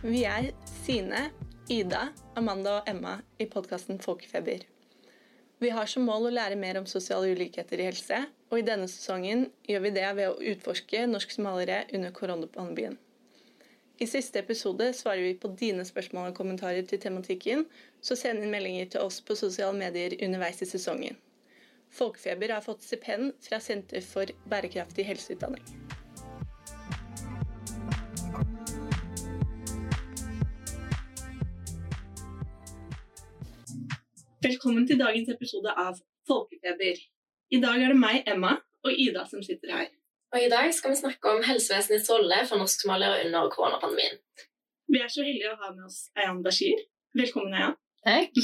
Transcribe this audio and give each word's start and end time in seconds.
Vi 0.00 0.22
er 0.24 0.46
Sine, 0.64 1.26
Ida, 1.68 2.06
Amanda 2.32 2.78
og 2.78 2.86
Emma 2.88 3.18
i 3.36 3.44
podkasten 3.44 3.98
Folkefeber. 4.00 4.62
Vi 5.60 5.72
har 5.76 5.90
som 5.92 6.06
mål 6.08 6.30
å 6.30 6.32
lære 6.32 6.56
mer 6.56 6.78
om 6.80 6.86
sosiale 6.88 7.34
ulikheter 7.36 7.82
i 7.82 7.90
helse, 7.90 8.22
og 8.48 8.56
i 8.56 8.64
denne 8.64 8.88
sesongen 8.88 9.44
gjør 9.68 9.84
vi 9.84 9.92
det 9.98 10.06
ved 10.16 10.30
å 10.30 10.40
utforske 10.54 11.04
norsk-somaliere 11.04 11.82
under 11.92 12.16
koronapandemien. 12.16 12.96
I 14.00 14.08
siste 14.08 14.40
episode 14.40 14.88
svarer 14.96 15.26
vi 15.26 15.36
på 15.36 15.52
dine 15.60 15.84
spørsmål 15.84 16.30
og 16.30 16.40
kommentarer 16.40 16.88
til 16.88 17.04
tematikken, 17.04 17.66
så 18.00 18.16
send 18.16 18.40
inn 18.40 18.56
meldinger 18.56 18.88
til 18.94 19.04
oss 19.04 19.20
på 19.20 19.36
sosiale 19.36 19.76
medier 19.76 20.16
underveis 20.24 20.64
i 20.64 20.70
sesongen. 20.72 21.20
Folkefeber 21.92 22.56
har 22.56 22.64
fått 22.64 22.88
stipend 22.88 23.34
fra 23.44 23.60
Senter 23.60 24.00
for 24.00 24.32
bærekraftig 24.48 25.04
helseutdanning. 25.12 25.68
Velkommen 34.40 34.86
til 34.88 34.96
dagens 34.96 35.28
episode 35.28 35.68
av 35.76 35.98
Folkefeber. 36.24 37.00
I 37.52 37.58
dag 37.60 37.82
er 37.84 37.90
det 37.92 37.96
meg, 38.00 38.22
Emma, 38.32 38.54
og 38.86 39.02
Ida 39.04 39.26
som 39.28 39.42
sitter 39.44 39.74
her. 39.74 39.90
Og 40.32 40.38
I 40.40 40.48
dag 40.48 40.70
skal 40.72 40.94
vi 40.94 41.00
snakke 41.02 41.34
om 41.34 41.42
helsevesenets 41.44 42.08
rolle 42.08 42.38
for 42.48 42.62
norsk-somaliere 42.62 43.18
under 43.26 43.50
koronapandemien. 43.52 44.16
Vi 44.88 45.02
er 45.04 45.12
så 45.12 45.26
heldige 45.26 45.52
å 45.52 45.58
ha 45.60 45.74
med 45.74 45.90
oss 45.90 45.98
Ayan 46.16 46.40
Bashir. 46.46 46.80
Velkommen, 47.20 47.52
Ayan. 47.52 47.76
Takk. 48.00 48.40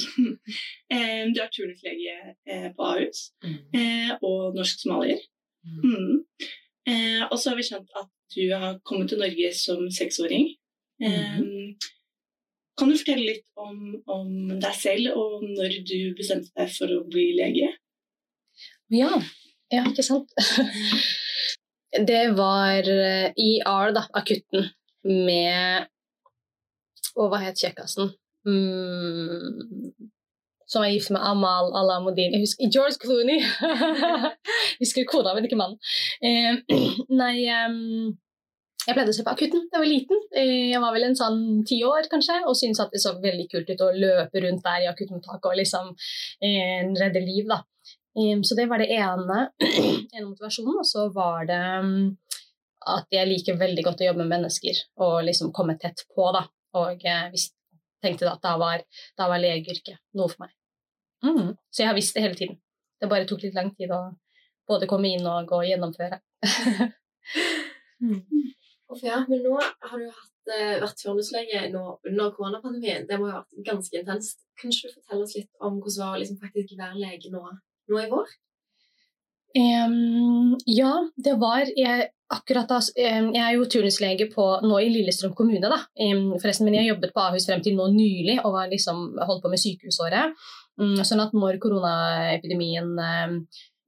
du 1.33 1.41
er 1.47 1.50
turnuslege 1.56 2.19
eh, 2.44 2.69
på 2.77 2.91
Ahus 2.91 3.30
mm. 3.41 4.20
og 4.20 4.61
norsk-somalier. 4.61 5.24
Mm. 5.80 6.27
Eh, 6.92 7.22
og 7.30 7.39
så 7.41 7.55
har 7.55 7.56
vi 7.62 7.70
skjønt 7.70 7.97
at 8.02 8.12
du 8.36 8.42
har 8.52 8.83
kommet 8.84 9.14
til 9.14 9.24
Norge 9.24 9.55
som 9.56 9.89
seksåring. 9.89 10.52
Mm. 11.00 11.55
Kan 12.77 12.91
du 12.91 12.96
fortelle 12.98 13.24
litt 13.24 13.46
om, 13.56 13.77
om, 14.12 14.32
deg 14.60 14.74
selv 14.77 15.16
og 15.16 15.44
når 15.46 15.78
du 15.88 15.98
bestemte 16.19 16.52
deg 16.58 16.72
for 16.74 16.92
å 16.92 17.05
bli 17.08 17.30
lege? 17.38 17.70
Ja, 18.92 19.12
ja 19.72 19.86
ikke 19.88 20.05
sant. 20.06 20.33
Det 21.96 22.27
var 22.36 22.84
eh, 22.92 23.30
i 23.41 23.62
AR, 23.64 23.94
da, 23.96 24.02
akutten, 24.18 24.66
med 25.06 25.86
Og 27.16 27.30
hva 27.33 27.38
het 27.41 27.56
kjekkasen? 27.62 28.10
Mm, 28.44 29.94
som 30.68 30.84
er 30.84 30.92
gift 30.92 31.14
med 31.14 31.24
Amal 31.24 31.70
Alamudin. 31.78 32.34
Jeg 32.34 32.42
husker 32.42 32.68
George 32.74 33.00
Clooney! 33.00 33.40
jeg 34.77 34.83
husker 34.83 35.08
kona, 35.08 35.33
men 35.33 35.48
ikke 35.48 35.56
mannen. 35.56 35.80
Eh, 36.20 36.61
nei 37.22 37.36
jeg 38.87 38.95
pleide 38.95 39.11
å 39.11 39.17
se 39.17 39.25
på 39.27 39.33
Akutten 39.34 39.65
da 39.70 39.79
jeg 39.79 39.83
var 39.83 39.91
liten. 39.91 40.20
Eh, 40.39 40.67
jeg 40.73 40.83
var 40.83 40.95
vel 40.95 41.09
en 41.09 41.19
sånn 41.19 41.41
ti 41.67 41.81
år, 41.87 42.06
kanskje, 42.12 42.39
og 42.47 42.59
syntes 42.59 42.84
at 42.84 42.92
det 42.95 43.03
så 43.03 43.17
veldig 43.23 43.48
kult 43.51 43.70
ut 43.73 43.83
å 43.83 43.92
løpe 43.95 44.42
rundt 44.45 44.62
der 44.67 44.84
i 44.84 44.91
akuttmottaket 44.91 45.48
og 45.51 45.59
liksom 45.59 45.89
eh, 46.45 46.87
redde 47.01 47.25
liv, 47.25 47.48
da. 47.51 47.62
Um, 48.17 48.45
så 48.45 48.57
det 48.57 48.64
var 48.70 48.81
det 48.81 48.89
ene, 48.97 49.51
ene 50.14 50.27
motivasjonen. 50.29 50.79
Og 50.81 50.87
så 50.89 51.09
var 51.12 51.48
det 51.51 51.62
um, 51.83 52.14
at 52.87 53.11
jeg 53.12 53.29
liker 53.29 53.59
veldig 53.61 53.84
godt 53.84 54.05
å 54.05 54.09
jobbe 54.09 54.25
med 54.25 54.33
mennesker 54.37 54.79
og 55.05 55.19
liksom 55.27 55.53
komme 55.57 55.77
tett 55.81 56.07
på, 56.14 56.31
da. 56.37 56.47
Og 56.81 57.03
jeg 57.05 57.33
eh, 57.33 57.48
tenkte 58.05 58.31
at 58.31 58.45
da 58.45 58.55
var, 58.61 58.84
da 59.19 59.29
var 59.31 59.42
legeyrket 59.42 59.98
noe 60.17 60.31
for 60.31 60.47
meg. 60.47 60.55
Mm. 61.27 61.57
Så 61.73 61.83
jeg 61.83 61.91
har 61.91 61.98
visst 61.98 62.17
det 62.17 62.25
hele 62.25 62.39
tiden. 62.39 62.61
Det 63.01 63.11
bare 63.11 63.27
tok 63.29 63.42
litt 63.45 63.57
lang 63.57 63.73
tid 63.77 63.92
å 63.92 64.01
både 64.69 64.89
komme 64.91 65.11
inn 65.13 65.27
og 65.29 65.48
gå 65.48 65.61
og 65.61 65.69
gjennomføre. 65.69 66.20
mm. 68.05 68.23
Ja, 69.02 69.24
men 69.29 69.42
nå 69.42 69.57
har 69.58 69.98
du 69.98 70.07
hatt, 70.07 70.33
uh, 70.52 70.74
vært 70.85 71.01
turnuslege 71.02 71.64
under 71.74 72.33
koronapandemien. 72.36 73.07
Det 73.08 73.19
må 73.19 73.30
ha 73.33 73.42
vært 73.42 73.63
ganske 73.67 73.98
intenst. 73.98 74.45
Kan 74.61 74.74
du 74.74 74.89
fortelle 74.89 75.24
oss 75.24 75.35
litt 75.36 75.51
om 75.58 75.80
hvordan 75.80 75.97
det 75.97 76.05
var 76.05 76.14
å 76.14 76.20
liksom 76.23 76.42
faktisk 76.42 76.77
være 76.79 77.01
lege 77.02 77.33
nå, 77.35 77.42
nå 77.91 78.02
i 78.02 78.11
vår? 78.13 78.36
Um, 79.57 80.55
ja, 80.69 80.92
det 81.17 81.33
var 81.41 81.64
jeg, 81.64 82.11
akkurat 82.29 82.69
da 82.69 82.77
um, 82.77 83.29
Jeg 83.33 83.41
er 83.41 83.55
jo 83.55 83.69
turnuslege 83.73 84.27
på, 84.33 84.45
nå 84.67 84.80
i 84.85 84.91
Lillestrøm 84.92 85.33
kommune, 85.39 85.70
da. 85.73 85.80
Um, 85.96 86.35
forresten, 86.42 86.69
men 86.69 86.77
jeg 86.79 86.91
jobbet 86.92 87.14
på 87.14 87.25
Ahus 87.25 87.48
frem 87.48 87.63
til 87.64 87.79
nå 87.79 87.89
nylig 87.95 88.39
og 88.42 88.52
var 88.55 88.69
liksom, 88.73 89.17
holdt 89.17 89.42
på 89.45 89.52
med 89.52 89.63
sykehusåret. 89.63 90.36
Mm, 90.77 91.01
sånn 91.08 91.25
at 91.25 91.33
når 91.33 91.57
koronaepidemien 91.63 92.92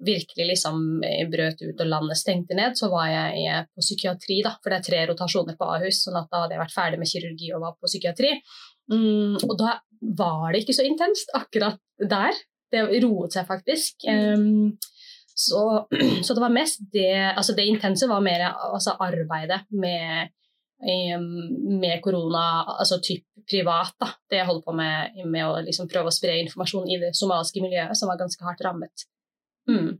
virkelig 0.06 0.46
liksom 0.52 1.02
eh, 1.04 1.24
brøt 1.30 1.62
ut 1.62 1.80
og 1.82 1.90
landet 1.90 2.20
stengte 2.20 2.56
ned, 2.58 2.76
så 2.78 2.90
var 2.92 3.08
jeg 3.10 3.64
på 3.74 3.84
psykiatri, 3.84 4.40
da, 4.46 4.54
for 4.62 4.70
det 4.70 4.78
er 4.78 4.86
tre 4.86 5.00
rotasjoner 5.10 5.58
på 5.58 5.70
Ahus. 5.74 6.02
sånn 6.04 6.20
at 6.20 6.28
da 6.30 6.44
hadde 6.44 6.56
jeg 6.56 6.62
vært 6.62 6.76
ferdig 6.76 7.00
med 7.00 7.10
kirurgi 7.10 7.50
og 7.54 7.64
var 7.64 7.74
på 7.78 7.90
psykiatri. 7.90 8.36
Mm, 8.92 9.36
og 9.42 9.56
da 9.58 9.74
var 10.18 10.52
det 10.52 10.62
ikke 10.62 10.78
så 10.78 10.86
intenst 10.86 11.34
akkurat 11.36 11.80
der. 11.98 12.38
Det 12.72 12.84
roet 13.02 13.34
seg 13.34 13.48
faktisk. 13.48 14.04
Um, 14.06 14.76
så, 15.34 15.62
så, 16.24 16.34
det 16.34 16.42
var 16.42 16.52
mest 16.52 16.82
det 16.92 17.12
Altså 17.30 17.54
det 17.56 17.68
intense 17.68 18.08
var 18.10 18.20
mer 18.24 18.44
altså 18.50 18.96
arbeidet 19.00 19.62
med, 19.70 20.34
med 20.78 22.02
korona, 22.04 22.64
altså 22.78 23.00
typ 23.02 23.24
privat. 23.50 23.94
da, 24.00 24.12
Det 24.30 24.42
jeg 24.42 24.48
holdt 24.50 24.66
på 24.66 24.74
med, 24.76 25.22
med 25.26 25.46
å 25.46 25.60
liksom 25.64 25.88
prøve 25.90 26.12
å 26.12 26.14
spre 26.14 26.38
informasjon 26.44 26.90
i 26.90 27.00
det 27.02 27.14
somaliske 27.16 27.62
miljøet, 27.64 27.96
som 27.98 28.12
var 28.12 28.20
ganske 28.20 28.44
hardt 28.44 28.66
rammet. 28.66 29.08
Mm. 29.68 29.96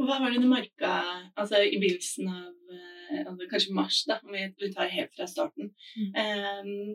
Og 0.00 0.08
hva 0.08 0.18
var 0.22 0.32
det 0.32 0.40
du 0.42 0.48
merka 0.50 0.92
altså, 1.36 1.60
i 1.62 1.78
begynnelsen 1.80 2.30
av 2.32 2.72
eh, 2.72 3.20
altså, 3.26 3.48
kanskje 3.50 3.76
mars, 3.76 3.98
da, 4.08 4.18
om 4.24 4.32
vi, 4.34 4.70
tar 4.72 4.92
helt 4.92 5.12
fra 5.16 5.26
starten. 5.28 5.72
Mm. 5.98 6.10
Um, 6.22 6.88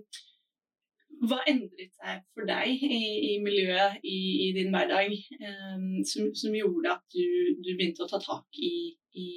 hva 1.30 1.40
endret 1.50 1.94
seg 1.98 2.24
for 2.36 2.44
deg 2.50 2.84
i, 2.84 3.02
i 3.32 3.34
miljøet, 3.42 4.02
i, 4.04 4.18
i, 4.48 4.50
din 4.58 4.74
hverdag, 4.74 5.14
um, 5.40 5.86
som, 6.06 6.32
som, 6.38 6.58
gjorde 6.58 6.98
at 6.98 7.06
du, 7.14 7.24
du, 7.62 7.72
begynte 7.74 8.06
å 8.06 8.10
ta 8.10 8.20
tak 8.22 8.62
i, 8.62 8.74
i 9.18 9.30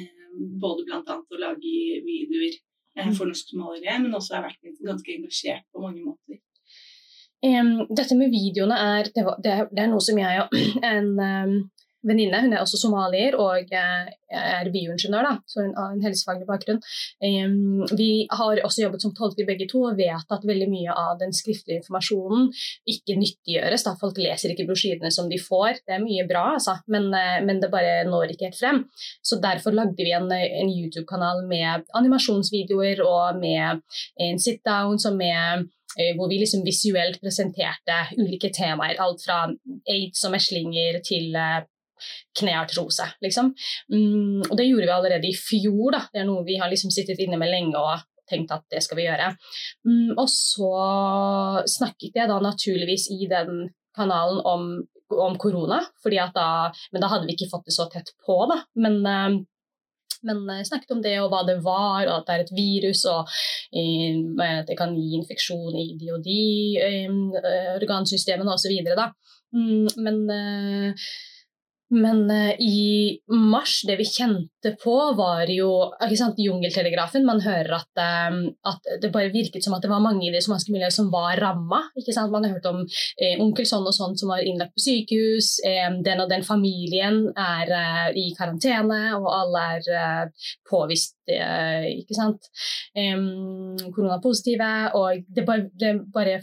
um, 0.00 0.56
både 0.64 0.80
bl.a. 0.88 1.20
å 1.20 1.40
lage 1.40 1.76
videoer 2.08 2.56
uh, 2.56 3.12
for 3.12 3.28
norsk-somaliere, 3.28 4.00
men 4.02 4.16
også 4.16 4.38
har 4.38 4.48
vært 4.48 4.74
ganske 4.80 5.16
engasjert 5.16 5.68
på 5.72 5.84
mange 5.84 6.02
måter? 6.04 6.40
Dette 7.44 8.16
med 8.16 8.32
videoene 8.32 8.76
er, 8.80 9.08
det, 9.12 9.22
det, 9.44 9.54
det 9.76 9.82
er 9.82 9.90
noe 9.92 10.00
som 10.00 10.16
jeg 10.16 10.40
og 10.40 10.54
en 10.94 11.10
venninne, 12.06 12.42
hun 12.44 12.54
er 12.54 12.62
også 12.62 12.80
somalier 12.80 13.36
og 13.40 13.72
eh, 13.72 14.12
er 14.34 14.70
bioingeniør, 14.74 15.26
da, 15.26 15.34
så 15.46 15.62
hun 15.62 15.74
har 15.78 15.92
en 15.94 16.02
helsefaglig 16.04 16.46
bakgrunn. 16.48 16.80
Vi 17.94 18.08
har 18.30 18.60
også 18.66 18.82
jobbet 18.82 19.04
som 19.04 19.12
tolker 19.14 19.46
begge 19.46 19.68
to 19.70 19.84
og 19.88 19.98
vet 19.98 20.34
at 20.34 20.46
veldig 20.46 20.66
mye 20.70 20.94
av 20.94 21.18
den 21.20 21.34
skriftlige 21.36 21.82
informasjonen 21.82 22.48
ikke 22.90 23.16
nyttiggjøres. 23.20 23.84
Da. 23.86 23.94
Folk 24.00 24.18
leser 24.20 24.52
ikke 24.52 24.66
brosjyrene 24.68 25.12
som 25.14 25.30
de 25.30 25.38
får. 25.40 25.84
Det 25.84 25.96
er 25.96 26.04
mye 26.04 26.26
bra, 26.28 26.44
altså, 26.56 26.76
men, 26.90 27.10
eh, 27.14 27.38
men, 27.44 27.62
det 27.62 27.70
bare 27.72 28.02
når 28.08 28.34
ikke 28.34 28.50
helt 28.50 28.58
frem. 28.60 28.82
Så 29.24 29.38
derfor 29.42 29.76
lagde 29.76 30.02
vi 30.02 30.12
en, 30.14 30.30
en 30.32 30.72
YouTube-kanal 30.72 31.44
med 31.48 31.86
animasjonsvideoer 31.96 33.04
og 33.06 33.40
med 33.40 33.84
en 34.20 34.40
sit-down 34.42 34.98
som 35.00 35.16
med 35.18 35.68
eh, 35.98 36.12
hvor 36.18 36.30
vi 36.32 36.40
liksom 36.42 36.64
visuelt 36.66 37.20
presenterte 37.22 38.00
ulike 38.18 38.50
temaer. 38.54 38.98
Alt 39.00 39.24
fra 39.24 39.44
aids 39.90 40.24
og 40.26 40.34
meslinger 40.34 41.00
til 41.06 41.32
kneartrose, 42.40 43.06
liksom. 43.24 43.52
Mm, 43.92 44.42
og 44.48 44.56
det 44.58 44.68
gjorde 44.68 44.88
vi 44.88 44.96
allerede 44.96 45.30
i 45.30 45.36
fjor, 45.36 45.94
da. 45.96 46.04
Det 46.12 46.22
er 46.22 46.28
noe 46.28 46.46
vi 46.46 46.58
har 46.60 46.72
liksom 46.72 46.92
sittet 46.94 47.22
inne 47.22 47.38
med 47.40 47.52
lenge 47.52 47.80
og 47.80 48.04
tenkt 48.30 48.52
at 48.54 48.64
det 48.72 48.82
skal 48.84 48.98
vi 49.00 49.06
gjøre. 49.06 49.30
Mm, 49.86 50.12
og 50.16 50.28
så 50.32 50.74
snakket 51.70 52.20
jeg 52.20 52.30
da 52.30 52.40
naturligvis 52.42 53.10
i 53.14 53.28
den 53.30 53.66
kanalen 53.94 54.40
om, 54.48 54.68
om 55.14 55.40
korona, 55.40 55.82
da, 56.04 56.50
men 56.92 57.02
da 57.02 57.10
hadde 57.12 57.28
vi 57.28 57.36
ikke 57.36 57.52
fått 57.52 57.68
det 57.68 57.76
så 57.76 57.88
tett 57.92 58.14
på, 58.24 58.38
da. 58.50 58.62
Men 58.80 59.02
uh, 59.04 59.42
men 60.24 60.38
jeg 60.56 60.68
snakket 60.70 60.94
om 60.94 61.02
det 61.04 61.18
og 61.20 61.30
hva 61.32 61.42
det 61.44 61.58
var, 61.64 62.06
og 62.06 62.14
at 62.14 62.28
det 62.28 62.34
er 62.34 62.44
et 62.44 62.52
virus, 62.56 63.02
og 63.10 63.28
at 64.40 64.70
det 64.70 64.76
kan 64.78 64.94
gi 64.96 65.18
infeksjon 65.18 65.76
i 65.76 65.90
de 66.00 66.12
og 66.14 66.24
de 66.24 66.38
um, 67.10 67.26
organsystemene 67.76 68.54
osv. 68.54 68.72
Mm, 69.54 69.88
men 70.00 70.22
men 71.94 72.24
uh, 72.30 72.52
i 72.60 73.18
mars, 73.30 73.80
det 73.86 73.96
vi 74.00 74.06
kjente 74.08 74.74
på, 74.82 74.94
var 75.18 75.50
jo 75.52 75.68
sant, 76.18 76.40
jungeltelegrafen. 76.40 77.24
Man 77.26 77.42
hører 77.44 77.76
at, 77.78 78.02
um, 78.30 78.40
at, 78.66 78.90
det 79.02 79.12
bare 79.14 79.32
virket 79.34 79.64
som 79.64 79.76
at 79.76 79.84
det 79.84 79.90
var 79.92 80.02
mange 80.04 80.26
i 80.26 80.32
det 80.34 80.42
somaliske 80.44 80.74
miljøet 80.74 80.96
som 80.96 81.10
var 81.12 81.38
ramma. 81.42 81.82
Man 82.34 82.46
har 82.46 82.56
hørt 82.56 82.68
om 82.68 82.82
eh, 82.84 83.40
onkel 83.42 83.66
sånn 83.68 83.86
og 83.86 83.94
sånn 83.96 84.16
som 84.18 84.32
var 84.32 84.44
innlagt 84.44 84.74
på 84.74 84.84
sykehus. 84.84 85.58
Eh, 85.66 85.88
den 86.04 86.22
og 86.24 86.30
den 86.32 86.44
familien 86.46 87.22
er 87.32 87.70
uh, 87.70 88.08
i 88.18 88.30
karantene, 88.38 89.02
og 89.18 89.30
alle 89.32 89.64
er 89.78 89.90
uh, 89.94 90.50
påvist 90.70 91.16
koronapositive. 93.94 94.72
Og 94.98 95.24
det 95.34 95.46
bare, 95.48 95.70
det 95.80 95.94
bare 96.12 96.42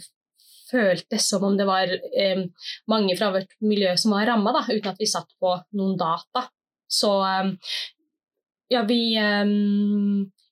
føltes 0.72 1.28
som 1.28 1.44
om 1.46 1.56
det 1.58 1.68
var 1.68 1.92
eh, 1.92 2.44
mange 2.90 3.16
fra 3.18 3.30
vårt 3.34 3.52
miljø 3.64 3.94
som 4.00 4.16
var 4.16 4.26
ramma, 4.32 4.64
uten 4.68 4.92
at 4.92 5.00
vi 5.00 5.10
satt 5.10 5.30
på 5.40 5.54
noen 5.78 5.98
data. 6.00 6.46
Så 6.92 7.12
eh, 7.28 7.52
ja, 8.72 8.84
vi, 8.88 9.02
eh, 9.20 9.44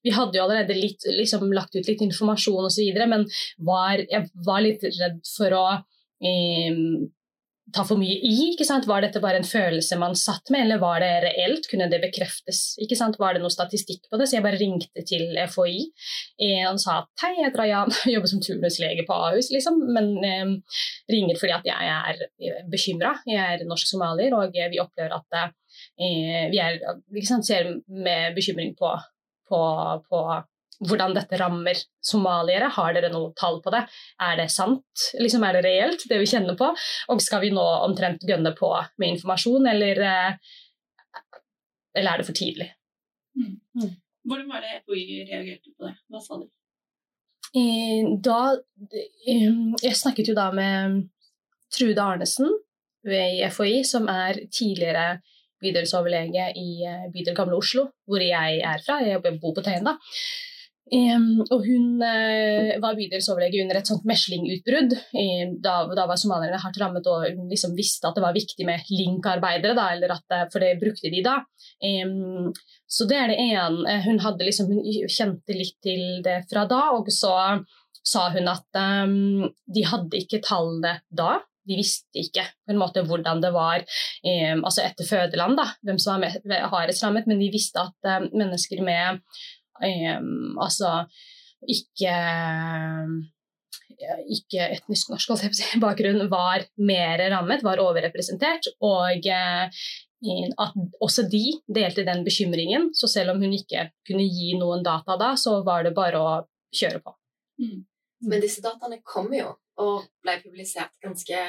vi 0.04 0.16
hadde 0.16 0.38
jo 0.38 0.44
allerede 0.44 0.76
litt, 0.76 1.06
liksom, 1.08 1.48
lagt 1.56 1.76
ut 1.76 1.88
litt 1.88 2.04
informasjon 2.04 2.68
osv., 2.68 3.00
men 3.10 3.26
var, 3.66 4.04
jeg 4.04 4.28
var 4.46 4.64
litt 4.64 4.84
redd 4.84 5.20
for 5.36 5.56
å 5.56 5.64
eh, 5.76 6.84
ta 7.74 7.84
for 7.86 8.00
mye 8.00 8.16
i? 8.26 8.34
ikke 8.52 8.66
sant? 8.66 8.86
Var 8.88 9.04
dette 9.04 9.22
bare 9.22 9.40
en 9.40 9.46
følelse 9.46 9.98
man 10.00 10.16
satt 10.18 10.50
med, 10.52 10.64
eller 10.64 10.80
var 10.82 11.00
det 11.02 11.10
reelt? 11.24 11.68
Kunne 11.70 11.88
det 11.92 12.00
bekreftes? 12.02 12.62
ikke 12.82 12.98
sant? 12.98 13.18
Var 13.20 13.36
det 13.36 13.42
noe 13.44 13.52
statistikk 13.52 14.06
på 14.10 14.20
det? 14.20 14.28
Så 14.28 14.38
jeg 14.38 14.46
bare 14.46 14.60
ringte 14.60 15.04
til 15.08 15.38
FHI 15.50 15.78
eh, 16.46 16.66
og 16.70 16.80
sa 16.82 17.00
at 17.02 17.24
hei, 17.24 17.32
jeg 17.38 17.48
heter 17.48 17.64
Ayan, 17.66 17.94
jobber 18.14 18.32
som 18.32 18.42
turnuslege 18.44 19.06
på 19.08 19.16
Ahus, 19.30 19.50
liksom, 19.54 19.80
men 19.96 20.12
eh, 20.26 20.54
ringer 21.12 21.40
fordi 21.40 21.56
at 21.56 21.70
jeg 21.70 21.94
er 21.96 22.22
eh, 22.26 22.62
bekymra. 22.70 23.16
Jeg 23.28 23.56
er 23.56 23.66
norsk 23.68 23.90
somalier, 23.90 24.36
og 24.36 24.56
vi 24.56 24.82
opplever 24.82 25.16
at 25.16 25.40
eh, 25.40 26.46
vi 26.50 26.60
er, 26.62 26.80
sant, 27.26 27.46
ser 27.46 27.76
med 27.86 28.36
bekymring 28.36 28.74
på, 28.78 28.94
på, 29.50 29.60
på 30.08 30.24
hvordan 30.80 31.14
dette 31.16 31.38
rammer 31.40 31.78
somaliere. 32.04 32.70
Har 32.72 32.94
dere 32.96 33.10
noe 33.12 33.32
tall 33.38 33.60
på 33.64 33.72
det? 33.74 33.82
Er 34.24 34.38
det 34.40 34.48
sant? 34.52 35.06
Liksom, 35.20 35.44
er 35.44 35.58
det 35.58 35.64
reelt, 35.66 36.06
det 36.08 36.20
vi 36.22 36.28
kjenner 36.30 36.56
på? 36.58 36.70
Og 37.12 37.22
skal 37.24 37.44
vi 37.44 37.52
nå 37.54 37.64
omtrent 37.84 38.24
gønne 38.28 38.54
på 38.56 38.72
med 39.00 39.16
informasjon, 39.16 39.68
eller, 39.74 40.00
eh, 40.00 40.54
eller 41.96 42.12
er 42.12 42.22
det 42.22 42.28
for 42.30 42.38
tidlig? 42.40 42.70
Mm. 43.36 43.60
Mm. 43.76 43.92
Hvordan 44.24 44.48
var 44.48 44.64
det 44.64 44.80
FHI 44.84 45.20
reagerte 45.28 45.74
på 45.76 45.86
det? 45.86 45.94
Hva 46.08 46.24
sa 46.24 46.40
de? 46.40 46.48
Eh, 47.50 48.08
da 48.22 48.40
eh, 49.26 49.54
Jeg 49.82 49.96
snakket 49.98 50.28
jo 50.30 50.36
da 50.38 50.50
med 50.54 51.08
Trude 51.74 52.02
Arnesen 52.02 52.50
ved 53.06 53.40
FHI, 53.52 53.82
som 53.84 54.08
er 54.08 54.44
tidligere 54.52 55.20
bydelsoverlege 55.60 56.52
i 56.56 56.86
bydel 57.12 57.34
Gamle 57.36 57.58
Oslo, 57.58 57.90
hvor 58.08 58.22
jeg 58.22 58.60
er 58.64 58.80
fra. 58.84 59.00
Jeg 59.04 59.20
bor 59.20 59.52
på 59.54 59.64
Tøyen, 59.64 59.84
da. 59.84 59.98
Um, 60.90 61.44
og 61.54 61.60
hun 61.62 62.00
uh, 62.02 62.72
var 62.82 62.96
bydelsoverlege 62.98 63.62
under 63.62 63.78
et 63.78 63.86
sånt 63.86 64.06
meslingutbrudd. 64.10 64.96
Um, 65.14 65.52
da, 65.62 65.74
da, 65.94 66.06
var 66.10 66.18
somalierne 66.18 66.58
hardt 66.58 66.80
rammet, 66.82 67.06
og 67.06 67.28
hun 67.36 67.50
liksom 67.50 67.76
visste 67.78 68.08
at 68.08 68.18
det 68.18 68.24
var 68.24 68.34
viktig 68.34 68.66
med 68.66 68.88
linkarbeidere, 68.90 69.76
da, 69.78 69.86
eller 69.94 70.16
at, 70.16 70.50
for 70.50 70.62
det 70.62 70.80
brukte 70.80 71.12
de 71.12 71.22
da. 71.22 71.36
Um, 71.78 72.50
så 72.90 73.06
det 73.10 73.20
er 73.20 73.30
det 73.30 73.38
ene. 73.44 74.00
Hun, 74.08 74.18
liksom, 74.42 74.72
hun 74.72 75.06
kjente 75.06 75.54
litt 75.54 75.78
til 75.84 76.24
det 76.26 76.40
fra 76.50 76.66
da, 76.70 76.88
og 76.96 77.12
så 77.14 77.36
sa 78.00 78.24
hun 78.34 78.50
at 78.50 78.66
de 78.74 79.86
hadde 79.86 80.18
ikke 80.18 80.42
tallene 80.42 80.96
da. 81.06 81.36
De 81.68 81.76
visste 81.76 82.18
ikke 82.18 82.42
på 82.42 82.72
en 82.72 82.80
måte 82.80 83.02
hvordan 83.06 83.42
det 83.44 83.50
var 83.54 83.84
altså 84.24 84.80
etter 84.82 85.06
fødeland, 85.06 85.58
da, 85.60 85.66
hvem 85.86 86.00
som 86.02 86.24
var 86.24 86.64
hardest 86.72 87.04
rammet, 87.04 87.28
men 87.30 87.38
de 87.38 87.50
visste 87.52 87.84
at 87.84 88.32
mennesker 88.32 88.80
med 88.82 89.20
Um, 89.80 90.58
altså 90.60 91.04
ikke 91.68 92.14
ikke 94.30 94.66
etnisk 94.76 95.10
norsk 95.12 95.32
bakgrunn 95.84 96.28
var 96.32 96.64
mer 96.80 97.20
rammet, 97.32 97.64
var 97.64 97.82
overrepresentert. 97.82 98.70
Og 98.80 99.26
eh, 99.28 99.82
at 100.60 100.76
også 101.00 101.26
de 101.32 101.44
delte 101.68 102.04
den 102.04 102.24
bekymringen. 102.24 102.90
Så 102.94 103.08
selv 103.08 103.34
om 103.34 103.42
hun 103.42 103.52
ikke 103.56 103.90
kunne 104.06 104.24
gi 104.24 104.54
noen 104.58 104.84
data 104.84 105.16
da, 105.20 105.34
så 105.36 105.60
var 105.66 105.84
det 105.84 105.94
bare 105.96 106.20
å 106.20 106.30
kjøre 106.76 107.02
på. 107.04 107.14
Mm. 107.60 107.84
Men 108.30 108.42
disse 108.42 108.62
dataene 108.64 109.00
kom 109.04 109.30
jo, 109.32 109.54
og 109.80 110.08
ble 110.24 110.36
publisert 110.42 110.92
ganske 111.04 111.44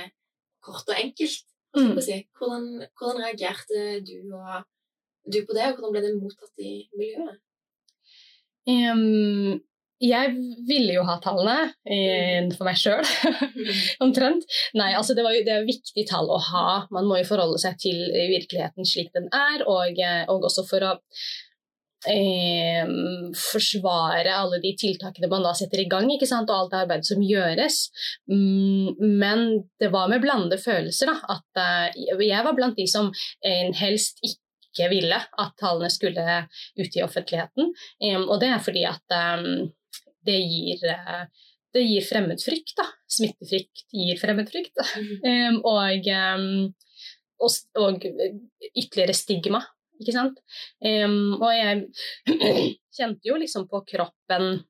kort 0.63 0.87
og 0.87 0.95
enkelt. 0.97 1.47
Mm. 1.75 1.95
Hvordan, 1.95 2.65
hvordan, 2.99 3.21
reagerte 3.23 4.01
du, 4.07 4.33
og, 4.35 4.63
du 5.23 5.39
på 5.47 5.55
det, 5.55 5.69
og 5.71 5.79
hvordan 5.79 5.93
ble 5.95 6.03
det 6.03 6.15
mottatt 6.17 6.63
i 6.63 6.73
miljøet? 6.99 7.39
Um, 8.69 9.59
jeg 10.01 10.31
ville 10.65 10.95
jo 10.95 11.03
ha 11.05 11.19
tallene 11.21 11.69
for 12.55 12.65
meg 12.65 12.79
sjøl, 12.79 13.05
omtrent. 14.05 14.47
Nei, 14.77 14.89
altså 14.97 15.13
det, 15.17 15.25
jo, 15.27 15.43
det 15.45 15.53
er 15.53 15.67
viktig 15.67 16.07
tall 16.09 16.31
å 16.31 16.39
ha. 16.41 16.65
Man 16.93 17.05
må 17.09 17.19
jo 17.21 17.29
forholde 17.29 17.61
seg 17.61 17.77
til 17.81 18.01
virkeligheten 18.09 18.87
slik 18.87 19.13
den 19.13 19.29
er, 19.29 19.61
og, 19.69 20.01
eh, 20.01 20.25
og 20.31 20.49
også 20.49 20.65
for 20.65 20.87
å 20.87 20.91
eh, 22.09 22.89
forsvare 23.37 24.33
alle 24.33 24.57
de 24.63 24.73
tiltakene 24.79 25.29
man 25.29 25.45
da 25.45 25.53
setter 25.57 25.83
i 25.83 25.89
gang, 25.91 26.09
og 26.09 26.55
alt 26.55 26.73
det 26.73 26.81
arbeidet 26.81 27.11
som 27.11 27.21
gjøres. 27.21 27.83
Mm, 28.31 28.97
men 29.21 29.47
det 29.81 29.93
var 29.93 30.09
med 30.09 30.25
blandede 30.25 30.57
følelser. 30.61 31.13
da, 31.13 31.37
at 31.37 31.61
uh, 31.61 32.23
Jeg 32.25 32.41
var 32.47 32.57
blant 32.57 32.79
de 32.79 32.89
som 32.89 33.13
helst 33.77 34.17
ikke 34.25 34.41
ikke 34.71 34.89
ville 34.95 35.19
at 35.19 35.53
tallene 35.59 35.91
skulle 35.91 36.25
ut 36.79 36.97
i 36.97 37.03
offentligheten. 37.03 37.73
Og 38.23 38.35
det 38.41 38.49
er 38.49 38.63
fordi 38.63 38.85
at 38.87 39.17
det 40.25 40.37
gir 40.39 40.85
uh, 40.87 41.25
det 41.73 41.83
gir 41.87 42.05
fremmedfrykt. 42.05 42.73
da. 42.77 42.87
Smittefrykt 43.11 43.85
gir 43.95 44.19
fremmedfrykt. 44.19 44.81
Um, 45.23 45.61
og, 45.67 46.09
og, 47.41 47.61
og, 47.79 48.09
ytterligere 48.71 49.15
stigma, 49.17 49.61
ikke 50.01 50.15
sant. 50.15 50.41
og 50.81 51.47
jeg 51.55 51.85
kjente 52.97 53.29
jo 53.29 53.39
liksom 53.39 53.69
på 53.71 53.83
kroppen 53.93 54.61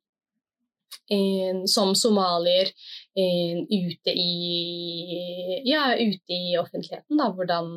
som 1.67 1.91
somalier 1.95 2.69
ute 3.11 4.13
i 4.15 5.63
ja, 5.67 5.89
ute 5.95 6.35
i 6.35 6.55
offentligheten, 6.59 7.19
da, 7.19 7.27
hvordan 7.35 7.73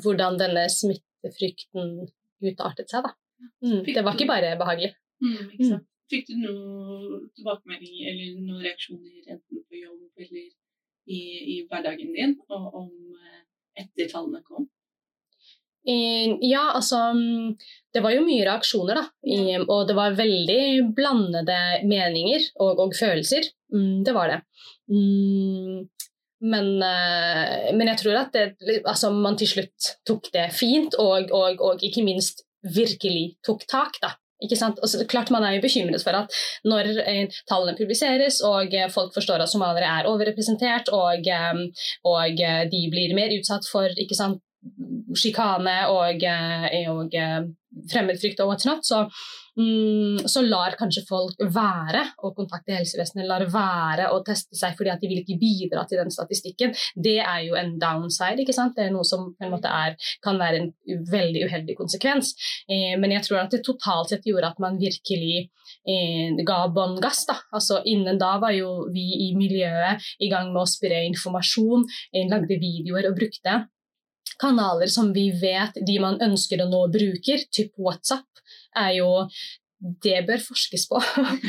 hvordan 0.00 0.38
denne 0.40 0.64
smittefrykten 0.72 1.94
utartet 2.40 2.92
seg. 2.92 3.10
Mm, 3.64 3.84
det 3.84 4.02
var 4.04 4.16
ikke 4.16 4.30
bare 4.30 4.56
behagelig. 4.60 4.94
Mm, 5.20 5.46
ikke 5.56 5.76
mm. 5.76 5.86
Fikk 6.10 6.26
du 6.26 6.40
noen 6.42 7.28
tilbakemeldinger 7.38 8.10
eller 8.10 8.40
noen 8.40 8.64
reaksjoner 8.64 9.30
enten 9.30 9.62
på 9.62 9.78
jobb 9.78 10.24
eller 10.24 10.48
i, 11.10 11.20
i 11.54 11.56
hverdagen 11.70 12.10
din 12.16 12.34
og 12.50 12.80
om 12.82 12.90
eh, 13.14 13.42
etter 13.84 14.10
tallene 14.10 14.42
kom? 14.42 14.66
Ja, 15.82 16.74
altså 16.76 16.98
Det 17.94 18.02
var 18.04 18.12
jo 18.12 18.24
mye 18.26 18.44
reaksjoner, 18.44 18.98
da. 19.00 19.04
Og 19.64 19.86
det 19.88 19.96
var 19.96 20.18
veldig 20.18 20.90
blandede 20.96 21.56
meninger 21.88 22.44
og, 22.60 22.82
og 22.84 22.92
følelser. 22.98 23.48
Mm, 23.72 24.04
det 24.04 24.14
var 24.14 24.34
det. 24.34 24.40
Men, 26.40 26.78
uh, 26.80 27.70
men, 27.76 27.88
jeg 27.92 28.00
tror 28.00 28.22
at 28.22 28.32
det, 28.32 28.80
altså, 28.88 29.10
man 29.12 29.36
til 29.36 29.50
slutt 29.50 29.90
tok 30.08 30.30
det 30.32 30.46
fint, 30.56 30.96
og, 30.98 31.28
og, 31.36 31.60
og 31.60 31.84
ikke 31.84 32.04
minst 32.06 32.44
virkelig 32.64 33.36
tok 33.46 33.66
tak. 33.68 34.00
da. 34.02 34.14
Ikke 34.40 34.56
sant? 34.56 34.78
Og 34.80 34.88
så, 34.88 35.04
klart 35.08 35.30
Man 35.30 35.44
er 35.44 35.56
jo 35.56 35.64
bekymret 35.64 36.00
for 36.04 36.16
at 36.16 36.36
når 36.64 36.88
eh, 37.04 37.40
tallene 37.48 37.76
publiseres 37.76 38.40
og 38.46 38.72
eh, 38.72 38.88
folk 38.92 39.12
forstår 39.12 39.44
at 39.44 39.52
somaliere 39.52 39.90
er 39.98 40.08
overrepresentert 40.08 40.88
og, 40.96 41.28
eh, 41.28 41.60
og 42.08 42.40
eh, 42.40 42.62
de 42.72 42.80
blir 42.92 43.12
mer 43.18 43.34
utsatt 43.36 43.68
for 43.68 43.92
sant, 44.16 44.40
sjikane 45.16 45.76
og, 45.88 46.24
og 46.92 47.14
fremmedfrykt 47.92 48.42
og 48.44 48.50
whatnot, 48.50 48.84
så 48.84 49.06
Mm, 49.08 49.39
så 50.30 50.42
lar 50.46 50.76
kanskje 50.78 51.02
folk 51.08 51.40
være 51.52 52.02
å 52.24 52.30
kontakte 52.36 52.76
helsevesenet, 52.76 53.26
lar 53.28 53.44
være 53.50 54.10
å 54.14 54.20
teste 54.26 54.56
seg 54.56 54.76
fordi 54.78 54.92
at 54.92 55.02
de 55.02 55.10
vil 55.10 55.22
ikke 55.22 55.38
bidra 55.40 55.84
til 55.88 56.00
den 56.00 56.12
statistikken. 56.14 56.74
Det 56.94 57.18
er 57.18 57.42
jo 57.46 57.56
en 57.58 57.74
downside. 57.80 58.40
ikke 58.42 58.56
sant? 58.56 58.76
Det 58.76 58.86
er 58.86 58.94
noe 58.94 59.06
som 59.06 59.30
på 59.34 59.46
en 59.46 59.54
måte 59.54 59.70
er, 59.70 59.96
kan 60.24 60.38
være 60.40 60.62
en 60.62 60.70
veldig 61.10 61.44
uheldig 61.48 61.76
konsekvens. 61.78 62.32
Eh, 62.70 62.94
men 63.00 63.16
jeg 63.16 63.26
tror 63.26 63.42
at 63.42 63.54
det 63.54 63.62
totalt 63.66 64.12
sett 64.12 64.28
gjorde 64.28 64.52
at 64.52 64.62
man 64.62 64.78
virkelig 64.80 65.50
eh, 65.88 66.40
ga 66.46 66.60
bånn 66.74 67.00
gass. 67.02 67.24
da. 67.28 67.40
Altså 67.52 67.82
Innen 67.90 68.20
da 68.20 68.36
var 68.42 68.54
jo 68.56 68.86
vi 68.94 69.08
i 69.26 69.32
miljøet 69.38 70.06
i 70.20 70.30
gang 70.32 70.52
med 70.54 70.64
å 70.64 70.70
spre 70.70 71.04
informasjon, 71.10 71.86
eh, 72.14 72.26
lagde 72.30 72.60
videoer 72.60 73.10
og 73.10 73.18
brukte 73.18 73.60
kanaler 74.40 74.88
som 74.88 75.12
vi 75.12 75.28
vet 75.36 75.76
de 75.86 75.98
man 76.00 76.20
ønsker 76.22 76.62
å 76.62 76.68
nå 76.70 76.86
bruker, 76.92 77.44
typ 77.52 77.74
WhatsApp, 77.76 78.24
er 78.78 78.94
jo 79.00 79.10
det 79.80 80.18
bør 80.28 80.40
forskes 80.44 80.84
på. 80.90 81.00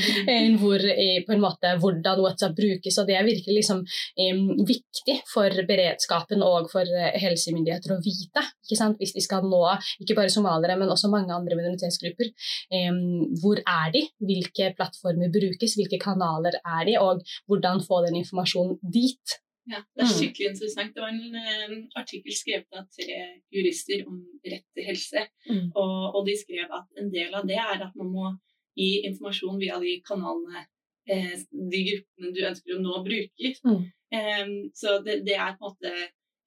Hvor, 0.62 0.84
på 1.28 1.34
en 1.36 1.42
måte, 1.44 1.74
hvordan 1.82 2.22
WhatsApp 2.24 2.56
brukes. 2.56 2.98
Og 3.02 3.10
det 3.10 3.18
er 3.18 3.28
virkelig 3.28 3.58
liksom, 3.60 3.82
um, 3.84 4.46
viktig 4.68 5.18
for 5.30 5.64
beredskapen 5.68 6.44
og 6.46 6.70
for 6.72 6.88
uh, 6.88 7.10
helsemyndigheter 7.20 7.96
å 7.96 8.00
vite. 8.04 8.46
Hvis 8.70 9.16
de 9.18 9.26
skal 9.26 9.48
nå 9.52 9.62
ikke 10.04 10.16
bare 10.18 10.32
somaliere, 10.32 10.80
men 10.80 10.94
også 10.94 11.12
mange 11.12 11.36
andre 11.36 11.60
minoritetsgrupper. 11.60 12.32
Um, 12.72 13.36
hvor 13.44 13.60
er 13.60 13.92
de? 13.98 14.06
Hvilke 14.24 14.72
plattformer 14.80 15.34
brukes? 15.34 15.76
Hvilke 15.80 16.00
kanaler 16.02 16.62
er 16.62 16.88
de? 16.88 16.98
Og 17.04 17.26
hvordan 17.52 17.84
få 17.84 18.04
den 18.08 18.22
informasjonen 18.24 18.80
dit. 18.96 19.42
Ja, 19.72 19.82
Det 19.96 20.04
er 20.04 20.10
mm. 20.10 20.14
skikkelig 20.18 20.48
interessant. 20.52 20.94
Det 20.96 21.04
var 21.04 21.14
en 21.14 21.36
en 21.72 21.84
artikkel 22.00 22.36
skrevet 22.36 22.78
av 22.78 22.88
tre 22.92 23.18
jurister 23.54 24.04
om 24.08 24.20
rett 24.44 24.68
til 24.76 24.88
helse. 24.90 25.26
Mm. 25.48 25.72
Og, 25.72 25.96
og, 26.16 26.22
de 26.28 26.36
skrev 26.40 26.72
at 26.80 27.02
en 27.02 27.12
del 27.14 27.36
av 27.38 27.48
det 27.48 27.60
er 27.62 27.86
at 27.88 27.96
man 28.00 28.12
må 28.12 28.32
gi 28.78 29.02
informasjon 29.08 29.60
via 29.62 29.80
de 29.80 29.98
kanalene 30.08 30.66
eh, 31.10 31.38
de 31.52 31.84
gruppene 31.90 32.34
du 32.36 32.42
ønsker 32.48 32.78
å 32.78 32.82
nå, 32.84 32.98
bruker. 33.08 33.62
Mm. 33.68 33.86
Um, 34.12 34.56
så 34.76 34.98
det, 35.06 35.22
det, 35.28 35.38
er 35.40 35.56
på 35.56 35.70
en 35.70 35.72
måte 35.72 35.94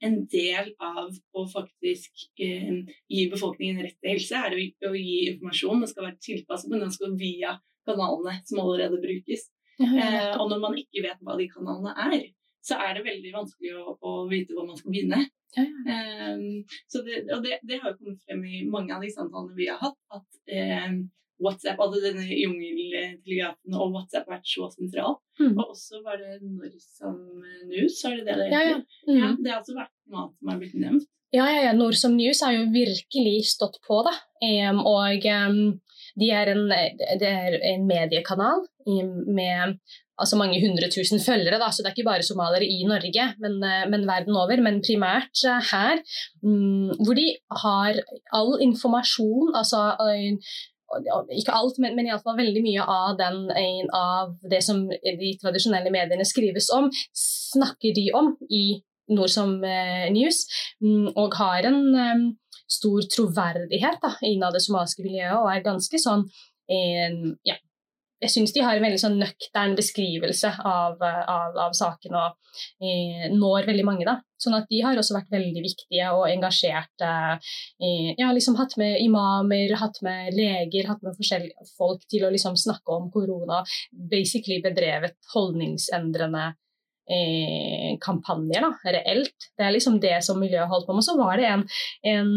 en 0.04 0.18
del 0.28 0.72
av 0.84 1.14
å 1.32 1.46
faktisk 1.48 2.26
eh, 2.44 2.84
gi 3.08 3.24
befolkningen 3.32 3.80
rett 3.86 3.96
til 4.00 4.14
helse, 4.14 4.40
er 4.40 4.56
å, 4.56 4.90
å 4.90 4.94
gi 4.98 5.18
informasjon. 5.32 5.84
Den 5.84 5.92
skal 5.92 6.08
være 6.10 6.20
tilpasset, 6.28 6.70
men 6.72 6.84
den 6.84 6.92
skal 6.94 7.16
via 7.20 7.56
kanalene 7.88 8.40
som 8.48 8.60
allerede 8.62 9.00
brukes. 9.00 9.48
Eh, 9.80 10.32
og 10.38 10.48
når 10.50 10.60
man 10.62 10.76
ikke 10.78 11.02
vet 11.06 11.22
hva 11.24 11.38
de 11.38 11.48
kanalene 11.50 11.94
er, 12.06 12.26
så 12.64 12.78
er 12.80 12.96
det 12.96 13.04
veldig 13.06 13.32
vanskelig 13.34 13.74
å, 13.76 13.96
å 14.00 14.12
vite 14.30 14.56
hvor 14.56 14.68
man 14.68 14.78
skal 14.78 14.94
begynne. 14.94 15.24
Ja, 15.54 15.64
ja. 15.64 15.98
Um, 16.34 16.62
det, 17.06 17.18
og 17.30 17.44
det, 17.44 17.58
det, 17.62 17.80
har 17.82 17.92
jo 17.92 17.98
kommet 18.00 18.22
frem 18.26 18.40
i 18.48 18.62
mange 18.66 18.94
av 18.96 19.04
de 19.04 19.10
samtalene 19.12 19.54
vi 19.58 19.68
har 19.70 19.78
hatt, 19.82 19.98
at 20.16 20.88
um, 20.88 20.96
WhatsApp, 21.44 21.80
alle 21.82 22.00
denne 22.02 22.24
jungeltelegrafen 22.26 23.76
og 23.76 23.94
WhatsApp 23.94 24.28
har 24.28 24.38
vært 24.38 24.50
så 24.50 24.68
sentral. 24.72 25.18
Mm. 25.40 25.52
Og 25.52 25.74
også 25.74 26.00
var 26.06 26.20
det 26.22 26.38
Norsom 26.42 27.18
News, 27.68 27.98
er 28.06 28.20
det 28.20 28.26
det 28.28 28.38
det 28.40 28.48
Ja, 28.48 28.62
heter? 28.62 28.84
ja. 28.84 29.10
Mm. 29.10 29.18
Ja, 29.18 29.32
det 29.38 29.52
har 29.52 29.60
også 29.60 29.76
vært 29.78 29.92
noe 30.08 30.22
annet 30.22 30.38
som 30.38 30.52
har 30.52 30.62
blitt 30.62 30.78
nevnt. 30.78 31.10
Ja, 31.34 31.48
ja, 31.50 31.62
ja. 31.66 31.72
Norsom 31.74 32.14
News 32.14 32.44
har 32.46 32.54
jo 32.54 32.68
virkelig 32.70 33.38
stått 33.50 33.80
på, 33.86 33.98
da. 34.06 34.14
Em, 34.46 34.78
og 34.78 35.24
de 35.24 36.28
er 36.30 36.52
en, 36.52 36.68
det 37.18 37.30
er 37.30 37.58
en 37.74 37.88
mediekanal 37.90 38.62
med 38.86 39.78
altså 40.20 40.38
mange 40.38 40.60
hundre 40.62 40.90
tusen 40.92 41.22
følgere, 41.22 41.58
da, 41.58 41.70
så 41.70 41.82
det 41.82 41.90
er 41.90 41.96
ikke 41.96 42.10
bare 42.10 42.26
somaliere 42.26 42.68
i 42.70 42.84
Norge, 42.86 43.24
men, 43.42 43.56
eh, 43.66 43.86
men 43.90 44.06
verden 44.06 44.36
over. 44.36 44.62
Men 44.62 44.82
primært 44.84 45.42
eh, 45.48 45.72
her, 45.72 46.02
mm, 46.42 47.02
hvor 47.02 47.18
de 47.18 47.26
har 47.64 47.98
all 48.32 48.54
informasjon, 48.68 49.54
altså 49.58 49.82
ikke 51.34 51.54
alt, 51.56 51.80
men, 51.82 51.96
men 51.96 52.06
iallfall 52.06 52.38
veldig 52.38 52.62
mye 52.62 52.84
av, 52.86 53.16
den, 53.18 53.48
av 53.98 54.36
det 54.50 54.62
som 54.62 54.84
de 54.86 55.30
tradisjonelle 55.42 55.90
mediene 55.90 56.26
skrives 56.28 56.70
om, 56.76 56.90
snakker 57.18 57.96
de 57.96 58.10
om 58.14 58.34
i 58.50 58.64
Norsom 59.10 59.58
eh, 59.66 60.06
News, 60.14 60.44
mm, 60.84 61.14
og 61.18 61.34
har 61.40 61.66
en 61.68 62.36
stor 62.70 63.02
troverdighet 63.12 63.98
da, 64.02 64.14
innad 64.24 64.54
det 64.54 64.62
somaliske 64.64 65.02
miljøet, 65.04 65.40
og 65.40 65.50
er 65.50 65.66
ganske 65.66 65.98
sånn 66.00 66.24
en, 66.72 67.34
ja, 67.44 67.58
jeg 68.24 68.32
syns 68.32 68.54
de 68.54 68.62
har 68.64 68.78
en 68.78 68.84
veldig 68.84 69.00
sånn 69.00 69.18
nøktern 69.20 69.76
beskrivelse 69.78 70.50
av, 70.64 70.96
eh, 71.04 71.20
av, 71.30 71.58
av 71.66 71.76
saken 71.76 72.16
og 72.18 72.56
eh, 72.80 73.28
når 73.34 73.68
veldig 73.68 73.84
mange. 73.86 74.06
da. 74.08 74.18
Sånn 74.40 74.56
at 74.58 74.66
de 74.70 74.80
har 74.84 74.98
også 74.98 75.16
vært 75.16 75.32
veldig 75.32 75.62
viktige 75.64 76.10
og 76.16 76.26
engasjerte. 76.30 77.12
Eh, 77.80 78.10
ja, 78.20 78.32
liksom 78.34 78.58
hatt 78.60 78.76
med 78.80 78.98
imamer, 79.04 79.76
hatt 79.80 80.00
med 80.06 80.34
leger, 80.36 80.90
hatt 80.90 81.04
med 81.04 81.16
forskjellige 81.18 81.68
folk 81.78 82.04
til 82.10 82.26
å 82.26 82.32
liksom 82.34 82.58
snakke 82.60 82.98
om 82.98 83.10
korona. 83.14 83.62
Basically 83.92 84.60
bedrevet 84.64 85.16
holdningsendrende 85.34 86.50
eh, 87.10 87.94
kampanjer, 88.04 88.64
da, 88.64 88.92
reelt. 88.98 89.50
Det 89.56 89.66
er 89.66 89.74
liksom 89.76 90.00
det 90.02 90.18
som 90.26 90.40
miljøet 90.40 90.70
holdt 90.70 90.88
på 90.88 90.96
med. 90.96 91.06
Så 91.06 91.16
var 91.20 91.40
det 91.40 91.50
en, 91.50 91.66
en 92.14 92.30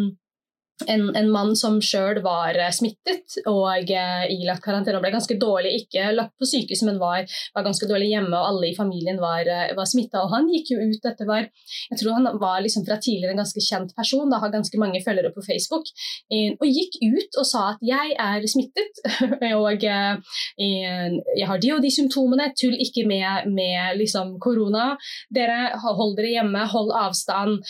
en, 0.85 1.15
en, 1.15 1.29
mann 1.31 1.55
som 1.57 1.79
sjøl 1.81 2.19
var 2.21 2.57
eh, 2.59 2.69
smittet 2.75 3.39
og 3.49 3.89
eh, 3.89 4.25
ilagt 4.35 4.61
karantene 4.65 4.99
og 4.99 5.03
ble 5.03 5.11
ganske 5.15 5.37
dårlig, 5.41 5.73
ikke 5.81 6.11
lagt 6.13 6.35
på 6.37 6.47
sykehuset, 6.49 6.85
men 6.85 6.99
var, 7.01 7.25
var, 7.55 7.65
ganske 7.65 7.89
dårlig 7.89 8.11
hjemme, 8.11 8.33
og 8.37 8.51
alle 8.51 8.69
i 8.69 8.75
familien 8.77 9.17
var, 9.21 9.47
eh, 9.49 9.73
var 9.77 9.89
smitta. 9.89 10.21
Og 10.21 10.35
han 10.35 10.49
gikk 10.53 10.75
jo 10.75 10.81
ut 10.83 11.01
dette 11.03 11.25
var 11.27 11.47
Jeg 11.47 11.99
tror 11.99 12.17
han 12.17 12.29
var 12.41 12.61
liksom 12.61 12.85
fra 12.85 12.99
tidligere 13.01 13.33
en 13.33 13.41
ganske 13.41 13.63
kjent 13.63 13.93
person, 13.97 14.29
da 14.29 14.39
har 14.43 14.53
ganske 14.53 14.79
mange 14.79 15.01
følgere 15.05 15.33
på 15.33 15.43
Facebook, 15.47 15.89
eh, 16.29 16.53
og 16.53 16.67
gikk 16.69 16.99
ut 17.01 17.39
og 17.41 17.45
sa 17.49 17.63
at 17.73 17.81
'jeg 17.81 18.13
er 18.19 18.45
smittet', 18.45 19.01
og 19.63 19.83
eh, 19.83 20.15
'jeg 20.59 21.47
har 21.47 21.57
de 21.57 21.71
og 21.73 21.81
de 21.81 21.91
symptomene, 21.91 22.51
tull 22.59 22.77
ikke 22.77 23.07
med, 23.07 23.49
med 23.49 23.97
liksom 23.97 24.37
korona', 24.39 24.93
dere 25.33 25.73
hold 25.81 26.17
dere 26.17 26.35
hjemme, 26.37 26.61
hold 26.69 26.91
avstand. 26.93 27.63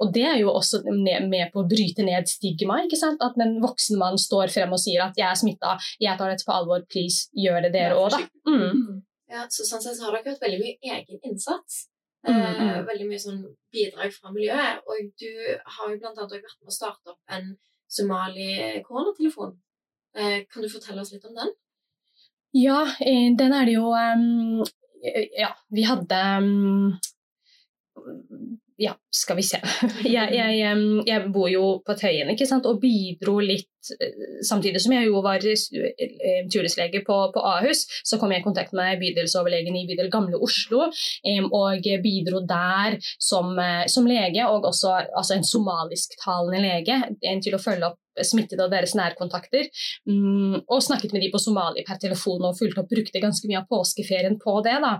Og 0.00 0.06
det 0.14 0.26
er 0.26 0.38
jo 0.40 0.52
også 0.52 0.82
med 0.84 1.48
på 1.52 1.62
å 1.62 1.68
bryte 1.68 2.02
ned 2.02 2.09
ned 2.10 2.28
stigma. 2.30 2.82
ikke 2.84 2.98
sant? 2.98 3.22
At 3.24 3.38
en 3.40 3.60
voksen 3.62 4.00
mann 4.00 4.18
står 4.20 4.52
frem 4.52 4.74
og 4.74 4.82
sier 4.82 5.06
at 5.06 5.16
'jeg 5.16 5.30
er 5.30 5.38
smitta, 5.38 5.76
jeg 6.00 6.18
tar 6.18 6.34
dette 6.34 6.46
på 6.48 6.56
alvor, 6.56 6.82
please, 6.90 7.30
gjør 7.32 7.62
det 7.66 7.72
dere 7.78 7.94
òg', 7.94 8.10
da. 8.16 8.20
Mm. 8.50 9.00
Ja, 9.30 9.46
så 9.46 9.62
sånn 9.62 9.82
sett 9.82 9.96
så 9.96 10.08
har 10.08 10.18
dere 10.18 10.34
hatt 10.34 10.42
veldig 10.42 10.60
mye 10.60 10.76
egen 10.96 11.18
innsats. 11.24 11.86
Mm, 12.28 12.36
Eh, 12.36 12.60
mm. 12.60 12.86
veldig 12.86 13.06
mye 13.08 13.22
sånn 13.22 13.40
bidrag 13.72 14.12
fra 14.12 14.32
miljøet. 14.34 14.82
Og 14.86 15.10
du 15.20 15.30
har 15.76 15.90
jo 15.92 15.98
blant 16.02 16.18
annet 16.18 16.34
vært 16.36 16.58
med 16.60 16.72
å 16.72 16.74
starte 16.74 17.14
opp 17.14 17.36
en 17.36 17.54
somali-koronatelefon. 17.90 19.54
Eh, 20.14 20.44
kan 20.50 20.62
du 20.62 20.68
fortelle 20.68 21.00
oss 21.00 21.12
litt 21.14 21.24
om 21.24 21.36
den? 21.38 21.54
Ja, 22.52 22.82
eh, 23.00 23.30
den 23.38 23.54
er 23.54 23.64
det 23.64 23.76
jo 23.76 23.92
um, 23.94 24.64
Ja, 25.38 25.54
vi 25.70 25.86
hadde 25.86 26.18
um, 26.42 26.98
ja, 28.80 28.94
skal 29.12 29.36
vi 29.36 29.42
se. 29.44 29.60
Jeg, 30.16 30.32
jeg, 30.32 30.76
jeg 31.06 31.32
bor 31.32 31.50
jo 31.52 31.64
på 31.84 31.96
Tøyen 32.00 32.32
ikke 32.32 32.48
sant? 32.48 32.64
og 32.66 32.80
bidro 32.80 33.36
litt 33.44 33.68
Samtidig 34.46 34.82
som 34.84 34.94
jeg 34.94 35.08
jo 35.08 35.22
var 35.24 35.44
eh, 35.46 37.00
på, 37.06 37.16
på 37.34 37.44
Ahus, 37.52 37.86
så 38.04 38.18
kom 38.20 38.32
jeg 38.32 38.42
i 38.42 38.46
kontakt 38.46 38.74
med 38.76 39.00
bydelsoverlegen 39.00 39.76
i 39.76 39.86
bydel 39.88 40.10
Gamle 40.12 40.40
Oslo, 40.40 40.90
og 41.50 41.88
bidro 42.04 42.42
der 42.46 42.98
som, 43.18 43.56
eh, 43.58 43.86
som 43.88 44.06
lege, 44.06 44.46
og 44.46 44.68
også 44.68 44.92
altså 45.16 45.36
en 45.36 45.44
somalisktalende 45.46 46.62
lege, 46.64 47.00
til 47.44 47.56
å 47.56 47.62
følge 47.62 47.92
opp 47.92 47.98
smittede 48.26 48.64
og 48.66 48.72
deres 48.74 48.94
nærkontakter. 48.98 49.70
Mm, 50.08 50.60
og 50.66 50.84
snakket 50.84 51.14
med 51.14 51.24
de 51.24 51.30
på 51.32 51.40
Somali 51.42 51.84
per 51.86 52.00
telefon 52.02 52.44
og 52.46 52.58
fulgte 52.58 52.82
opp, 52.82 52.90
brukte 52.90 53.22
ganske 53.22 53.48
mye 53.48 53.62
av 53.62 53.68
påskeferien 53.70 54.38
på 54.42 54.60
det. 54.66 54.76
da. 54.84 54.98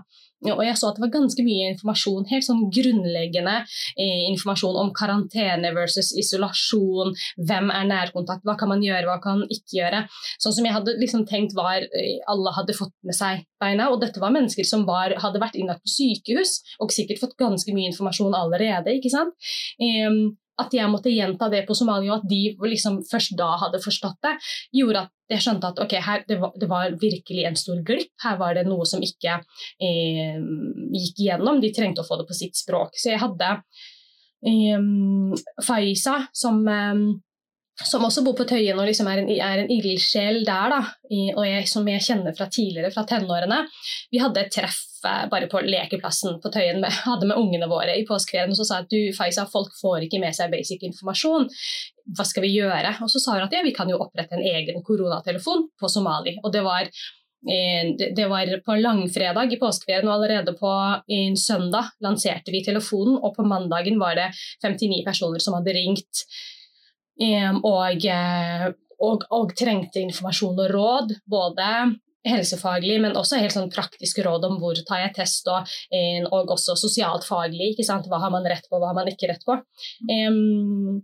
Og 0.49 0.63
jeg 0.65 0.77
så 0.79 0.89
at 0.89 0.97
det 0.97 1.03
var 1.03 1.13
ganske 1.13 1.43
mye 1.45 1.69
informasjon, 1.75 2.25
helt 2.31 2.45
sånn 2.47 2.63
grunnleggende 2.73 3.59
eh, 3.61 4.23
informasjon 4.31 4.79
om 4.81 4.89
karantene 4.97 5.69
versus 5.75 6.09
isolasjon, 6.17 7.13
hvem 7.45 7.69
er 7.69 7.85
nærkontakt, 7.91 8.41
hva 8.47 8.55
kan 8.57 8.70
man 8.71 8.83
gjøre, 8.85 9.05
hva 9.09 9.19
kan 9.23 9.41
man 9.43 9.53
ikke 9.53 9.77
gjøre. 9.77 10.03
Sånn 10.41 10.57
som 10.57 10.67
jeg 10.67 10.75
hadde 10.75 10.97
liksom 11.01 11.25
tenkt 11.29 11.55
var 11.57 11.85
eh, 11.85 12.17
alle 12.31 12.55
hadde 12.57 12.77
fått 12.77 12.95
med 13.07 13.17
seg 13.17 13.45
beina, 13.61 13.91
og 13.91 14.01
dette 14.03 14.23
var 14.23 14.33
mennesker 14.33 14.67
som 14.67 14.87
var, 14.89 15.15
hadde 15.21 15.41
vært 15.43 15.59
innlagt 15.59 15.85
på 15.85 15.95
sykehus 15.95 16.59
og 16.81 16.93
sikkert 16.95 17.21
fått 17.21 17.39
ganske 17.41 17.75
mye 17.75 17.91
informasjon 17.91 18.37
allerede. 18.37 18.97
ikke 18.97 19.13
sant? 19.13 19.35
Um, 19.81 20.37
at 20.61 20.73
jeg 20.75 20.89
måtte 20.91 21.11
gjenta 21.11 21.47
det 21.51 21.63
på 21.67 21.75
Somalia, 21.77 22.13
og 22.13 22.21
at 22.21 22.29
de 22.29 22.41
liksom 22.69 23.01
først 23.07 23.35
da 23.39 23.49
hadde 23.61 23.81
forstått 23.83 24.19
det, 24.25 24.33
gjorde 24.75 25.05
at 25.05 25.13
jeg 25.31 25.45
skjønte 25.45 25.71
at 25.71 25.79
okay, 25.83 26.03
her, 26.03 26.25
det, 26.27 26.37
var, 26.41 26.53
det 26.59 26.67
var 26.69 26.97
virkelig 27.01 27.45
en 27.47 27.57
stor 27.59 27.79
glipp. 27.87 28.11
Her 28.23 28.37
var 28.41 28.57
det 28.57 28.65
noe 28.67 28.85
som 28.89 29.03
ikke 29.05 29.39
eh, 29.39 30.37
gikk 30.91 31.23
igjennom. 31.23 31.61
De 31.63 31.71
trengte 31.75 32.03
å 32.03 32.07
få 32.07 32.19
det 32.19 32.27
på 32.29 32.37
sitt 32.37 32.59
språk. 32.59 32.99
Så 32.99 33.13
jeg 33.13 33.21
hadde 33.23 33.53
eh, 34.51 34.85
Faiza, 35.63 36.17
som, 36.35 36.59
eh, 36.67 37.05
som 37.87 38.05
også 38.05 38.23
bor 38.25 38.35
på 38.37 38.45
Tøyen 38.49 38.79
og 38.79 38.87
liksom 38.89 39.09
er 39.11 39.21
en, 39.21 39.29
er 39.31 39.63
en 39.63 39.71
ildsjel 39.71 40.41
der, 40.47 40.73
da, 40.73 40.79
i, 41.11 41.29
og 41.33 41.43
jeg, 41.47 41.67
som 41.71 41.87
jeg 41.89 42.03
kjenner 42.05 42.35
fra 42.37 42.47
tidligere, 42.51 42.91
fra 42.93 43.05
tenårene. 43.09 43.61
Vi 44.11 44.21
hadde 44.21 44.43
et 44.43 44.51
treff 44.53 44.79
eh, 45.07 45.25
bare 45.31 45.49
på 45.51 45.63
lekeplassen 45.65 46.39
på 46.43 46.51
Tøyen 46.53 46.81
med, 46.83 46.91
hadde 47.09 47.29
med 47.29 47.39
ungene 47.39 47.69
våre 47.71 47.95
i 47.97 48.05
påskeferien. 48.07 48.53
Og 48.53 48.59
så 48.59 48.67
sa 48.67 48.81
at 48.83 48.91
du, 48.91 48.99
Faiza, 49.17 49.47
folk 49.51 49.73
får 49.79 50.07
ikke 50.07 50.21
med 50.23 50.37
seg 50.37 50.53
basic 50.53 50.85
informasjon. 50.87 51.49
Hva 52.17 52.27
skal 52.27 52.47
vi 52.47 52.53
gjøre? 52.57 52.97
Og 53.05 53.11
så 53.13 53.23
sa 53.23 53.37
hun 53.37 53.47
at 53.47 53.55
ja, 53.55 53.63
vi 53.65 53.75
kan 53.75 53.89
jo 53.91 54.01
opprette 54.01 54.37
en 54.37 54.45
egen 54.45 54.85
koronatelefon 54.85 55.69
på 55.79 55.91
Somali. 55.91 56.37
Og 56.43 56.53
det 56.53 56.63
var 56.67 56.87
eh, 56.87 57.91
det 58.01 58.29
var 58.31 58.55
på 58.65 58.79
langfredag 58.79 59.53
i 59.53 59.59
påskeferien, 59.61 60.07
og 60.09 60.19
allerede 60.19 60.55
på 60.59 60.71
en 61.17 61.37
søndag 61.39 61.93
lanserte 62.03 62.53
vi 62.53 62.65
telefonen. 62.65 63.19
Og 63.21 63.35
på 63.37 63.47
mandagen 63.47 64.01
var 64.01 64.17
det 64.19 64.31
59 64.63 65.05
personer 65.07 65.43
som 65.43 65.59
hadde 65.59 65.77
ringt 65.77 66.25
og, 67.21 68.05
eh, 68.05 68.69
og, 69.01 69.27
og 69.29 69.53
trengte 69.57 70.01
informasjon 70.01 70.59
og 70.65 70.71
råd. 70.73 71.15
Både 71.29 71.67
helsefaglig, 72.27 72.99
men 73.01 73.17
også 73.17 73.39
helt 73.41 73.55
sånn 73.55 73.71
praktiske 73.73 74.21
råd 74.25 74.45
om 74.45 74.59
hvor 74.61 74.77
tar 74.85 75.07
jeg 75.07 75.15
test, 75.15 75.47
og, 75.49 75.71
og 76.29 76.51
også 76.53 76.75
sosialt 76.77 77.25
faglig. 77.25 77.73
Hva 77.81 78.19
har 78.21 78.33
man 78.33 78.45
rett 78.45 78.67
på, 78.69 78.77
hva 78.77 78.91
har 78.91 78.99
man 78.99 79.09
ikke 79.09 79.31
rett 79.31 79.47
på. 79.47 79.57
Um, 80.05 81.01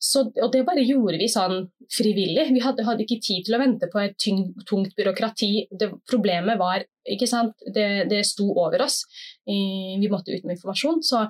så, 0.00 0.22
og 0.40 0.48
det 0.54 0.62
bare 0.64 0.80
gjorde 0.80 1.18
vi 1.20 1.26
sånn 1.28 1.66
frivillig. 1.92 2.46
Vi 2.54 2.62
hadde, 2.64 2.86
hadde 2.86 3.04
ikke 3.04 3.20
tid 3.20 3.44
til 3.44 3.58
å 3.58 3.60
vente 3.60 3.90
på 3.92 4.00
et 4.00 4.14
tyng, 4.22 4.46
tungt 4.68 4.94
byråkrati. 4.96 5.50
Det, 5.76 5.90
problemet 6.08 6.56
var 6.60 6.86
ikke 7.04 7.28
sant? 7.28 7.52
Det, 7.74 8.06
det 8.08 8.22
sto 8.24 8.46
over 8.54 8.86
oss. 8.86 9.02
Vi 9.44 10.08
måtte 10.08 10.32
ut 10.32 10.46
med 10.46 10.56
informasjon. 10.56 11.02
Så 11.04 11.26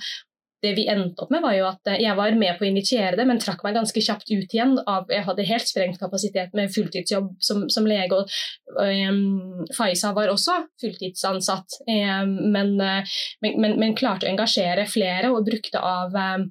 det 0.62 0.74
vi 0.76 0.86
endte 0.88 1.24
opp 1.24 1.32
med, 1.32 1.42
var 1.42 1.54
jo 1.56 1.66
at 1.70 1.88
eh, 1.88 2.02
jeg 2.04 2.16
var 2.18 2.36
med 2.38 2.58
på 2.58 2.66
å 2.66 2.68
initiere 2.68 3.16
det, 3.18 3.26
men 3.28 3.40
trakk 3.40 3.62
meg 3.64 3.76
ganske 3.78 4.02
kjapt 4.04 4.28
ut 4.28 4.54
igjen. 4.54 4.76
Av, 4.84 5.08
jeg 5.12 5.24
hadde 5.26 5.48
helt 5.48 5.68
sprengt 5.70 6.00
kapasitet 6.00 6.54
med 6.56 6.72
fulltidsjobb 6.74 7.32
som, 7.40 7.66
som 7.72 7.88
lege. 7.88 8.18
og 8.20 8.28
um, 8.76 9.66
Faiza 9.76 10.12
var 10.16 10.32
også 10.32 10.58
fulltidsansatt, 10.82 11.80
um, 11.88 12.36
men, 12.52 12.76
eh, 12.84 13.18
men, 13.44 13.60
men, 13.62 13.76
men 13.80 13.98
klarte 13.98 14.28
å 14.28 14.32
engasjere 14.32 14.88
flere 14.90 15.32
og 15.32 15.46
brukte 15.48 15.80
av 15.80 16.16
um, 16.16 16.48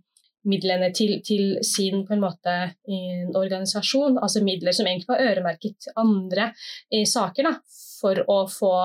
midlene 0.49 0.89
til, 0.95 1.19
til 1.25 1.59
sin 1.65 2.05
på 2.07 2.15
en 2.15 2.23
måte 2.23 2.55
en 2.89 3.33
organisasjon, 3.37 4.17
altså 4.17 4.41
midler 4.45 4.73
som 4.73 4.87
egentlig 4.87 5.11
var 5.11 5.25
øremerket 5.27 5.91
andre 5.99 6.51
eh, 6.89 7.05
saker, 7.05 7.51
da, 7.51 7.57
for 7.99 8.23
å 8.25 8.43
få, 8.49 8.75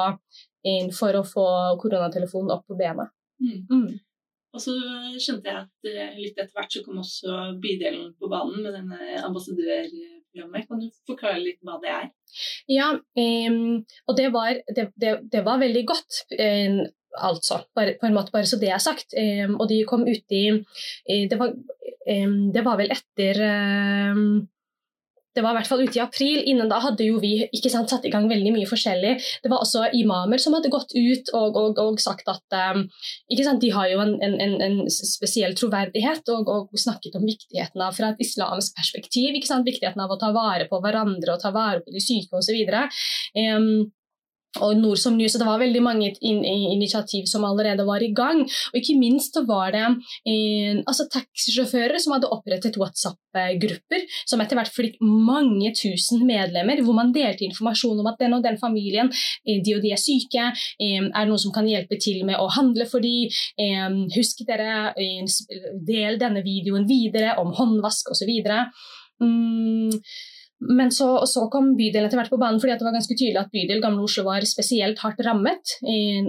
for 0.99 1.21
å 1.21 1.28
få 1.28 1.47
koronatelefonen 1.81 2.59
opp 2.59 2.66
på 2.69 2.76
bena. 2.76 3.09
Mm. 3.40 3.95
Og 4.54 4.62
så 4.62 4.75
skjønte 5.18 5.50
jeg 5.50 5.64
at 5.64 5.88
eh, 5.90 6.18
litt 6.20 6.38
etter 6.38 6.54
hvert 6.54 6.75
så 6.75 6.82
kom 6.84 7.00
også 7.02 7.38
bydelen 7.62 8.12
på 8.20 8.30
banen 8.30 8.62
med 8.62 8.76
denne 8.76 9.20
ambassadørprogrammet. 9.26 10.68
Kan 10.68 10.82
du 10.82 10.88
forklare 11.11 11.42
litt 11.42 11.58
hva 11.66 11.80
det 11.82 11.90
er? 11.90 12.11
Ja, 12.70 12.92
og 12.94 14.18
det 14.18 14.28
var, 14.34 14.61
det, 14.76 14.88
det, 15.00 15.16
det 15.32 15.42
var 15.46 15.62
veldig 15.62 15.84
godt. 15.90 16.23
Altså, 17.14 17.61
bare, 17.75 17.94
på 18.00 18.08
en 18.08 18.16
måte 18.16 18.34
bare 18.34 18.49
så 18.50 18.58
det 18.62 18.73
er 18.75 18.82
sagt. 18.82 19.14
Og 19.58 19.66
de 19.70 19.82
kom 19.87 20.02
uti 20.06 20.40
det, 21.30 21.38
var, 21.38 21.54
det 22.06 22.64
var 22.66 22.80
vel 22.80 22.94
etter 22.94 23.42
det 25.35 25.43
var 25.43 25.55
i 25.55 25.59
hvert 25.59 25.71
fall 25.71 25.83
ute 25.83 25.99
i 25.99 26.03
april. 26.03 26.41
Innen 26.50 26.71
da 26.71 26.79
hadde 26.83 27.07
jo 27.09 27.19
vi 27.23 27.33
ikke 27.55 27.73
sant, 27.73 27.91
satt 27.91 28.07
i 28.07 28.12
gang 28.12 28.29
veldig 28.31 28.53
mye 28.55 28.69
forskjellig. 28.71 29.14
Det 29.43 29.50
var 29.50 29.64
også 29.64 29.88
imamer 29.99 30.43
som 30.43 30.55
hadde 30.57 30.73
gått 30.73 30.95
ut 30.95 31.33
og, 31.35 31.59
og, 31.61 31.81
og 31.83 32.03
sagt 32.03 32.31
at 32.31 32.59
um, 32.75 32.87
sant, 33.41 33.62
de 33.62 33.73
har 33.75 33.91
jo 33.91 34.00
en, 34.05 34.14
en, 34.23 34.55
en 34.69 34.79
spesiell 34.93 35.57
troverdighet 35.59 36.31
og, 36.35 36.49
og, 36.50 36.79
snakket 36.79 37.19
om 37.19 37.26
viktigheten 37.26 37.83
av 37.83 37.97
fra 37.97 38.12
et 38.12 38.23
islamsk 38.23 38.79
perspektiv. 38.79 39.35
Viktigheten 39.35 40.00
av 40.05 40.14
å 40.14 40.21
ta 40.21 40.31
vare 40.35 40.69
på 40.71 40.81
hverandre 40.85 41.35
og 41.35 41.43
ta 41.43 41.53
vare 41.55 41.83
på 41.85 41.95
de 41.95 42.03
syke 42.03 42.38
osv. 42.38 42.62
Um, 43.35 43.69
og 44.62 44.76
nord 44.78 45.00
som 45.00 45.16
ny, 45.18 45.26
så 45.28 45.38
Det 45.38 45.49
var 45.49 45.58
veldig 45.58 45.82
mange 45.82 46.12
in 46.23 46.44
initiativ 46.44 47.26
som 47.30 47.44
allerede 47.44 47.87
var 47.87 48.02
i 48.02 48.12
gang. 48.14 48.42
Og 48.44 48.76
ikke 48.78 48.99
minst 48.99 49.37
var 49.49 49.73
det 49.75 49.84
eh, 50.30 50.82
altså 50.87 51.08
taxisjåfører 51.11 51.99
som 51.99 52.14
hadde 52.14 52.30
opprettet 52.30 52.78
WhatsApp-grupper 52.78 54.04
som 54.28 54.42
etter 54.42 54.58
hvert 54.58 54.73
fikk 54.75 55.00
mange 55.02 55.73
tusen 55.75 56.25
medlemmer, 56.26 56.82
hvor 56.84 56.96
man 56.96 57.12
delte 57.14 57.46
informasjon 57.49 58.00
om 58.00 58.11
at 58.11 58.20
den 58.20 58.37
og 58.37 58.44
den 58.44 58.58
familien, 58.61 59.11
eh, 59.46 59.61
de 59.64 59.76
og 59.76 59.82
de 59.82 59.94
er 59.94 60.00
syke, 60.00 60.50
eh, 60.78 61.00
er 61.02 61.25
det 61.25 61.28
noen 61.30 61.42
som 61.42 61.54
kan 61.54 61.68
hjelpe 61.68 61.99
til 62.00 62.25
med 62.28 62.38
å 62.38 62.50
handle 62.54 62.87
for 62.90 63.02
eh, 63.04 63.90
husk 64.14 64.44
dere, 64.46 64.94
del 65.84 66.18
denne 66.20 66.42
videoen 66.44 66.87
videre 66.88 67.34
om 67.42 67.52
håndvask 67.56 68.11
osv. 68.12 68.30
Mm, 69.23 69.90
men 70.68 70.90
så, 70.94 71.09
så, 71.28 71.44
kom 71.52 71.73
bydelen 71.78 72.09
etter 72.09 72.18
hvert 72.21 72.33
på 72.33 72.38
banen 72.40 72.61
fordi 72.62 72.76
det 72.78 72.87
var 72.87 72.97
ganske 72.97 73.16
tydelig 73.16 73.40
at 73.40 73.52
bydel 73.52 73.83
Gamle 73.83 74.04
Oslo 74.06 74.25
var 74.26 74.44
spesielt 74.49 75.00
hardt 75.04 75.21
rammet. 75.26 75.76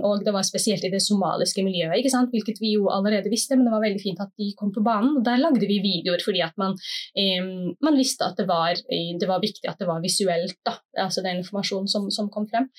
Og 0.05 0.25
det 0.25 0.33
var 0.35 0.45
spesielt 0.47 0.83
i 0.85 0.91
det 0.93 1.01
somaliske 1.03 1.63
miljøet, 1.65 1.97
ikke 1.99 2.11
sant? 2.13 2.31
hvilket 2.33 2.59
vi 2.61 2.75
jo 2.75 2.89
allerede 2.91 3.31
visste. 3.31 3.55
Men 3.55 3.69
det 3.69 3.75
var 3.75 3.85
veldig 3.85 4.03
fint 4.03 4.21
at 4.23 4.33
de 4.39 4.51
kom 4.59 4.73
på 4.75 4.83
banen. 4.85 5.17
og 5.19 5.25
Der 5.27 5.41
lagde 5.41 5.69
vi 5.69 5.79
videoer 5.83 6.23
fordi 6.25 6.43
at 6.45 6.55
man, 6.61 6.75
eh, 7.17 7.49
man 7.85 7.99
visste 7.99 8.27
at 8.27 8.39
det 8.39 8.47
var, 8.49 8.75
det 8.75 9.29
var, 9.29 9.43
viktig 9.43 9.69
at 9.69 9.79
det 9.79 9.89
var 9.89 10.03
visuelt, 10.03 10.57
da, 10.65 10.77
altså 11.05 11.23
den 11.25 11.41
informasjonen 11.43 11.91
som, 11.91 12.09
som 12.11 12.31
kom 12.33 12.47
frem. 12.51 12.69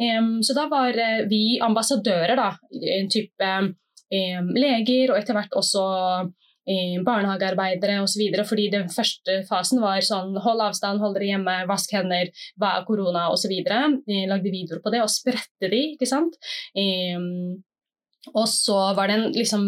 Um, 0.00 0.38
så 0.42 0.54
da 0.56 0.64
var 0.70 0.96
eh, 0.96 1.26
vi 1.28 1.58
ambassadører, 1.60 2.36
da, 2.38 2.54
en 2.96 3.10
type 3.12 3.48
um, 3.60 4.52
leger 4.56 5.12
og 5.12 5.18
etter 5.18 5.36
hvert 5.36 5.56
også 5.60 5.82
barnehagearbeidere 7.06 8.00
osv. 8.04 8.26
Fordi 8.48 8.68
den 8.74 8.90
første 8.92 9.40
fasen 9.48 9.82
var 9.84 10.04
sånn 10.06 10.36
hold 10.44 10.66
avstand, 10.68 11.02
hold 11.02 11.16
dere 11.18 11.32
hjemme, 11.32 11.56
vask 11.70 11.96
hender, 11.96 12.30
hva 12.60 12.76
er 12.78 12.86
korona 12.88 13.28
osv. 13.34 13.56
Lagde 13.70 14.52
videoer 14.52 14.84
på 14.84 14.94
det 14.94 15.02
og 15.04 15.12
spredte 15.12 15.72
de, 15.72 15.82
ikke 15.94 16.08
sant. 16.08 16.38
Um, 16.76 17.60
og 18.36 18.44
så 18.48 18.76
var 18.94 19.08
det 19.08 19.14
en 19.16 19.32
liksom, 19.32 19.62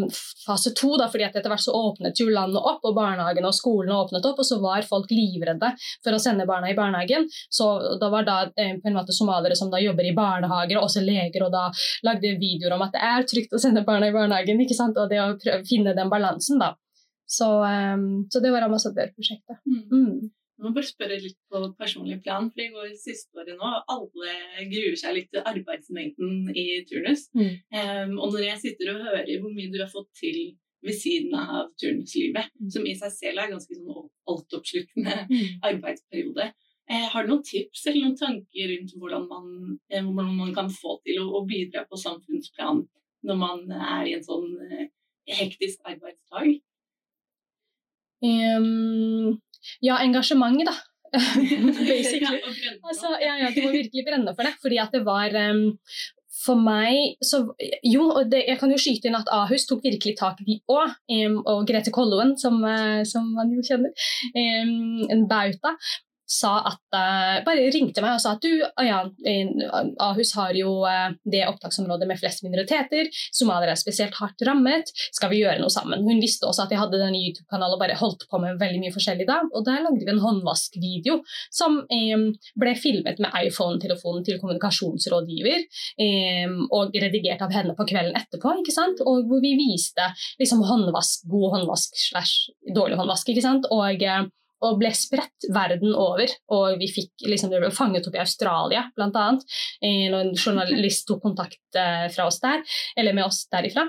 fase 0.45 0.75
to, 0.77 0.91
da, 1.01 1.07
fordi 1.11 1.25
etter 1.25 1.49
hvert 1.49 1.65
så 1.65 1.73
åpnet 1.73 2.21
jo 2.21 2.29
landet 2.29 2.61
opp, 2.61 2.83
og 2.85 2.97
barnehagene 2.99 3.49
og 3.49 3.57
skolene 3.57 3.97
åpnet 3.97 4.29
opp, 4.29 4.43
og 4.43 4.47
så 4.47 4.59
var 4.61 4.85
folk 4.89 5.09
livredde 5.13 5.73
for 6.05 6.13
å 6.13 6.21
sende 6.21 6.47
barna 6.49 6.69
i 6.71 6.77
barnehagen. 6.77 7.25
Så 7.49 7.71
da 8.01 8.11
var 8.13 8.29
da 8.29 8.39
eh, 8.53 8.77
på 8.77 8.91
en 8.91 8.99
måte 8.99 9.17
somaliere 9.17 9.57
som 9.59 9.73
da 9.73 9.81
jobber 9.81 10.09
i 10.09 10.15
barnehager, 10.17 10.79
og 10.79 10.91
også 10.91 11.05
leger, 11.07 11.47
og 11.47 11.57
da 11.57 11.71
lagde 12.05 12.37
videoer 12.43 12.77
om 12.77 12.85
at 12.85 12.93
det 12.95 13.05
er 13.09 13.29
trygt 13.33 13.57
å 13.57 13.63
sende 13.63 13.87
barna 13.89 14.13
i 14.13 14.17
barnehagen, 14.17 14.61
ikke 14.61 14.77
sant? 14.77 15.01
og 15.01 15.09
det 15.09 15.23
å 15.23 15.63
finne 15.69 15.97
den 15.97 16.13
balansen, 16.13 16.61
da. 16.61 16.75
Så, 17.33 17.49
um, 17.65 18.07
så, 18.29 18.43
det 18.45 18.53
var 18.53 18.67
ambassadørprosjektet. 18.67 19.61
Mm. 19.65 19.83
Mm. 19.89 20.31
Jeg 20.63 20.67
må 20.69 20.75
bare 20.77 20.87
spørre 20.87 21.17
litt 21.19 21.39
på 21.51 21.61
personlig 21.79 22.19
plan, 22.23 22.51
for 22.53 22.61
det 22.61 22.69
går 22.75 22.91
siste 23.01 23.41
året 23.41 23.57
nå. 23.59 23.71
Alle 23.91 24.35
gruer 24.71 24.99
seg 25.01 25.17
litt 25.17 25.31
til 25.33 25.47
arbeidsmengden 25.49 26.53
i 26.53 26.67
turnus. 26.91 27.25
Mm. 27.35 27.55
Um, 27.73 28.19
og 28.21 28.37
når 28.37 28.45
jeg 28.51 28.61
sitter 28.67 28.93
og 28.93 29.07
hører 29.09 29.33
hvor 29.43 29.55
mye 29.57 29.73
du 29.73 29.81
har 29.81 29.91
fått 29.91 30.13
til 30.21 30.43
ved 30.83 30.99
siden 30.99 31.35
av 31.39 31.71
turnuslivet, 31.81 32.51
mm. 32.61 32.71
som 32.75 32.87
i 32.87 32.95
seg 32.99 33.15
selv 33.15 33.43
er 33.43 33.53
ganske 33.53 33.79
sånn 33.79 34.09
altoppsluttende 34.33 35.19
mm. 35.31 35.61
arbeidsperiode, 35.71 36.49
eh, 36.91 37.07
har 37.13 37.25
du 37.25 37.33
noen 37.33 37.45
tips 37.47 37.87
eller 37.87 38.09
noen 38.09 38.19
tanker 38.19 38.73
rundt 38.73 38.97
hvordan 38.99 39.29
man, 39.31 39.53
eh, 39.91 40.03
hvordan 40.03 40.35
man 40.41 40.51
kan 40.57 40.73
få 40.75 40.99
til 41.07 41.23
å, 41.23 41.29
å, 41.39 41.45
bidra 41.49 41.87
på 41.87 42.01
samfunnsplan 42.03 42.83
når 43.29 43.39
man 43.39 43.65
er 43.79 44.11
i 44.11 44.17
en 44.19 44.27
sånn 44.27 44.51
eh, 44.67 44.89
hektisk 45.39 45.87
arbeidsdag? 45.87 46.59
Um, 48.23 49.39
ja, 49.83 49.99
engasjementet, 50.03 50.71
da. 50.71 50.79
Basically. 51.93 52.41
altså, 52.89 53.13
ja, 53.21 53.37
ja, 53.43 53.51
du 53.53 53.67
må 53.67 53.75
virkelig 53.75 54.05
brenne 54.07 54.35
for 54.37 54.49
det. 54.49 54.55
Fordi 54.63 54.81
at 54.81 54.95
det 54.95 55.03
var 55.07 55.35
um, 55.51 55.65
for 56.43 56.59
meg 56.59 57.19
så, 57.23 57.45
Jo, 57.87 58.07
det, 58.31 58.45
jeg 58.49 58.59
kan 58.61 58.73
jo 58.73 58.81
skyte 58.81 59.11
inn 59.11 59.19
at 59.19 59.29
Ahus 59.35 59.67
tok 59.69 59.85
virkelig 59.85 60.17
tak 60.21 60.41
i 60.43 60.49
de 60.49 60.59
òg. 60.73 60.97
Um, 61.13 61.43
og 61.45 61.67
Grete 61.69 61.93
Kolloen, 61.95 62.35
som, 62.41 62.63
uh, 62.65 63.03
som, 63.09 63.29
man 63.37 63.53
jo 63.55 63.65
kjenner. 63.67 63.93
Um, 64.33 65.05
en 65.13 65.29
bauta 65.31 65.77
sa 66.33 66.55
at 66.71 66.97
uh, 66.97 67.43
bare 67.47 67.69
ringte 67.75 68.03
meg 68.05 68.17
og 68.17 68.23
sa 68.23 68.35
at 68.37 68.45
du, 68.45 68.63
ja, 68.87 69.03
Ahus 70.03 70.33
har 70.39 70.57
jo 70.57 70.79
uh, 70.87 71.13
det 71.29 71.45
opptaksområdet 71.49 72.09
med 72.09 72.21
flest 72.21 72.45
minoriteter. 72.47 73.11
Somaliere 73.35 73.77
er 73.77 73.81
spesielt 73.81 74.17
hardt 74.19 74.43
rammet. 74.49 74.93
Skal 75.13 75.33
vi 75.33 75.43
gjøre 75.43 75.61
noe 75.61 75.73
sammen? 75.73 76.05
Hun 76.07 76.23
visste 76.23 76.49
også 76.49 76.67
at 76.67 76.75
jeg 76.75 76.81
hadde 76.81 77.01
denne 77.01 77.21
YouTube-kanalen 77.21 77.77
og 77.77 77.83
bare 77.83 77.99
holdt 78.01 78.27
på 78.31 78.41
med 78.43 78.61
veldig 78.61 78.83
mye 78.83 78.95
forskjellig 78.95 79.29
da. 79.29 79.41
Og 79.53 79.67
der 79.69 79.85
lagde 79.85 80.03
vi 80.03 80.13
en 80.13 80.23
håndvaskvideo 80.23 81.19
som 81.53 81.81
um, 81.85 82.27
ble 82.61 82.75
filmet 82.81 83.21
med 83.23 83.35
iPhone-telefonen 83.43 84.27
til 84.27 84.41
kommunikasjonsrådgiver 84.43 85.67
um, 86.07 86.59
og 86.73 86.97
redigert 86.97 87.45
av 87.45 87.55
henne 87.55 87.77
på 87.79 87.89
kvelden 87.89 88.17
etterpå. 88.19 88.57
ikke 88.63 88.75
sant? 88.75 89.03
Og 89.05 89.27
hvor 89.29 89.43
vi 89.45 89.55
viste 89.59 90.09
liksom 90.41 90.65
håndvask, 90.69 91.27
god 91.33 91.59
håndvask 91.59 91.99
slash 92.09 92.53
dårlig 92.75 93.01
håndvask. 93.01 93.29
ikke 93.33 93.45
sant? 93.45 93.69
Og 93.73 94.07
uh, 94.07 94.25
og 94.63 94.79
ble 94.81 94.93
spredt 94.97 95.49
verden 95.53 95.95
over. 95.95 96.31
Og 96.55 96.79
vi 96.81 96.89
fikk 96.93 97.27
liksom, 97.27 97.53
det 97.53 97.63
ble 97.63 97.73
fanget 97.75 98.07
opp 98.09 98.17
i 98.19 98.23
Australia, 98.23 98.87
bl.a. 98.97 99.27
Når 99.83 100.19
en 100.21 100.33
journalist 100.37 101.07
tok 101.09 101.23
kontakt 101.25 101.79
uh, 101.79 102.07
fra 102.13 102.29
oss 102.29 102.41
der, 102.43 102.63
eller 102.99 103.17
med 103.17 103.27
oss 103.27 103.45
derifra. 103.53 103.87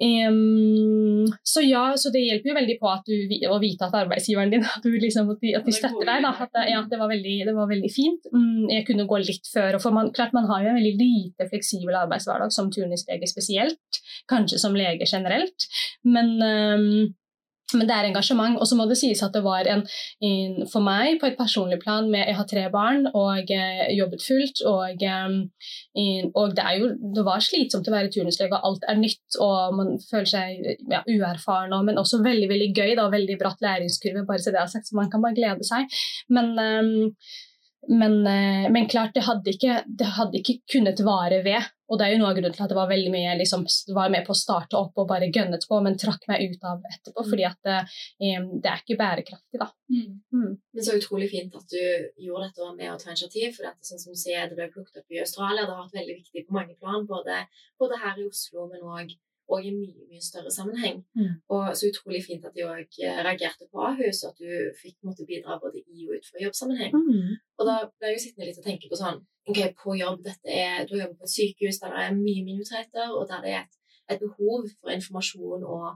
Um, 0.00 1.26
så 1.44 1.60
ja, 1.60 1.82
så 2.00 2.08
det 2.14 2.22
hjelper 2.24 2.50
jo 2.50 2.56
veldig 2.56 2.76
på 2.80 2.92
du, 3.04 3.16
å 3.52 3.58
vite 3.60 3.84
at 3.84 3.96
arbeidsgiveren 3.98 4.52
din 4.54 4.64
at, 4.64 4.80
du 4.80 4.94
liksom, 4.96 5.28
at, 5.34 5.42
de, 5.42 5.52
at 5.58 5.66
de 5.68 5.74
støtter 5.76 6.08
deg. 6.08 6.24
Da, 6.24 6.32
at, 6.46 6.60
ja, 6.70 6.80
det, 6.88 7.00
var 7.00 7.12
veldig, 7.12 7.36
det 7.48 7.56
var 7.56 7.70
veldig 7.70 7.92
fint. 7.92 8.30
Um, 8.34 8.66
jeg 8.72 8.86
kunne 8.88 9.08
gå 9.10 9.20
litt 9.22 9.50
før. 9.52 9.78
for 9.82 9.96
man, 9.96 10.12
klart 10.16 10.34
man 10.36 10.48
har 10.50 10.64
jo 10.64 10.72
en 10.72 10.80
veldig 10.80 10.96
lite 10.98 11.48
fleksibel 11.52 11.96
arbeidshverdag 12.02 12.54
som 12.56 12.72
turnuslege 12.72 13.28
spesielt. 13.30 14.02
Kanskje 14.30 14.60
som 14.62 14.76
lege 14.78 15.08
generelt. 15.08 15.68
Men 16.08 16.36
um, 16.40 16.90
men 17.76 17.88
det 17.88 17.96
er 17.96 18.08
engasjement. 18.08 18.58
Og 18.60 18.68
så 18.68 18.78
må 18.78 18.86
det 18.90 18.98
sies 19.00 19.22
at 19.24 19.34
det 19.36 19.42
var 19.44 19.68
en, 19.70 19.84
en, 20.26 20.56
for 20.70 20.84
meg 20.84 21.20
på 21.20 21.28
et 21.28 21.38
personlig 21.38 21.80
plan 21.82 22.08
med 22.10 22.26
Jeg 22.26 22.38
har 22.38 22.48
tre 22.50 22.64
barn 22.72 23.06
og 23.10 23.52
eh, 23.54 23.84
jobbet 23.96 24.24
fullt. 24.26 24.62
Og, 24.70 25.04
eh, 25.04 26.24
og 26.34 26.56
det, 26.56 26.66
jo, 26.80 26.92
det, 27.18 27.26
var 27.26 27.44
slitsomt 27.44 27.90
å 27.90 27.96
være 27.96 28.12
turnuslege, 28.14 28.56
og 28.56 28.72
alt 28.72 28.88
er 28.90 29.00
nytt. 29.00 29.40
Og 29.42 29.76
man 29.80 29.94
føler 30.06 30.32
seg 30.32 30.64
ja, 30.90 31.04
uerfaren, 31.06 31.76
men 31.86 32.00
også 32.00 32.22
veldig 32.24 32.50
veldig 32.50 32.72
gøy. 32.72 32.96
Da, 32.98 33.10
veldig 33.12 33.38
bratt 33.40 33.62
læringskurve, 33.64 34.26
bare 34.28 34.42
så 34.42 34.54
det 34.54 34.64
er 34.64 34.72
sagt, 34.72 34.90
så 34.90 34.98
man 34.98 35.12
kan 35.12 35.22
bare 35.24 35.38
glede 35.38 35.66
seg. 35.66 36.00
Men 36.34 36.52
eh, 36.60 37.16
men, 37.88 38.26
eh, 38.26 38.70
men, 38.70 38.88
klart, 38.88 39.14
det 39.14 39.24
hadde, 39.24 39.54
ikke, 39.54 39.82
det 39.86 40.08
hadde, 40.16 40.40
ikke, 40.40 40.60
kunnet 40.72 41.00
vare 41.04 41.40
ved. 41.44 41.70
Og 41.90 41.98
det 41.98 42.06
er 42.06 42.14
jo 42.14 42.20
noe 42.20 42.30
av 42.30 42.36
grunnen 42.38 42.54
til 42.54 42.64
at 42.64 42.70
det 42.70 42.78
var 42.78 42.90
veldig 42.90 43.10
mye 43.12 43.36
liksom, 43.40 43.64
var 43.96 44.12
med 44.14 44.26
på 44.26 44.34
å 44.34 44.38
starte 44.38 44.78
opp 44.78 44.98
og 45.00 45.08
bare 45.10 45.30
gønnet 45.34 45.66
på, 45.68 45.80
men 45.84 45.98
trakk 45.98 46.26
meg 46.30 46.52
ut 46.52 46.66
av 46.70 46.84
etterpå, 46.86 47.24
fordi 47.32 47.46
at 47.48 47.58
det, 47.66 47.78
eh, 48.22 48.44
det 48.62 48.70
er 48.70 48.84
ikke 48.84 48.98
bærekraftig, 49.00 49.58
da. 49.62 49.70
Mm. 49.90 50.20
Mm. 50.34 50.52
Men 50.76 50.86
så 50.86 50.98
utrolig 50.98 51.30
fint 51.32 51.56
at 51.58 51.66
du 51.74 51.80
gjorde 52.26 52.46
dette 52.46 52.70
med 52.76 52.92
å 52.92 52.98
ta 53.00 53.10
initiativ, 53.10 53.56
for 53.56 53.66
dette, 53.66 53.88
sånn 53.88 54.04
som 54.04 54.14
du 54.14 54.20
sier, 54.22 54.46
det 54.46 54.58
ble 54.58 54.70
plukket 54.70 55.02
opp 55.02 55.16
i 55.16 55.22
Australia. 55.24 55.66
Det 55.66 55.74
har 55.74 55.82
vært 55.82 55.98
veldig 55.98 56.20
viktig 56.20 56.46
på 56.46 56.58
mange 56.60 56.78
plan, 56.78 57.08
både, 57.10 57.42
både 57.82 57.98
her 58.04 58.22
i 58.22 58.28
Oslo, 58.30 58.68
men 58.70 58.86
òg 58.86 59.18
og 59.50 59.64
i 59.66 59.72
mye 59.74 60.06
mye 60.10 60.22
større 60.24 60.52
sammenheng. 60.54 61.00
Mm. 61.18 61.32
Og 61.54 61.70
så 61.76 61.90
utrolig 61.90 62.22
fint 62.24 62.44
at 62.46 62.54
de 62.56 62.66
òg 62.66 63.00
eh, 63.02 63.20
reagerte 63.26 63.66
på 63.70 63.82
Ahus, 63.88 64.22
og 64.24 64.32
at 64.32 64.42
du 64.42 64.76
fikk 64.78 64.98
måtte 65.06 65.26
bidra 65.28 65.58
både 65.62 65.82
i 65.82 66.06
og 66.06 66.16
utenfor 66.18 66.44
jobbsammenheng. 66.44 66.94
Mm. 66.94 67.34
Og 67.58 67.68
da 67.68 67.76
ble 67.88 68.10
jeg 68.10 68.18
jo 68.18 68.22
sittende 68.24 68.48
litt 68.48 68.60
og 68.62 68.68
tenke 68.68 68.90
på 68.92 69.00
sånn 69.00 69.20
Ok, 69.50 69.58
på 69.80 69.94
jobb, 69.96 70.20
dette 70.22 70.52
er, 70.52 70.84
du 70.86 70.92
har 70.94 71.06
jobbet 71.06 71.22
på 71.22 71.26
et 71.26 71.32
sykehus 71.32 71.78
der 71.80 71.94
det 71.94 72.02
er 72.04 72.12
mye 72.14 72.42
minoriteter, 72.46 73.14
og 73.16 73.24
der 73.26 73.40
det 73.42 73.54
er 73.56 73.62
et, 73.64 73.78
et 74.12 74.20
behov 74.20 74.68
for 74.68 74.92
informasjon 74.92 75.64
og, 75.64 75.86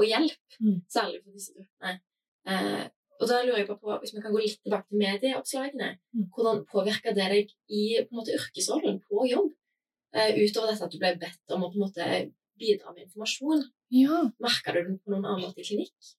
og 0.00 0.08
hjelp, 0.08 0.56
mm. 0.58 0.78
særlig 0.90 1.20
for 1.20 1.36
disse 1.36 1.52
gruppene. 1.54 2.00
Eh, 2.48 2.86
og 3.20 3.28
da 3.30 3.42
lurer 3.44 3.60
jeg 3.60 3.68
på, 3.68 3.76
på, 3.78 3.98
Hvis 4.02 4.14
vi 4.16 4.22
kan 4.24 4.34
gå 4.34 4.40
litt 4.42 4.58
tilbake 4.64 4.88
til 4.88 5.02
medieoppslagene, 5.02 5.90
mm. 6.16 6.24
hvordan 6.34 6.64
påvirker 6.72 7.14
det 7.14 7.28
deg 7.34 7.52
i 7.68 7.84
på 8.08 8.18
måte, 8.18 8.34
yrkesrollen 8.40 8.98
på 9.04 9.28
jobb? 9.30 9.52
Uh, 10.14 10.30
utover 10.38 10.70
dette 10.70 10.86
at 10.86 10.92
du 10.94 11.00
ble 11.02 11.12
bedt 11.18 11.54
om 11.54 11.64
å 11.66 11.70
på 11.70 11.78
en 11.78 11.84
måte 11.84 12.08
bidra 12.58 12.92
med 12.92 13.02
informasjon. 13.06 13.64
Ja. 13.94 14.20
Merka 14.42 14.72
du 14.76 14.80
den 14.82 14.98
på 15.00 15.12
noen 15.14 15.24
annen 15.24 15.46
måte 15.48 15.60
i 15.62 15.66
klinikk? 15.66 16.12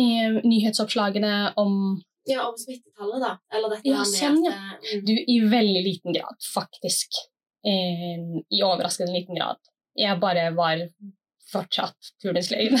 I 0.00 0.08
nyhetsoppslagene 0.46 1.52
om 1.60 2.00
Ja, 2.24 2.44
om 2.48 2.54
smittetallet, 2.56 3.20
da. 3.20 3.32
Eller 3.52 3.74
dette 3.74 3.88
Ja, 3.90 4.04
sånn, 4.06 4.44
ja. 4.46 4.52
at 4.52 4.84
eh, 4.86 4.98
mm, 5.00 5.04
Du, 5.08 5.12
i 5.34 5.40
veldig 5.52 5.82
liten 5.84 6.14
grad, 6.16 6.38
faktisk. 6.54 7.18
Eh, 7.66 8.22
I 8.48 8.62
overraskende 8.62 9.12
liten 9.12 9.34
grad. 9.38 9.58
Jeg 9.98 10.20
bare 10.22 10.50
var 10.56 10.86
fortsatt 11.52 12.12
turnuslegen. 12.22 12.78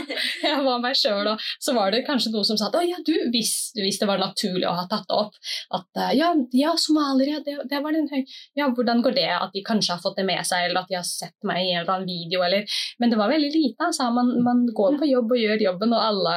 jeg 0.46 0.62
var 0.66 0.82
meg 0.82 0.96
sjøl, 0.98 1.28
og 1.34 1.42
så 1.62 1.74
var 1.76 1.94
det 1.94 2.04
kanskje 2.08 2.32
noen 2.34 2.48
som 2.48 2.60
sa 2.60 2.70
at 2.70 2.78
ja, 2.88 3.00
du, 3.06 3.14
hvis, 3.34 3.54
hvis 3.78 4.00
det 4.00 4.08
var 4.10 4.22
naturlig 4.22 4.68
å 4.70 4.76
ha 4.78 4.86
tatt 4.90 5.06
det 5.10 5.18
opp, 5.18 5.38
at 5.78 6.02
eh, 6.02 6.14
ja, 6.20 6.32
ja 6.56 6.74
somaliere, 6.80 7.42
det, 7.46 7.58
det 7.70 7.82
var 7.84 7.96
den 7.96 8.08
høy 8.10 8.22
Ja, 8.58 8.68
hvordan 8.70 9.02
går 9.04 9.16
det? 9.16 9.30
At 9.34 9.54
de 9.54 9.64
kanskje 9.66 9.96
har 9.96 10.02
fått 10.02 10.18
det 10.20 10.26
med 10.28 10.42
seg, 10.46 10.68
eller 10.68 10.82
at 10.82 10.90
de 10.90 10.98
har 10.98 11.08
sett 11.08 11.36
meg 11.46 11.62
i 11.62 11.72
en 11.74 11.82
eller 11.82 11.96
annen 11.96 12.10
video, 12.10 12.44
eller 12.46 12.78
Men 13.02 13.12
det 13.12 13.20
var 13.20 13.32
veldig 13.32 13.50
lite, 13.52 13.90
altså. 13.90 14.10
Man, 14.14 14.34
man 14.44 14.64
går 14.74 14.98
på 15.00 15.10
jobb 15.10 15.34
og 15.34 15.40
gjør 15.40 15.66
jobben, 15.68 15.96
og 15.96 16.04
alle 16.04 16.36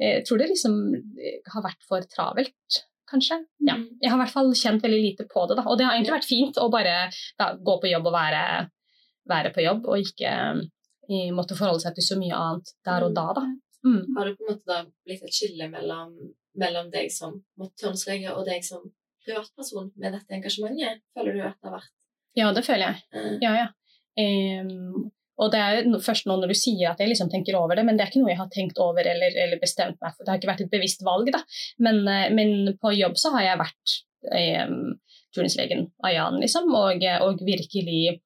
eh, 0.00 0.20
tror 0.26 0.42
det 0.42 0.50
liksom 0.52 0.76
eh, 0.94 1.40
har 1.54 1.64
vært 1.66 1.88
for 1.88 2.06
travelt. 2.12 2.84
Kanskje. 3.10 3.38
Ja. 3.62 3.76
Mm. 3.78 3.88
Jeg 4.02 4.10
har 4.10 4.18
i 4.18 4.22
hvert 4.24 4.34
fall 4.34 4.54
kjent 4.58 4.82
veldig 4.82 5.02
lite 5.02 5.26
på 5.30 5.44
det. 5.46 5.58
Da. 5.58 5.66
Og 5.70 5.78
det 5.78 5.86
har 5.86 5.94
egentlig 5.94 6.16
vært 6.16 6.28
fint 6.28 6.58
å 6.58 6.70
bare 6.72 6.96
da, 7.38 7.52
gå 7.54 7.76
på 7.82 7.90
jobb 7.92 8.08
og 8.10 8.16
være, 8.16 8.40
være 9.30 9.52
på 9.54 9.66
jobb, 9.66 9.86
og 9.86 10.02
ikke 10.02 10.32
måtte 11.34 11.56
forholde 11.58 11.84
seg 11.84 11.96
til 11.96 12.06
så 12.06 12.18
mye 12.18 12.36
annet 12.36 12.72
der 12.86 13.06
og 13.06 13.14
da. 13.16 13.26
da. 13.36 13.44
Mm. 13.86 14.16
Har 14.16 14.26
det 14.26 14.36
på 14.36 14.46
en 14.46 14.52
måte 14.52 14.66
da 14.70 14.78
blitt 15.06 15.24
et 15.26 15.34
skille 15.34 15.68
mellom, 15.70 16.14
mellom 16.58 16.88
deg 16.90 17.12
som 17.14 17.38
turnuslege 17.78 18.32
og 18.34 18.46
deg 18.48 18.64
som 18.66 18.82
privatperson 19.26 19.92
med 19.94 20.16
dette 20.16 20.38
engasjementet? 20.38 21.04
Føler 21.14 21.36
du 21.36 21.44
at 21.46 21.58
det 21.60 21.70
har 21.70 21.76
vært 21.78 21.92
Ja, 22.36 22.48
det 22.52 22.64
føler 22.66 22.90
jeg. 22.90 23.04
Mm. 23.14 23.36
Ja, 23.44 23.52
ja. 23.62 23.68
Um, 24.16 25.12
og 25.36 25.52
det 25.52 25.60
er 25.60 25.86
først 26.00 26.26
nå 26.28 26.38
når 26.40 26.52
du 26.52 26.56
sier 26.56 26.90
at 26.90 27.00
jeg 27.00 27.10
liksom 27.10 27.28
tenker 27.32 27.58
over 27.58 27.76
det, 27.76 27.84
men 27.84 27.98
det 27.98 28.06
er 28.06 28.10
ikke 28.10 28.22
noe 28.22 28.32
jeg 28.32 28.40
har 28.40 28.52
tenkt 28.52 28.78
over 28.80 29.04
eller, 29.04 29.34
eller 29.44 29.60
bestemt 29.60 29.98
meg 30.00 30.14
for. 30.14 30.24
Det 30.24 30.32
har 30.32 30.40
ikke 30.40 30.50
vært 30.50 30.62
et 30.64 30.72
bevisst 30.72 31.04
valg, 31.06 31.28
da. 31.34 31.42
Men, 31.84 32.00
eh, 32.08 32.28
men 32.32 32.72
på 32.80 32.94
jobb 32.96 33.18
så 33.20 33.34
har 33.36 33.50
jeg 33.50 33.60
vært 33.60 33.96
um, 34.32 34.94
turnuslegen 35.36 35.90
Ayan, 36.08 36.40
liksom, 36.40 36.72
og, 36.74 37.04
og 37.26 37.42
virkelig 37.44 38.16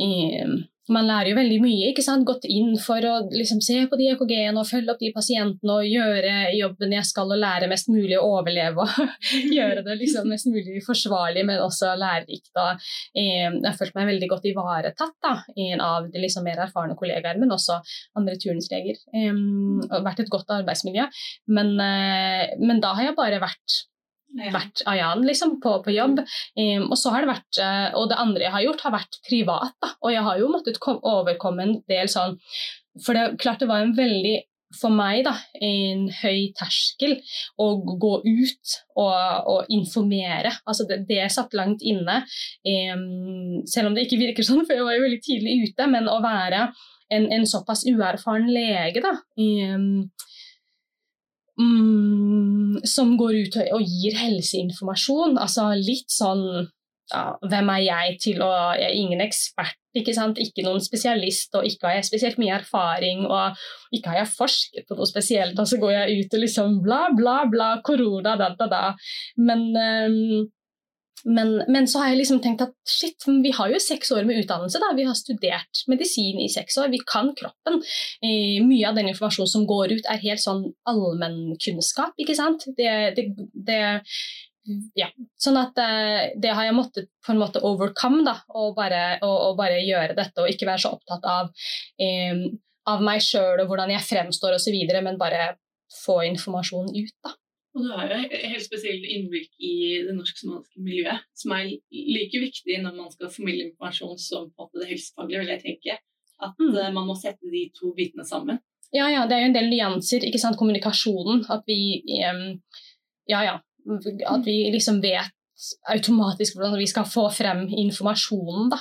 em, 0.00 0.60
man 0.94 1.06
lærer 1.08 1.32
jo 1.32 1.38
veldig 1.38 1.58
mye. 1.62 1.90
ikke 1.90 2.04
sant? 2.04 2.26
Gått 2.28 2.46
inn 2.50 2.74
for 2.80 3.04
å 3.06 3.14
liksom, 3.30 3.60
se 3.64 3.78
på 3.90 3.98
de 4.00 4.10
EKG-ene 4.12 4.60
og 4.60 4.68
følge 4.68 4.94
opp 4.94 5.02
de 5.02 5.12
pasientene 5.14 5.76
og 5.76 5.88
gjøre 5.88 6.34
jobben 6.56 6.94
jeg 6.96 7.08
skal 7.08 7.34
og 7.34 7.40
lære 7.40 7.70
mest 7.70 7.90
mulig 7.92 8.16
å 8.18 8.26
overleve. 8.38 8.86
og 8.86 9.20
Gjøre 9.58 9.84
det 9.86 9.98
liksom 10.02 10.30
mest 10.30 10.50
mulig 10.50 10.82
forsvarlig, 10.86 11.44
men 11.48 11.62
også 11.64 11.94
lærerikt. 12.00 12.52
Eh, 12.60 13.46
jeg 13.46 13.66
har 13.66 13.78
følt 13.78 13.96
meg 13.98 14.10
veldig 14.12 14.30
godt 14.34 14.48
ivaretatt 14.50 15.16
da, 15.24 15.36
av 15.84 16.10
de 16.10 16.24
liksom, 16.24 16.46
mer 16.46 16.64
erfarne 16.66 16.98
kollegaer, 16.98 17.38
men 17.40 17.54
også 17.54 17.80
andre 18.18 18.38
turnusleger. 18.40 18.98
Det 19.10 19.28
og 19.90 20.04
vært 20.04 20.24
et 20.24 20.32
godt 20.32 20.50
arbeidsmiljø. 20.60 21.06
Men, 21.54 21.72
eh, 21.80 22.56
men 22.60 22.82
da 22.82 22.94
har 22.96 23.10
jeg 23.10 23.18
bare 23.18 23.40
vært 23.42 23.80
vært 24.38 24.82
Ayan 24.90 25.24
liksom, 25.26 25.56
på, 25.62 25.76
på 25.84 25.94
jobb. 25.94 26.20
Um, 26.58 26.90
og 26.90 26.98
så 26.98 27.14
har 27.14 27.24
det 27.24 27.32
vært, 27.32 27.62
uh, 27.62 27.96
og 27.98 28.10
det 28.10 28.20
andre 28.22 28.46
jeg 28.46 28.54
har 28.56 28.66
gjort, 28.66 28.84
har 28.86 28.96
vært 28.98 29.18
privat. 29.26 29.74
Da. 29.82 29.94
Og 30.04 30.14
jeg 30.14 30.26
har 30.26 30.38
jo 30.40 30.52
måttet 30.52 30.80
kom, 30.82 31.00
overkomme 31.06 31.66
en 31.66 31.74
del 31.90 32.10
sånn 32.10 32.38
For 33.04 33.16
det 33.16 33.40
klart 33.42 33.62
det 33.62 33.70
var 33.70 33.84
en 33.84 33.96
veldig 33.96 34.38
for 34.78 34.94
meg 34.94 35.24
da, 35.26 35.32
en 35.66 36.04
høy 36.20 36.52
terskel 36.54 37.16
å 37.58 37.72
gå 37.82 38.12
ut 38.22 38.74
og, 38.94 39.16
og 39.50 39.72
informere. 39.74 40.52
Altså 40.62 40.86
det, 40.86 41.00
det 41.08 41.24
satt 41.34 41.56
langt 41.58 41.82
inne. 41.82 42.20
Um, 42.62 43.66
selv 43.66 43.90
om 43.90 43.96
det 43.96 44.06
ikke 44.06 44.20
virker 44.20 44.46
sånn, 44.46 44.62
for 44.66 44.78
jeg 44.78 44.86
var 44.86 44.94
jo 44.94 45.06
veldig 45.08 45.20
tidlig 45.26 45.56
ute. 45.64 45.90
Men 45.90 46.06
å 46.10 46.20
være 46.22 46.68
en, 47.10 47.26
en 47.34 47.48
såpass 47.50 47.82
uerfaren 47.90 48.50
lege 48.54 49.02
da, 49.02 49.16
um, 49.42 50.06
mm, 51.60 52.82
som 52.88 53.16
går 53.20 53.38
ut 53.44 53.58
og, 53.68 53.82
gir 53.84 54.18
helseinformasjon. 54.18 55.38
Altså 55.40 55.70
litt 55.78 56.10
sånn 56.12 56.44
ja, 57.10 57.24
Hvem 57.42 57.70
er 57.74 57.80
jeg 57.82 58.18
til 58.22 58.42
å 58.46 58.50
Jeg 58.78 58.86
er 58.86 58.94
ingen 58.94 59.22
ekspert, 59.24 59.74
ikke 59.98 60.14
sant? 60.14 60.38
Ikke 60.38 60.62
noen 60.62 60.82
spesialist, 60.84 61.50
og 61.58 61.66
ikke 61.66 61.88
har 61.88 61.98
jeg 61.98 62.06
spesielt 62.06 62.38
mye 62.38 62.54
erfaring, 62.60 63.24
og 63.26 63.58
ikke 63.96 64.12
har 64.12 64.20
jeg 64.22 64.34
forsket 64.36 64.86
på 64.86 64.98
noe 64.98 65.10
spesielt, 65.10 65.58
og 65.58 65.66
så 65.66 65.80
går 65.82 65.96
jeg 65.96 66.20
ut 66.20 66.38
og 66.38 66.44
liksom 66.44 66.78
bla, 66.84 67.00
bla, 67.16 67.40
bla, 67.50 67.72
korona, 67.86 68.36
da, 68.38 68.52
da, 68.58 68.70
da. 68.70 68.84
Men 69.42 69.66
ehm, 69.74 70.46
men, 71.24 71.54
men 71.68 71.88
så 71.88 72.00
har 72.00 72.12
jeg 72.12 72.20
liksom 72.20 72.40
tenkt 72.44 72.62
at 72.64 72.74
shit, 72.88 73.26
vi 73.44 73.52
har 73.56 73.72
jo 73.72 73.80
seks 73.82 74.12
år 74.16 74.26
med 74.28 74.42
utdannelse. 74.42 74.80
da, 74.82 74.92
Vi 74.96 75.06
har 75.08 75.16
studert 75.18 75.82
medisin 75.90 76.40
i 76.40 76.48
seks 76.52 76.78
år, 76.80 76.90
vi 76.92 77.00
kan 77.06 77.32
kroppen. 77.36 77.80
Eh, 78.24 78.60
mye 78.64 78.88
av 78.88 78.98
den 78.98 79.10
informasjonen 79.12 79.52
som 79.52 79.66
går 79.68 79.96
ut, 79.96 80.08
er 80.08 80.22
helt 80.24 80.42
sånn 80.42 80.64
allmennkunnskap. 80.90 82.14
ikke 82.20 82.36
sant? 82.38 82.68
Det, 82.76 82.92
det, 83.16 83.26
det 83.54 83.80
ja, 84.98 85.08
sånn 85.40 85.58
at 85.60 85.78
eh, 85.80 86.32
det 86.40 86.54
har 86.56 86.68
jeg 86.68 86.76
måttet 86.76 87.10
på 87.24 87.34
en 87.34 87.40
måte 87.40 87.62
overcome, 87.66 88.24
da, 88.26 88.38
og 88.56 88.74
bare, 88.78 89.18
bare 89.58 89.80
gjøre 89.84 90.16
dette, 90.18 90.42
og 90.42 90.50
ikke 90.52 90.68
være 90.68 90.84
så 90.84 90.94
opptatt 90.96 91.26
av, 91.28 91.50
eh, 92.00 92.46
av 92.90 93.04
meg 93.04 93.22
sjøl 93.24 93.62
og 93.62 93.70
hvordan 93.70 93.92
jeg 93.94 94.06
fremstår 94.08 94.56
osv., 94.56 94.78
men 95.00 95.20
bare 95.20 95.54
få 96.04 96.20
informasjonen 96.28 96.94
ut. 96.96 97.16
da. 97.24 97.34
Og 97.74 97.84
du 97.84 97.88
har 97.94 98.08
jo 98.10 98.16
helt 98.50 98.64
spesielt 98.64 99.04
innblikk 99.06 99.50
i 99.62 99.74
det 100.06 100.14
norsk-somaliske 100.16 100.80
miljøet, 100.82 101.20
som 101.38 101.52
er 101.54 101.68
like 101.92 102.40
viktig 102.42 102.80
når 102.82 102.96
man 102.96 103.10
skal 103.14 103.30
formidle 103.30 103.68
informasjon 103.68 104.18
som 104.18 104.48
på 104.58 104.66
det 104.74 104.88
helsefaglige, 104.90 105.38
vil 105.44 105.52
jeg 105.54 105.62
tenke. 105.62 105.98
At 106.42 106.54
Mm. 106.58 106.74
eh, 106.76 106.90
man 106.92 107.06
må 107.06 107.14
sette 107.14 107.46
de 107.52 107.70
to 107.78 107.92
bitene 107.94 108.24
sammen. 108.26 108.58
Ja, 108.92 109.06
ja, 109.08 109.26
det 109.26 109.36
er 109.36 109.40
jo 109.44 109.50
en 109.52 109.54
del 109.54 109.70
nyanser, 109.70 110.24
ikke 110.26 110.40
sant, 110.40 110.56
kommunikasjonen. 110.58 111.44
At 111.50 111.62
vi 111.66 112.02
Ja, 113.28 113.42
ja. 113.44 113.58
At 114.26 114.44
vi 114.44 114.70
liksom 114.72 115.00
vet 115.00 115.30
automatisk 115.88 116.56
hvordan 116.56 116.78
vi 116.78 116.86
skal 116.86 117.04
få 117.04 117.28
frem 117.32 117.68
informasjonen, 117.68 118.70
da. 118.70 118.78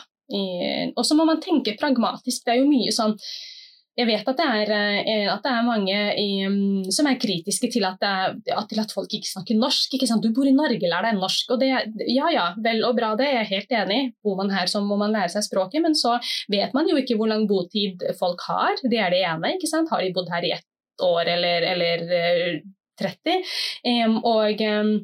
Og 0.98 1.06
så 1.06 1.16
må 1.16 1.26
man 1.26 1.42
tenke 1.42 1.78
pragmatisk. 1.78 2.44
Det 2.46 2.54
er 2.54 2.60
jo 2.64 2.70
mye 2.72 2.92
sånn 2.92 3.16
jeg 4.00 4.08
vet 4.08 4.30
at 4.32 4.40
det 4.40 4.46
er, 4.48 4.70
eh, 5.04 5.26
at 5.28 5.44
det 5.44 5.52
er 5.52 5.66
mange 5.68 5.98
em, 6.22 6.60
som 6.94 7.08
er 7.10 7.20
kritiske 7.20 7.70
til 7.74 7.84
at, 7.88 8.04
er, 8.06 8.38
til 8.70 8.80
at 8.80 8.94
folk 8.96 9.12
ikke 9.16 9.28
snakker 9.28 9.60
norsk. 9.60 9.98
Ikke 9.98 10.08
sant? 10.08 10.24
Du 10.24 10.32
bor 10.36 10.48
i 10.48 10.56
Norge, 10.56 10.88
lær 10.88 11.04
deg 11.04 11.20
norsk. 11.20 11.52
Og 11.56 11.60
det, 11.60 11.72
ja 12.08 12.30
ja, 12.32 12.46
vel 12.64 12.86
og 12.88 12.96
bra, 13.00 13.12
det 13.20 13.28
er 13.28 13.42
jeg 13.42 13.52
helt 13.52 13.76
enig. 13.82 14.00
Bor 14.24 14.40
man 14.40 14.54
her, 14.56 14.72
så 14.72 14.82
må 14.86 14.96
man 15.02 15.16
lære 15.16 15.34
seg 15.36 15.50
språket. 15.50 15.84
Men 15.84 15.98
så 16.00 16.16
vet 16.52 16.76
man 16.78 16.88
jo 16.88 17.00
ikke 17.02 17.20
hvor 17.20 17.32
lang 17.32 17.44
botid 17.50 18.08
folk 18.20 18.44
har. 18.48 18.80
Det 18.86 19.04
er 19.04 19.12
det 19.16 19.24
ene. 19.28 19.56
ikke 19.58 19.72
sant? 19.72 19.92
Har 19.92 20.06
de 20.06 20.16
bodd 20.16 20.32
her 20.32 20.48
i 20.48 20.56
ett 20.56 21.04
år 21.04 21.34
eller, 21.36 21.70
eller 21.74 22.08
eh, 22.16 22.60
30? 23.00 23.40
Um, 23.88 24.20
og, 24.28 24.64
em, 24.64 24.96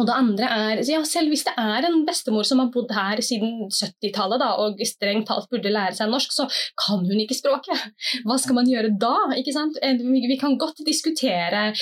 og 0.00 0.06
det 0.08 0.14
andre 0.16 0.46
er 0.48 0.80
ja, 0.88 1.02
Selv 1.04 1.28
hvis 1.28 1.44
det 1.44 1.52
er 1.60 1.84
en 1.84 1.98
bestemor 2.08 2.46
som 2.48 2.62
har 2.62 2.70
bodd 2.72 2.92
her 2.96 3.20
siden 3.24 3.66
70-tallet 3.68 4.44
og 4.64 4.80
strengt 4.88 5.26
talt 5.28 5.50
burde 5.52 5.72
lære 5.72 5.96
seg 5.98 6.08
norsk, 6.12 6.32
så 6.32 6.46
kan 6.80 7.02
hun 7.04 7.20
ikke 7.20 7.36
språket. 7.36 7.82
Hva 8.24 8.38
skal 8.40 8.56
man 8.56 8.70
gjøre 8.70 8.94
da? 9.00 9.12
ikke 9.36 9.52
sant? 9.52 9.76
Eh, 9.82 10.00
Vi 10.00 10.38
kan 10.40 10.56
godt 10.60 10.80
diskutere 10.86 11.72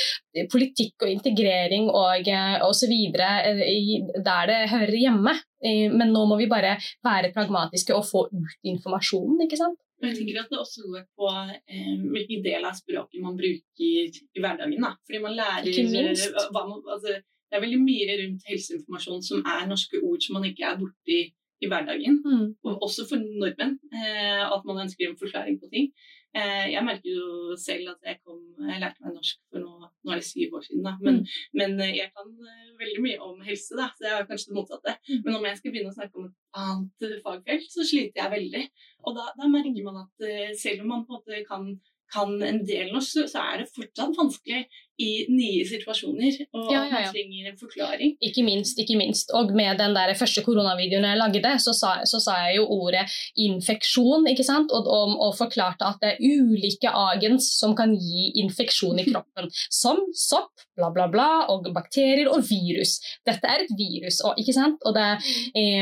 politikk 0.50 1.06
og 1.06 1.10
integrering 1.12 1.88
og 1.90 2.26
osv. 2.66 2.94
der 3.14 4.50
det 4.50 4.58
hører 4.70 4.96
hjemme, 4.96 5.36
eh, 5.64 5.86
men 5.92 6.12
nå 6.14 6.24
må 6.26 6.38
vi 6.40 6.48
bare 6.50 6.76
være 7.06 7.32
pragmatiske 7.34 7.94
og 7.94 8.04
få 8.10 8.26
ut 8.32 8.58
informasjonen. 8.74 9.44
ikke 9.46 9.60
sant? 9.60 9.78
Jeg 10.00 10.16
tenker 10.16 10.38
at 10.40 10.48
det 10.48 10.58
også 10.58 10.86
går 10.88 11.02
på 11.18 11.28
eh, 11.68 11.96
hvilken 12.12 12.44
del 12.44 12.64
av 12.64 12.72
språket 12.78 13.20
man 13.20 13.36
bruker 13.36 13.82
i 13.84 14.40
hverdagen. 14.40 14.80
Da. 14.80 14.94
Fordi 15.06 15.20
man 15.20 15.36
lærer 15.36 15.68
Ikke 15.68 15.84
minst. 15.92 16.30
eh, 16.32 16.48
man, 16.56 16.72
altså, 16.88 17.18
Det 17.50 17.58
er 17.58 17.64
veldig 17.66 17.82
mye 17.82 18.16
rundt 18.22 18.48
helseinformasjon 18.48 19.22
som 19.26 19.44
er 19.44 19.68
norske 19.68 20.00
ord 20.06 20.22
som 20.22 20.38
man 20.38 20.46
ikke 20.48 20.68
er 20.70 20.78
borti 20.80 21.20
i 21.60 21.68
hverdagen. 21.68 22.20
Og 22.64 22.82
også 22.86 23.04
for 23.10 23.20
nordmenn. 23.20 23.76
Eh, 23.92 24.44
at 24.54 24.64
man 24.68 24.82
ønsker 24.84 25.08
en 25.08 25.18
forklaring 25.20 25.60
på 25.60 25.68
ting. 25.74 25.90
Eh, 26.30 26.66
jeg 26.72 26.82
merker 26.86 27.10
jo 27.10 27.56
selv 27.58 27.90
at 27.90 28.06
jeg, 28.06 28.20
kom, 28.24 28.38
jeg 28.62 28.78
lærte 28.82 29.02
meg 29.02 29.16
norsk 29.16 29.38
for 29.50 29.64
nå, 29.64 29.88
nå 30.04 30.12
er 30.12 30.20
det 30.20 30.26
syv 30.28 30.54
år 30.58 30.66
siden. 30.66 30.84
Da. 30.86 30.92
Men, 31.02 31.16
men 31.58 31.74
eh, 31.82 31.96
jeg 31.98 32.12
kan 32.14 32.30
eh, 32.52 32.68
veldig 32.80 33.02
mye 33.06 33.18
om 33.26 33.40
helse, 33.48 33.74
da, 33.80 33.88
så 33.96 34.06
jeg 34.06 34.16
er 34.18 34.28
kanskje 34.30 34.52
det 34.52 34.58
motsatte. 34.58 34.96
Mm. 35.08 35.22
Men 35.24 35.38
om 35.40 35.48
jeg 35.48 35.60
skal 35.60 35.74
begynne 35.74 35.92
å 35.92 35.96
snakke 35.98 36.20
om 36.20 36.28
et 36.28 36.60
annet 36.62 37.08
eh, 37.08 37.16
fagfelt, 37.26 37.66
så 37.74 37.86
sliter 37.90 38.22
jeg 38.22 38.34
veldig. 38.36 38.64
Og 39.04 39.18
da, 39.18 39.26
da 39.40 39.50
merker 39.50 39.88
man 39.88 40.04
at 40.04 40.28
selv 40.60 40.84
om 40.84 40.94
man 40.94 41.04
på 41.08 41.16
en 41.16 41.18
måte 41.18 41.42
kan, 41.48 41.66
kan 42.12 42.36
en 42.42 42.62
del 42.66 42.92
norsk, 42.94 43.26
så 43.30 43.42
er 43.52 43.62
det 43.62 43.72
fortsatt 43.74 44.16
vanskelig 44.18 44.64
i 45.00 45.10
nye 45.32 45.64
situasjoner, 45.68 46.36
og 46.56 46.70
ja, 46.72 46.82
ja, 46.84 46.88
ja. 46.90 47.08
man 47.08 47.14
trenger 47.14 47.48
en 47.50 47.58
forklaring. 47.60 48.14
Ikke 48.26 48.44
minst, 48.44 48.78
ikke 48.82 48.98
minst. 49.00 49.32
Og 49.36 49.52
med 49.56 49.80
den 49.80 49.94
der 49.96 50.12
første 50.18 50.42
koronavideoen 50.44 51.06
jeg 51.08 51.20
lagde, 51.20 51.52
så 51.64 51.74
sa, 51.76 51.92
så 52.08 52.20
sa 52.22 52.36
jeg 52.44 52.58
jo 52.58 52.66
ordet 52.76 53.06
infeksjon, 53.40 54.28
ikke 54.32 54.46
sant? 54.46 54.74
Og, 54.76 54.88
og, 54.90 55.16
og, 55.16 55.34
forklarte 55.40 55.88
at 55.88 56.00
det 56.02 56.12
er 56.12 56.20
ulike 56.20 56.92
agens 56.92 57.48
som 57.56 57.74
kan 57.78 57.94
gi 57.96 58.30
infeksjon 58.44 59.00
i 59.00 59.06
kroppen. 59.10 59.50
Som 59.72 60.04
sopp, 60.16 60.66
bla, 60.76 60.90
bla, 60.94 61.08
bla, 61.12 61.30
og 61.52 61.70
bakterier 61.76 62.28
og 62.30 62.44
virus. 62.50 62.98
Dette 63.26 63.48
er 63.48 63.64
et 63.64 63.74
virus, 63.78 64.20
og, 64.26 64.36
ikke 64.40 64.56
sant? 64.56 64.82
Og, 64.84 64.96
det, 64.96 65.08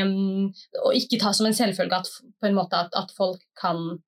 um, 0.05 0.47
og 0.85 0.95
ikke 0.95 1.19
ta 1.21 1.33
som 1.35 1.49
en 1.49 1.57
selvfølge 1.57 2.03
at, 2.03 2.13
på 2.39 2.49
en 2.49 2.57
måte 2.57 2.79
at, 2.79 2.95
at 2.95 3.11
folk 3.17 3.43
kan, 3.59 3.99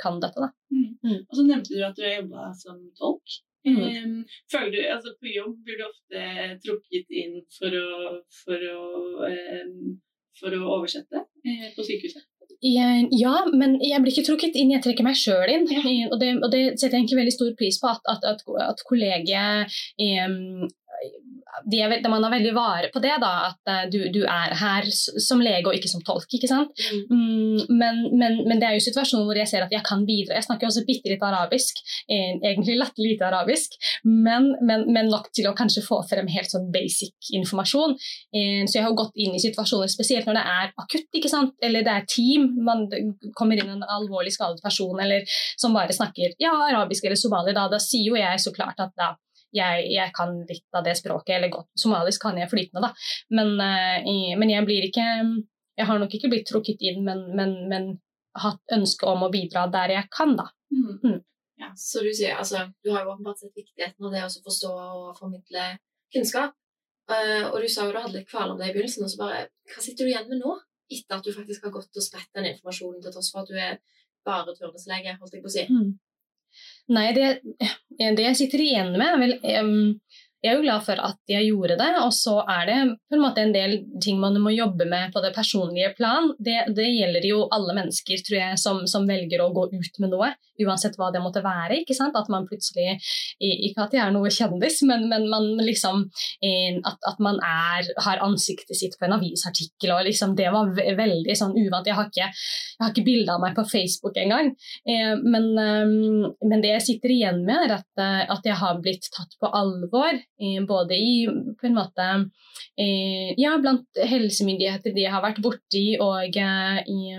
kan 0.00 0.18
dette. 0.22 0.44
Da. 0.44 0.50
Mm. 0.74 0.88
Mm. 1.04 1.20
Og 1.24 1.36
så 1.38 1.44
nevnte 1.46 1.74
du 1.74 1.84
at 1.86 1.96
du 1.96 2.04
har 2.04 2.18
jobba 2.20 2.50
som 2.58 2.80
tolk. 2.98 3.38
Mm. 3.68 4.24
Føler 4.52 4.70
du, 4.72 4.78
altså 4.94 5.12
På 5.18 5.28
jobb 5.28 5.56
blir 5.66 5.80
du 5.80 5.84
ofte 5.88 6.20
trukket 6.64 7.10
inn 7.22 7.40
for 7.52 7.74
å, 7.74 8.12
for 8.44 8.66
å, 8.70 8.82
for 10.38 10.56
å 10.56 10.60
oversette 10.78 11.24
eh, 11.44 11.66
på 11.74 11.84
sykehuset? 11.84 12.24
Ja, 12.64 13.44
men 13.54 13.76
jeg 13.84 14.00
blir 14.02 14.14
ikke 14.14 14.26
trukket 14.26 14.56
inn, 14.58 14.72
jeg 14.72 14.82
trekker 14.82 15.06
meg 15.06 15.18
sjøl 15.18 15.52
inn. 15.52 15.66
Ja. 15.70 15.82
Og, 16.08 16.16
det, 16.18 16.32
og, 16.40 16.48
det, 16.50 16.62
setter 16.80 16.96
jeg 16.96 17.04
egentlig 17.04 17.20
veldig 17.20 17.34
stor 17.36 17.52
pris 17.58 17.78
på, 17.78 17.92
at, 17.92 18.24
at, 18.26 18.42
at 18.64 18.82
kollegiet 18.88 19.76
um, 20.26 20.64
de 21.66 21.80
er, 21.82 21.92
man 22.10 22.24
er 22.24 22.32
veldig 22.32 22.52
vare 22.56 22.90
på 22.92 23.00
det, 23.02 23.14
da, 23.22 23.32
at 23.50 23.70
uh, 23.70 23.84
du, 23.90 23.98
du, 24.14 24.20
er 24.28 24.54
her 24.60 24.86
som 24.92 25.40
lege 25.42 25.68
og 25.68 25.76
ikke 25.76 25.90
som 25.90 26.02
tolk. 26.06 26.28
ikke 26.34 26.50
sant? 26.50 26.72
Mm. 26.92 27.04
Mm, 27.08 27.62
men, 27.80 28.00
men, 28.20 28.38
men, 28.46 28.60
det 28.60 28.68
er 28.68 28.76
jo 28.76 28.84
situasjoner 28.84 29.26
hvor 29.28 29.40
jeg 29.40 29.50
ser 29.50 29.64
at 29.64 29.74
jeg 29.74 29.84
kan 29.86 30.04
bidra. 30.08 30.36
Jeg 30.38 30.46
snakker 30.48 30.68
også 30.68 30.84
bitte 30.88 31.10
litt 31.10 31.24
arabisk, 31.24 31.80
eh, 32.06 32.36
egentlig 32.36 32.78
latterlig 32.78 33.16
lite 33.16 33.28
arabisk, 33.28 33.76
men, 34.04 34.52
men, 34.62 35.08
nok 35.08 35.30
til 35.34 35.48
å 35.48 35.54
kanskje 35.56 35.84
få 35.86 36.02
frem 36.08 36.28
helt 36.30 36.52
sånn 36.52 36.68
basic 36.74 37.30
informasjon. 37.38 37.96
Eh, 38.34 38.64
så 38.68 38.80
jeg 38.80 38.86
har 38.86 38.96
gått 38.98 39.16
inn 39.18 39.36
i 39.36 39.42
situasjoner, 39.42 39.90
spesielt 39.92 40.28
når 40.28 40.40
det 40.40 40.46
er 40.54 40.74
akutt, 40.84 41.08
ikke 41.16 41.32
sant? 41.32 41.54
eller 41.64 41.84
det 41.86 41.94
er 41.94 42.08
team, 42.10 42.50
man 42.64 42.86
kommer 43.38 43.58
inn 43.58 43.72
en 43.72 43.86
alvorlig 43.88 44.34
skadet 44.34 44.60
person 44.62 44.98
eller 45.00 45.24
som 45.58 45.74
bare 45.74 45.94
snakker 45.96 46.36
ja, 46.42 46.52
arabisk 46.68 47.06
eller 47.06 47.18
somali, 47.18 47.54
da, 47.56 47.66
da 47.72 47.80
sier 47.82 48.12
jo 48.12 48.18
jeg 48.18 48.42
så 48.42 48.52
klart 48.54 48.78
at 48.84 48.92
da 48.98 49.14
jeg, 49.54 49.86
jeg, 49.94 50.12
kan 50.16 50.34
litt 50.48 50.76
av 50.76 50.84
det 50.86 50.96
språket, 50.98 51.36
eller 51.36 51.52
godt 51.52 51.70
somalisk 51.80 52.22
kan 52.24 52.38
jeg 52.40 52.50
flytende, 52.50 52.88
da. 52.88 52.90
Men, 53.34 53.54
uh, 53.56 54.34
men, 54.40 54.50
jeg 54.52 54.66
blir 54.68 54.88
ikke 54.90 55.06
Jeg 55.78 55.86
har 55.86 55.98
nok 56.02 56.14
ikke 56.14 56.28
blitt 56.32 56.48
trukket 56.48 56.80
inn, 56.82 57.04
men, 57.06 57.20
men, 57.38 57.52
men 57.70 57.84
hatt 58.42 58.74
ønske 58.74 59.06
om 59.06 59.22
å 59.22 59.32
bidra 59.32 59.68
der 59.70 59.94
jeg 59.94 60.08
kan, 60.10 60.34
da. 60.38 60.48
Mm. 60.74 60.96
Mm. 61.04 61.20
Ja, 61.58 61.68
så 61.78 62.02
du 62.02 62.10
sier 62.14 62.38
altså, 62.38 62.64
du 62.84 62.90
har 62.94 63.04
jo 63.04 63.12
åpenbart 63.14 63.40
sett 63.42 63.54
viktigheten 63.56 64.06
av 64.06 64.14
det 64.14 64.24
å 64.26 64.32
forstå 64.44 64.72
og 64.74 65.12
formidle 65.18 65.68
kunnskap. 66.14 66.54
Uh, 67.08 67.48
og 67.48 67.62
du 67.62 67.68
sa 67.72 67.86
jo 67.86 67.94
du 67.94 68.00
hadde 68.02 68.18
litt 68.18 68.28
kvaler 68.28 68.52
om 68.52 68.58
det 68.60 68.68
i 68.68 68.74
begynnelsen, 68.74 69.06
og 69.06 69.12
så 69.12 69.22
bare 69.22 69.46
Hva 69.70 69.84
sitter 69.84 70.04
du 70.04 70.10
igjen 70.12 70.28
med 70.28 70.42
nå? 70.42 70.58
Etter 70.92 71.18
at 71.18 71.24
du 71.24 71.32
faktisk 71.32 71.64
har 71.64 71.72
gått 71.72 72.00
og 72.00 72.04
spredt 72.04 72.34
den 72.36 72.50
informasjonen 72.50 73.00
til 73.04 73.14
tross 73.14 73.30
for 73.32 73.44
at 73.44 73.50
du 73.52 73.56
er 73.56 73.78
bare 74.28 74.54
turnuslege, 74.56 75.16
holdt 75.20 75.36
jeg 75.36 75.44
på 75.44 75.50
å 75.50 75.54
si. 75.54 75.64
Mm. 75.72 75.90
Nei, 76.88 77.08
det, 77.12 77.28
det, 77.98 78.22
jeg 78.24 78.36
sitter 78.38 78.64
igjen 78.64 78.94
med, 78.94 79.06
er 79.06 79.18
vel 79.20 79.34
um, 79.60 79.72
jeg 80.38 80.52
er 80.52 80.58
jo 80.58 80.64
glad 80.64 80.84
for 80.86 81.00
at 81.02 81.18
jeg 81.30 81.48
gjorde 81.48 81.76
det. 81.80 81.88
Og 82.04 82.12
så 82.14 82.36
er 82.46 82.68
det 82.68 82.78
på 83.10 83.16
en 83.16 83.24
måte 83.24 83.42
en 83.42 83.54
del 83.54 83.78
ting 84.02 84.20
man 84.22 84.38
må 84.42 84.52
jobbe 84.54 84.86
med 84.88 85.12
på 85.14 85.22
det 85.24 85.32
personlige 85.34 85.90
plan. 85.98 86.30
Det, 86.38 86.60
det 86.76 86.86
gjelder 86.86 87.26
jo 87.26 87.40
alle 87.54 87.74
mennesker, 87.74 88.22
tror 88.26 88.38
jeg, 88.38 88.60
som, 88.62 88.84
som, 88.90 89.06
velger 89.08 89.42
å 89.42 89.50
gå 89.56 89.66
ut 89.72 90.00
med 90.02 90.12
noe. 90.14 90.30
Uansett 90.62 90.98
hva 90.98 91.08
det 91.14 91.22
måtte 91.24 91.42
være. 91.42 91.80
ikke 91.82 91.96
sant? 91.96 92.16
At 92.18 92.30
man 92.30 92.46
plutselig 92.48 92.98
Ikke 93.38 93.86
at 93.86 93.94
jeg 93.94 94.02
er 94.04 94.14
noe 94.14 94.30
kjendis, 94.34 94.80
men, 94.86 95.06
men 95.10 95.26
man 95.30 95.46
liksom 95.62 96.04
at, 96.08 96.98
at, 97.08 97.18
man 97.22 97.38
er, 97.44 97.88
har 98.04 98.22
ansiktet 98.24 98.78
sitt 98.78 98.96
på 98.98 99.06
en 99.06 99.16
avisartikkel. 99.18 99.94
og 99.94 100.06
liksom 100.06 100.36
Det 100.38 100.50
var 100.54 100.70
veldig 100.74 101.36
sånn 101.38 101.56
uvant. 101.58 101.86
Jeg 101.86 101.98
har 101.98 102.10
ikke, 102.10 102.30
jeg 102.78 102.94
ikke 102.94 103.06
bilde 103.06 103.34
av 103.34 103.42
meg 103.42 103.56
på 103.58 103.66
Facebook 103.70 104.18
engang. 104.20 104.52
Eh, 104.86 105.14
men, 105.22 105.50
ehm, 105.58 106.30
men 106.46 106.62
det 106.64 106.74
jeg 106.76 106.86
sitter 106.88 107.14
igjen 107.14 107.42
med, 107.46 107.68
er 107.68 107.78
at, 107.80 107.88
eh, 108.02 108.24
at 108.36 108.46
jeg 108.46 108.58
har 108.62 108.82
blitt 108.82 109.10
tatt 109.14 109.34
på 109.40 109.50
alvor 109.54 110.18
både 110.68 110.96
i 110.96 111.14
på 111.28 111.66
en 111.66 111.74
måte 111.74 112.08
ja, 112.78 113.56
blant 113.58 113.98
helsemyndigheter 114.06 114.94
de 114.94 115.06
har 115.10 115.22
vært 115.24 115.40
borti, 115.42 115.96
og, 115.98 116.36
i, 116.38 117.16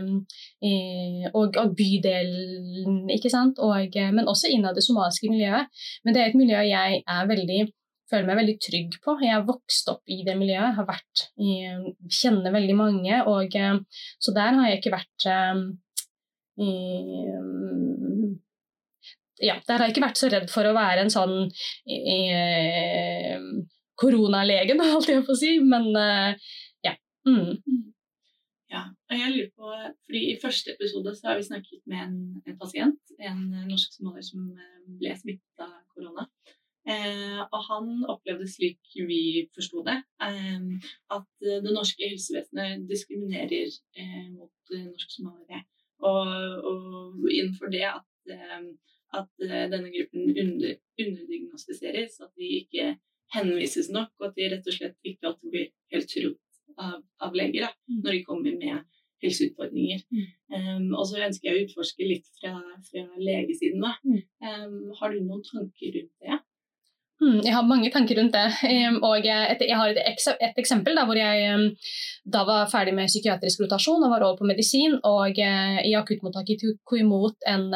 og, 1.33 1.57
og 1.59 1.73
bydelen, 1.75 3.01
ikke 3.11 3.31
sant. 3.33 3.59
Og, 3.59 3.97
men 4.15 4.29
også 4.31 4.51
innad 4.53 4.79
det 4.79 4.85
somaliske 4.85 5.27
miljøet. 5.31 5.67
Men 6.05 6.15
det 6.15 6.23
er 6.23 6.31
et 6.31 6.39
miljø 6.39 6.63
jeg 6.63 7.03
er 7.03 7.29
veldig 7.33 7.65
føler 8.09 8.25
meg 8.29 8.39
veldig 8.41 8.57
trygg 8.63 8.95
på. 9.03 9.17
Jeg 9.23 9.35
har 9.35 9.45
vokst 9.47 9.91
opp 9.91 10.09
i 10.09 10.23
det 10.25 10.35
miljøet, 10.39 10.77
har 10.79 10.87
vært, 10.87 11.27
kjenner 12.09 12.55
veldig 12.55 12.77
mange. 12.79 13.21
Og, 13.29 13.53
så 14.17 14.33
der 14.35 14.57
har 14.57 14.71
jeg 14.71 14.81
ikke 14.81 14.95
vært 14.95 15.27
ja, 19.39 19.55
der 19.67 19.77
har 19.77 19.87
jeg 19.87 19.95
ikke 19.95 20.05
vært 20.07 20.21
så 20.21 20.29
redd 20.31 20.49
for 20.51 20.67
å 20.67 20.75
være 20.75 21.05
en 21.05 21.13
sånn 21.13 21.35
eh, 21.89 23.37
koronalege, 23.99 24.77
holdt 24.93 25.11
jeg 25.11 25.25
på 25.27 25.35
å 25.35 25.39
si, 25.39 25.55
men 25.63 25.89
eh, 25.99 26.51
ja. 26.87 26.95
Mm. 27.27 27.57
Ja, 28.69 28.83
og 29.09 29.17
jeg 29.17 29.33
lurer 29.33 29.51
på, 29.57 29.73
fordi 30.05 30.23
I 30.29 30.37
første 30.41 30.75
episode 30.75 31.15
så 31.17 31.31
har 31.31 31.39
vi 31.39 31.47
snakket 31.47 31.81
med 31.89 32.03
en, 32.05 32.17
en 32.45 32.57
pasient, 32.59 33.15
en 33.17 33.41
norsk 33.65 33.95
somalier 33.97 34.27
som 34.27 34.45
eh, 34.53 34.79
ble 34.99 35.15
smittet 35.17 35.65
av 35.65 35.79
korona. 35.95 36.27
Eh, 36.89 37.41
og 37.43 37.59
han 37.67 37.89
opplevde 38.09 38.47
slik 38.49 38.79
vi 38.95 39.47
forsto 39.53 39.83
det, 39.85 39.97
eh, 40.25 40.89
at 41.15 41.27
det 41.43 41.73
norske 41.75 42.07
helsevesenet 42.07 42.87
diskriminerer 42.89 43.67
eh, 43.99 44.29
mot 44.31 44.73
norske 44.77 45.11
somaliere. 45.17 45.65
Og, 45.99 46.31
og, 46.69 47.25
innenfor 47.27 47.69
det 47.73 47.83
at 47.89 48.05
at 49.17 49.45
eh, 49.45 49.65
denne 49.71 49.89
gruppen 49.93 50.29
under, 50.43 50.75
underdiagnostiseres, 50.99 52.19
at 52.21 52.31
de 52.37 52.51
ikke 52.61 52.91
henvises 53.33 53.89
nok, 53.93 54.11
og 54.19 54.29
at 54.29 54.37
de 54.37 54.51
rett 54.53 54.69
og 54.69 54.75
slett 54.75 54.97
ikke 55.05 55.31
alltid 55.31 55.53
blir 55.53 55.67
helt 55.93 56.09
trodd 56.13 56.37
av, 56.79 57.01
av 57.25 57.37
leger 57.37 57.67
da, 57.67 57.73
mm. 57.89 58.01
når 58.03 58.15
de 58.15 58.25
kommer 58.25 58.57
med 58.57 58.85
helseutfordringer. 59.23 60.03
Um, 60.53 60.93
og 60.95 61.07
så 61.09 61.23
ønsker 61.25 61.49
jeg 61.49 61.57
å 61.57 61.65
utforske 61.67 62.07
litt 62.07 62.29
fra, 62.39 62.53
fra 62.87 63.07
legesiden. 63.19 63.83
Da. 63.83 63.95
Um, 64.45 64.93
har 64.99 65.11
du 65.11 65.19
noen 65.25 65.43
tanker 65.47 65.97
rundt 65.97 66.13
det? 66.23 66.39
Mm, 67.19 67.41
jeg 67.43 67.51
har 67.51 67.67
mange 67.67 67.89
tanker 67.91 68.15
rundt 68.15 68.37
det. 68.37 68.45
Um, 68.63 69.01
og 69.03 69.27
et, 69.27 69.65
jeg 69.67 69.75
har 69.75 69.91
et, 69.91 70.23
et 70.39 70.61
eksempel 70.63 70.95
da, 70.95 71.03
hvor 71.09 71.19
jeg 71.19 71.75
da 72.23 72.45
var 72.47 72.71
ferdig 72.71 72.95
med 72.95 73.11
psykiatrisk 73.11 73.65
rotasjon 73.65 74.07
og 74.07 74.15
var 74.15 74.23
over 74.23 74.39
på 74.39 74.47
medisin. 74.47 74.95
Og 75.03 75.43
uh, 75.43 75.79
i 75.83 75.93
akuttmottaket 75.99 76.63
tok 76.63 76.97
imot 77.01 77.49
en 77.51 77.69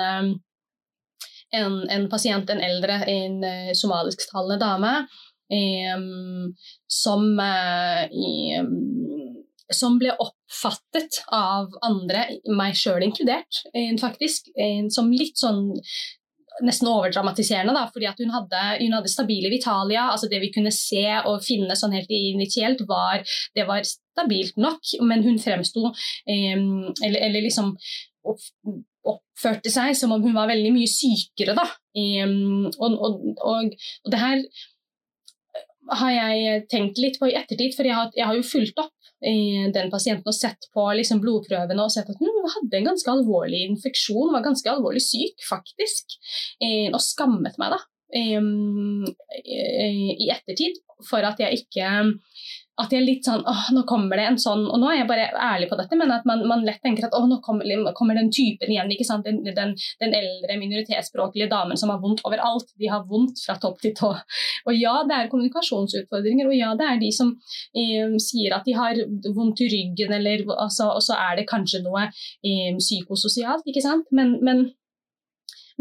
en, 1.54 1.78
en 1.94 2.10
pasient, 2.12 2.50
en 2.50 2.64
eldre, 2.64 3.00
en 3.10 3.38
uh, 3.46 3.72
somalisktalende 3.78 4.60
dame, 4.62 4.96
som, 6.90 7.26
um, 7.38 8.70
som 9.70 9.98
ble 10.02 10.16
oppfattet 10.24 11.20
av 11.36 11.76
andre, 11.86 12.24
meg 12.58 12.74
sjøl 12.80 13.06
inkludert, 13.06 13.60
faktisk, 14.02 14.50
som 14.96 15.12
litt 15.14 15.38
sånn 15.38 15.76
nesten 16.62 16.90
overdramatiserende, 16.92 17.74
da, 17.74 17.88
fordi 17.90 18.08
at 18.10 18.20
hun 18.22 18.34
hadde, 18.34 18.62
hun 18.84 18.96
hadde 18.98 19.12
stabile 19.12 19.50
Vitalia. 19.50 20.10
altså 20.12 20.30
Det 20.30 20.42
vi 20.44 20.52
kunne 20.54 20.74
se 20.76 21.06
og 21.26 21.42
finne 21.46 21.78
sånn 21.80 21.96
helt 21.96 22.12
initielt, 22.14 22.84
var 22.90 23.24
det 23.56 23.66
var 23.70 23.86
stabilt 23.88 24.60
nok, 24.62 24.94
men 25.02 25.24
hun 25.26 25.40
fremsto 25.42 25.90
um, 25.90 26.92
eller, 27.02 27.20
eller, 27.20 27.42
liksom 27.42 27.74
oppførte 29.04 29.72
seg 29.74 29.96
som 29.98 30.14
om 30.16 30.24
hun 30.24 30.36
var 30.36 30.52
veldig 30.52 30.72
mye 30.76 30.90
sykere. 30.90 31.56
Da. 31.58 31.68
Og, 31.94 32.94
og, 32.94 33.18
og, 33.34 33.76
og, 33.76 34.12
det 34.12 34.22
her 34.22 34.44
har 36.00 36.12
jeg 36.16 36.66
tenkt 36.72 37.00
litt 37.02 37.20
på 37.20 37.30
i 37.30 37.38
ettertid, 37.38 37.76
for 37.76 37.88
jeg 37.88 37.98
har, 37.98 38.12
jeg 38.16 38.30
har 38.30 38.40
jo 38.40 38.46
fulgt 38.48 38.84
opp 38.84 38.94
den 39.24 39.92
pasienten 39.92 40.28
og 40.28 40.36
sett 40.36 40.68
på 40.76 40.84
liksom, 40.98 41.22
blodprøvene 41.24 41.84
og 41.84 41.92
sett 41.94 42.10
at 42.12 42.20
hun 42.20 42.50
hadde 42.58 42.80
en 42.80 42.90
ganske 42.90 43.12
alvorlig 43.12 43.62
infeksjon, 43.70 44.34
var 44.34 44.44
ganske 44.44 44.68
alvorlig 44.68 45.04
syk 45.04 45.46
faktisk, 45.48 46.18
og 46.92 47.00
skammet 47.04 47.56
meg 47.62 47.76
da 47.76 47.80
i 48.14 48.38
ettertid 50.30 50.78
for 51.08 51.26
at 51.26 51.40
jeg 51.42 51.64
ikke 51.64 51.88
at 52.82 52.94
jeg 52.94 53.04
er 53.04 53.06
litt 53.06 53.28
sånn 53.28 53.44
åh, 53.46 53.68
nå 53.76 53.84
kommer 53.90 54.18
det 54.18 54.26
en 54.26 54.40
sånn 54.42 54.64
Og 54.66 54.80
nå 54.82 54.88
er 54.90 54.96
jeg 55.04 55.10
bare 55.10 55.28
ærlig 55.46 55.68
på 55.70 55.78
dette, 55.78 55.98
men 56.00 56.10
at 56.14 56.26
man, 56.26 56.42
man 56.50 56.64
lett 56.66 56.82
tenker 56.82 57.06
at 57.06 57.14
åh, 57.14 57.28
nå 57.30 57.38
kommer, 57.46 57.70
kommer, 57.98 58.18
den 58.18 58.32
typen 58.34 58.72
igjen. 58.74 58.90
ikke 58.94 59.06
sant, 59.06 59.28
Den, 59.28 59.44
den, 59.46 59.76
den 60.02 60.16
eldre 60.18 60.58
minoritetsspråklige 60.58 61.52
damen 61.52 61.78
som 61.78 61.94
har 61.94 62.02
vondt 62.02 62.24
overalt. 62.26 62.72
De 62.82 62.90
har 62.90 63.06
vondt 63.10 63.44
fra 63.46 63.60
topp 63.62 63.82
til 63.84 63.94
tå. 63.98 64.10
Og 64.66 64.74
ja, 64.78 64.96
det 65.08 65.18
er 65.18 65.30
kommunikasjonsutfordringer, 65.32 66.50
og 66.50 66.58
ja, 66.58 66.72
det 66.80 66.88
er 66.90 67.02
de 67.02 67.12
som 67.14 67.34
um, 67.34 68.16
sier 68.22 68.56
at 68.58 68.66
de 68.66 68.76
har 68.78 69.02
vondt 69.36 69.62
i 69.66 69.70
ryggen, 69.74 70.14
eller 70.18 70.46
altså, 70.56 70.90
og 70.98 71.04
så 71.06 71.18
er 71.20 71.42
det 71.42 71.50
kanskje 71.50 71.84
noe 71.86 72.08
um, 72.10 72.80
psykososialt, 72.82 73.68
ikke 73.70 73.86
sant. 73.86 74.10
men, 74.12 74.40
men 74.42 74.72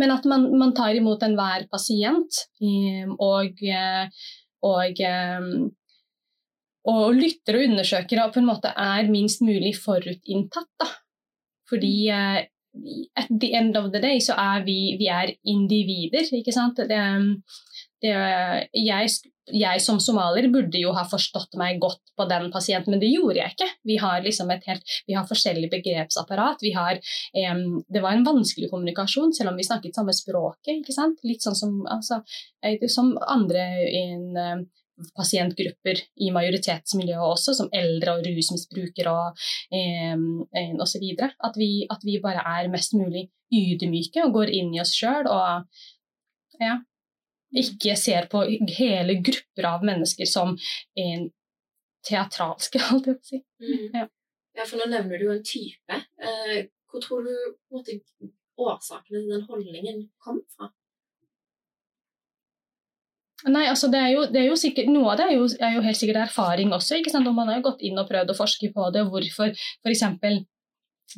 men 0.01 0.09
at 0.09 0.25
man, 0.25 0.47
man 0.57 0.71
tar 0.73 0.97
imot 0.97 1.21
enhver 1.27 1.67
pasient 1.69 2.39
og, 3.21 3.59
og 4.65 5.03
og 6.91 7.15
lytter 7.15 7.59
og 7.59 7.69
undersøker 7.71 8.23
og 8.25 8.33
på 8.35 8.43
en 8.43 8.49
måte 8.49 8.73
er 8.75 9.11
minst 9.11 9.45
mulig 9.45 9.77
forutinntatt. 9.79 10.71
Da. 10.81 10.89
Fordi 11.71 11.95
uh, 12.11 12.41
at 13.17 13.29
the 13.31 13.53
end 13.55 13.77
of 13.77 13.93
the 13.93 14.01
day 14.01 14.21
så 14.21 14.37
er 14.39 14.65
vi, 14.67 14.97
vi 15.01 15.11
er 15.13 15.35
individer, 15.49 16.27
ikke 16.39 16.55
sant. 16.55 16.81
Det, 16.89 16.99
det, 18.03 18.13
jeg, 18.75 19.11
jeg, 19.53 19.83
som 19.85 20.01
somalier 20.01 20.49
burde 20.53 20.81
jo 20.81 20.95
ha 20.97 21.05
forstått 21.09 21.59
meg 21.61 21.81
godt 21.83 22.01
på 22.19 22.27
den 22.31 22.49
pasienten, 22.55 22.95
men 22.95 23.03
det 23.03 23.13
gjorde 23.13 23.39
jeg 23.41 23.55
ikke. 23.55 23.69
Vi 23.89 23.99
har 24.01 24.25
liksom 24.25 24.51
et 24.55 24.65
helt, 24.71 24.97
vi 25.07 25.17
har 25.19 25.29
forskjellig 25.29 25.69
begrepsapparat. 25.73 26.65
Vi 26.65 26.73
har, 26.77 27.01
um, 27.53 27.83
det 27.93 28.05
var 28.05 28.17
en 28.17 28.27
vanskelig 28.27 28.73
kommunikasjon, 28.73 29.35
selv 29.37 29.53
om 29.53 29.61
vi 29.61 29.69
snakket 29.69 29.99
samme 29.99 30.17
språket. 30.17 30.79
ikke 30.79 30.97
sant? 30.97 31.21
Litt 31.29 31.45
sånn 31.45 31.59
som, 31.59 31.83
altså, 31.93 32.23
eh, 32.65 32.89
som 32.89 33.15
andre 33.21 33.69
in, 33.93 34.31
pasientgrupper 35.17 36.01
i 36.23 36.31
majoritetsmiljøet 36.35 37.27
også, 37.27 37.55
som 37.59 37.71
eldre 37.75 38.17
og 38.19 38.27
rusmisbrukere 38.27 39.13
og 39.13 39.45
eh, 39.75 40.73
osv. 40.83 41.07
At, 41.23 41.59
vi, 41.59 41.71
at 41.91 42.07
vi 42.07 42.21
bare 42.23 42.45
er 42.59 42.71
mest 42.73 42.97
mulig 42.99 43.29
ydmyke 43.53 44.25
og 44.27 44.39
går 44.39 44.55
inn 44.57 44.73
i 44.75 44.81
oss 44.83 44.95
sjøl 44.97 45.29
og 45.29 45.67
ja, 46.63 46.79
ikke 47.53 47.97
ser 48.01 48.29
på 48.33 48.45
hele 48.77 49.19
grupper 49.25 49.69
av 49.69 49.87
mennesker 49.87 50.29
som 50.29 50.55
eh, 50.99 51.29
teatralske, 52.07 52.81
holdt 52.91 53.11
jeg 53.11 53.19
på 53.19 53.25
å 53.25 53.31
si. 53.31 53.43
Mm. 53.63 53.89
Ja. 53.99 54.07
ja. 54.59 54.69
for 54.69 54.79
nå 54.81 54.89
nevner 54.93 55.21
du 55.21 55.29
jo 55.29 55.35
en 55.37 55.45
type. 55.47 55.99
Eh, 56.23 56.71
hvor 56.91 57.05
tror 57.05 57.27
du 57.27 57.35
måte, 57.73 57.99
årsakene 58.61 59.19
til 59.19 59.31
den 59.33 59.45
holdningen 59.49 60.07
kom 60.23 60.43
fra? 60.55 60.73
Nei, 63.51 63.65
altså 63.67 63.89
det 63.91 63.99
er, 63.99 64.11
jo, 64.15 64.25
det 64.31 64.39
er 64.43 64.47
jo 64.47 64.57
sikkert, 64.59 64.91
Noe 64.93 65.13
av 65.13 65.19
det 65.19 65.27
er 65.27 65.35
jo, 65.35 65.47
er 65.59 65.77
jo, 65.77 65.83
helt 65.83 65.99
sikkert 65.99 66.23
erfaring 66.29 66.73
også. 66.75 66.99
ikke 66.99 67.11
sant? 67.11 67.27
Og 67.27 67.35
man 67.35 67.51
har 67.51 67.59
jo 67.59 67.67
gått 67.71 67.83
inn 67.87 67.99
og 67.99 68.09
prøvd 68.11 68.31
å 68.31 68.39
forske 68.39 68.71
på 68.75 68.89
det. 68.95 69.03
Hvorfor 69.11 69.51
f.eks. 69.53 70.05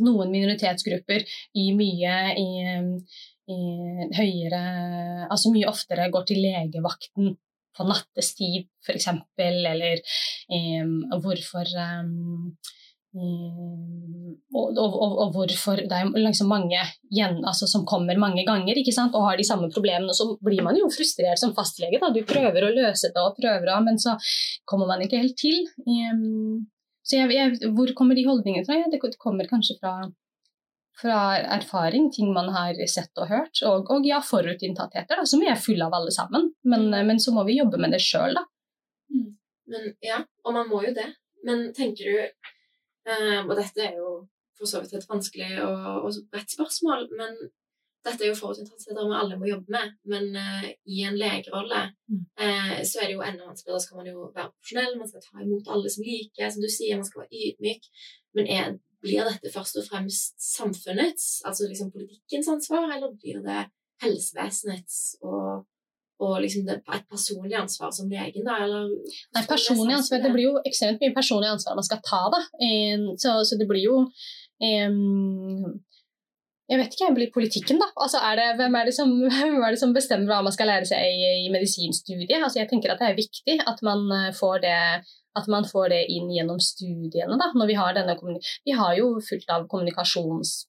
noen 0.05 0.33
minoritetsgrupper 0.33 1.27
i 1.61 1.69
mye 1.77 2.15
i, 2.41 2.49
i 3.53 3.59
høyere 4.17 4.63
Altså 5.29 5.53
mye 5.53 5.69
oftere 5.71 6.09
går 6.13 6.25
til 6.31 6.41
legevakten 6.45 7.35
på 7.75 7.89
nattestid, 7.89 8.71
f.eks. 8.87 9.11
Eller 9.45 10.01
um, 10.49 10.97
hvorfor 11.21 11.69
um, 12.01 12.55
og, 13.15 14.79
og, 14.79 14.79
og, 14.79 15.13
og, 15.23 15.29
hvorfor 15.35 15.79
det 15.79 15.95
er 15.95 16.09
liksom 16.19 16.49
mange 16.51 16.81
igjen, 17.13 17.37
altså, 17.47 17.69
som 17.71 17.85
kommer 17.87 18.19
mange 18.19 18.43
ganger 18.47 18.81
og 19.05 19.21
har 19.29 19.39
de 19.39 19.47
samme 19.47 19.69
problemene. 19.71 20.11
og 20.11 20.19
Så 20.19 20.27
blir 20.43 20.63
man 20.67 20.77
jo 20.79 20.91
frustrert 20.91 21.39
som 21.39 21.55
fastlege. 21.55 22.01
Da. 22.03 22.11
Du 22.11 22.25
prøver 22.27 22.67
å 22.67 22.73
løse 22.75 23.13
det, 23.15 23.23
og 23.23 23.39
prøver 23.39 23.71
men 23.87 23.99
så 24.03 24.17
kommer 24.67 24.91
man 24.91 25.05
ikke 25.05 25.23
helt 25.23 25.39
til. 25.39 25.63
Så 27.05 27.21
jeg, 27.21 27.31
jeg, 27.37 27.71
hvor 27.77 27.93
kommer 27.95 28.19
de 28.19 28.27
holdningene 28.27 28.67
fra? 28.67 28.81
Ja, 28.81 28.91
det 28.91 29.03
kommer 29.23 29.47
kanskje 29.47 29.77
fra, 29.79 29.95
fra, 30.99 31.19
erfaring, 31.59 32.11
ting 32.11 32.33
man 32.35 32.51
har 32.55 32.79
sett 32.91 33.15
og 33.21 33.31
hørt. 33.31 33.63
Og, 33.63 33.91
og 33.95 34.09
ja, 34.09 34.19
forutinntattheter, 34.25 35.23
som 35.29 35.45
vi 35.45 35.53
er 35.53 35.61
fulle 35.61 35.87
av 35.87 35.95
alle 35.95 36.15
sammen. 36.15 36.51
Men, 36.67 36.91
men 36.91 37.23
så 37.23 37.35
må 37.37 37.47
vi 37.47 37.61
jobbe 37.61 37.79
med 37.79 37.95
det 37.95 38.03
sjøl, 38.03 38.35
da. 38.41 38.47
Mm. 39.15 39.31
Men 39.71 39.93
ja, 40.03 40.19
og 40.45 40.59
man 40.59 40.67
må 40.73 40.83
jo 40.89 40.97
det. 40.97 41.13
Men 41.45 41.69
tenker 41.77 42.09
du 42.09 42.53
Um, 43.05 43.51
og 43.51 43.59
dette 43.59 43.85
er 43.85 43.99
jo 43.99 44.15
for 44.59 44.71
så 44.71 44.81
vidt 44.81 44.95
et 44.97 45.11
vanskelig 45.11 45.51
og, 45.65 46.07
og 46.07 46.19
bredt 46.33 46.55
spørsmål, 46.55 47.09
men 47.19 47.37
dette 48.05 48.25
er 48.25 48.31
jo 48.31 48.39
forutinntattheter 48.39 49.09
vi 49.09 49.19
alle 49.19 49.39
må 49.41 49.49
jobbe 49.49 49.75
med. 49.75 49.93
Men 50.13 50.31
uh, 50.37 50.67
i 50.95 51.05
en 51.09 51.19
legerolle 51.19 51.83
uh, 51.89 52.79
så 52.85 53.03
er 53.03 53.09
det 53.09 53.17
jo 53.17 53.25
enda 53.25 53.49
vanskeligere. 53.49 53.79
Da 53.79 53.85
skal 53.85 54.01
man 54.01 54.11
jo 54.13 54.27
være 54.37 54.51
profesjonell, 54.53 54.99
man 55.01 55.11
skal 55.11 55.27
ta 55.27 55.45
imot 55.45 55.71
alle 55.75 55.93
som 55.93 56.07
liker, 56.07 56.51
som 56.51 56.65
du 56.65 56.71
sier, 56.73 57.01
man 57.01 57.09
skal 57.09 57.25
være 57.25 57.45
ydmyk. 57.49 57.89
Men 58.39 58.51
er, 58.59 58.75
blir 59.05 59.29
dette 59.29 59.53
først 59.53 59.81
og 59.81 59.89
fremst 59.89 60.35
samfunnets, 60.41 61.29
altså 61.49 61.69
liksom 61.69 61.93
politikkens 61.93 62.51
ansvar, 62.53 62.89
eller 62.95 63.17
blir 63.21 63.41
det 63.45 63.67
helsevesenets 64.05 65.01
og 65.25 65.65
og 66.25 66.43
liksom 66.45 66.67
det, 66.69 66.81
et 66.83 67.09
personlig 67.11 67.57
ansvar 67.61 67.93
som 67.95 68.11
legen, 68.11 68.45
da? 68.47 68.59
Eller, 68.65 68.91
Nei, 69.37 69.45
personlig 69.49 69.99
ansvar, 69.99 70.23
det 70.25 70.33
blir 70.35 70.49
jo 70.51 70.61
ekstremt 70.65 71.03
mye 71.03 71.17
personlig 71.17 71.53
ansvar 71.53 71.79
man 71.79 71.87
skal 71.87 72.03
ta, 72.05 72.23
da. 72.35 72.41
Så, 73.21 73.37
så 73.49 73.59
det 73.61 73.69
blir 73.71 73.85
jo 73.85 73.99
um, 74.05 75.75
jeg 76.65 76.81
vet 76.81 76.95
ikke, 76.95 77.05
jeg 77.05 77.17
blir 77.19 77.33
politikken, 77.35 77.81
da. 77.83 77.91
Altså, 78.01 78.21
er 78.25 78.39
det, 78.41 78.47
hvem, 78.61 78.77
er 78.79 78.89
det 78.89 78.95
som, 78.97 79.11
er 79.67 79.75
det 79.75 79.81
som 79.81 79.93
bestemmer 79.97 80.33
hva 80.33 80.41
man 80.47 80.55
skal 80.55 80.71
lære 80.73 80.89
seg 80.89 81.05
i, 81.05 81.33
i 81.45 81.51
medisinstudiet? 81.53 82.39
Altså, 82.41 82.63
jeg 82.63 82.71
tenker 82.71 82.95
at 82.95 83.03
det 83.03 83.11
er 83.11 83.19
viktig 83.21 83.59
at 83.69 83.83
man 83.85 84.07
eh, 84.17 84.31
får 84.37 84.63
det, 84.65 84.79
man 85.53 85.69
får 85.69 85.91
det 85.93 86.03
inn 86.15 86.31
gjennom 86.33 86.61
studiene. 86.63 87.37
Da, 87.41 87.51
når 87.53 87.69
Vi 87.69 87.77
har 87.81 87.97
denne 87.97 88.17
vi 88.65 88.77
har 88.79 88.97
jo 88.97 89.11
fullt 89.29 89.53
av 89.53 89.69
kommunikasjons 89.69 90.63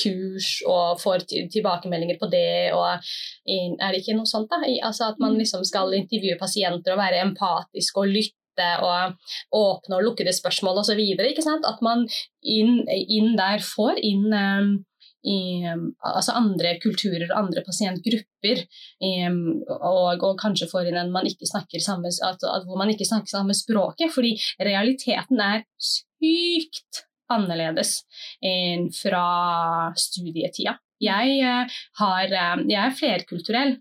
kurs 0.00 0.48
og 0.68 1.00
får 1.02 1.26
tilbakemeldinger 1.52 2.18
på 2.20 2.30
det. 2.32 2.72
og 2.76 2.98
Er 3.46 3.92
det 3.92 4.02
ikke 4.02 4.16
noe 4.18 4.28
sånt, 4.28 4.50
da? 4.52 4.62
Altså 4.86 5.10
At 5.10 5.22
man 5.22 5.34
mm. 5.34 5.40
liksom 5.42 5.64
skal 5.68 5.94
intervjue 5.96 6.38
pasienter 6.40 6.94
og 6.96 7.02
være 7.02 7.22
empatisk 7.24 8.02
og 8.02 8.12
lytte 8.12 8.72
og 8.80 9.16
åpne 9.52 9.98
og 9.98 10.04
lukkede 10.04 10.32
spørsmål 10.32 10.82
osv. 10.82 11.00
At 11.20 11.82
man 11.84 12.06
inn, 12.42 12.84
inn, 12.88 13.34
der 13.36 13.64
får 13.64 14.00
inn 14.00 14.32
um, 14.32 14.70
i, 15.26 15.66
altså 16.00 16.36
andre 16.38 16.76
kulturer 16.82 17.26
og 17.28 17.40
andre 17.42 17.64
pasientgrupper. 17.66 18.62
Um, 19.02 19.60
og, 19.68 20.22
og, 20.22 20.32
kanskje 20.40 20.70
får 20.70 20.90
inn 20.90 21.00
en 21.00 21.12
man 21.12 21.28
ikke 21.28 21.48
snakker 21.50 21.84
samme, 21.84 22.08
at 22.08 22.46
hvor 22.68 22.80
man 22.80 22.92
ikke 22.92 23.08
snakker 23.08 23.32
samme 23.34 23.56
språket. 23.56 24.12
Fordi 24.14 24.36
realiteten 24.60 25.42
er 25.42 25.66
sykt 25.76 27.05
annerledes 27.32 28.00
enn 28.44 28.90
fra 28.94 29.26
studietida. 29.98 30.78
Jeg, 31.02 31.40
eh, 31.44 31.74
har, 32.00 32.24
eh, 32.24 32.62
jeg, 32.70 32.80
er 32.80 32.94
flerkulturell, 32.96 33.74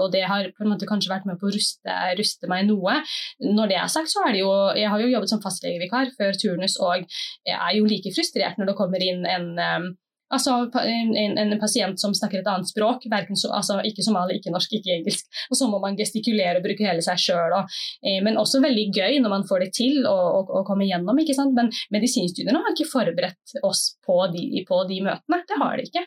og 0.00 0.12
det 0.12 0.22
har 0.24 0.48
på 0.56 0.64
en 0.64 0.70
måte 0.72 0.88
kanskje 0.88 1.12
vært 1.12 1.26
med 1.28 1.36
på 1.40 1.50
å 1.50 1.52
ruste, 1.52 1.96
ruste, 2.16 2.48
meg 2.48 2.64
noe. 2.70 3.02
Når 3.44 3.68
det 3.68 3.76
er 3.76 3.92
sagt, 3.92 4.08
så 4.08 4.24
er 4.24 4.32
det 4.32 4.40
jo 4.40 4.52
Jeg 4.76 4.88
har 4.88 5.00
jo 5.00 5.12
jobbet 5.12 5.28
som 5.28 5.42
fastlegevikar 5.42 6.14
før 6.16 6.32
turnus, 6.32 6.78
og 6.80 7.04
jeg 7.44 7.58
er 7.60 7.76
jo 7.76 7.84
like 7.84 8.12
frustrert 8.14 8.56
når 8.56 8.72
det 8.72 8.76
kommer 8.76 9.04
inn 9.04 9.26
en 9.26 9.58
eh, 9.58 9.90
Altså 10.34 10.56
en, 10.82 11.12
en, 11.38 11.52
pasient 11.60 12.00
som 12.02 12.14
snakker 12.16 12.40
et 12.40 12.48
annet 12.50 12.66
språk, 12.66 13.04
so, 13.38 13.52
altså, 13.54 13.78
ikke 13.86 14.02
somali, 14.02 14.40
ikke 14.40 14.50
norsk, 14.50 14.72
ikke 14.78 14.96
engelsk. 14.96 15.28
Og 15.50 15.58
så 15.60 15.68
må 15.70 15.78
man 15.82 15.98
gestikulere 15.98 16.58
og 16.58 16.66
bruke 16.66 16.86
hele 16.86 17.04
seg 17.04 17.20
sjøl. 17.22 17.54
Eh, 18.02 18.18
men 18.26 18.40
også 18.40 18.62
veldig 18.64 18.88
gøy 18.96 19.20
når 19.22 19.34
man 19.36 19.46
får 19.46 19.66
det 19.66 19.70
til 19.78 20.08
å 20.10 20.64
komme 20.66 20.88
gjennom. 20.88 21.22
ikke 21.22 21.36
sant? 21.38 21.54
Men 21.54 21.70
medisinstudiene 21.94 22.62
har 22.64 22.74
ikke 22.74 22.90
forberedt 22.90 23.56
oss 23.66 23.92
på 24.06 24.18
de, 24.34 24.64
på 24.66 24.82
de 24.90 25.00
møtene. 25.06 25.42
Det 25.46 25.62
har 25.62 25.78
de 25.78 25.86
ikke. 25.90 26.06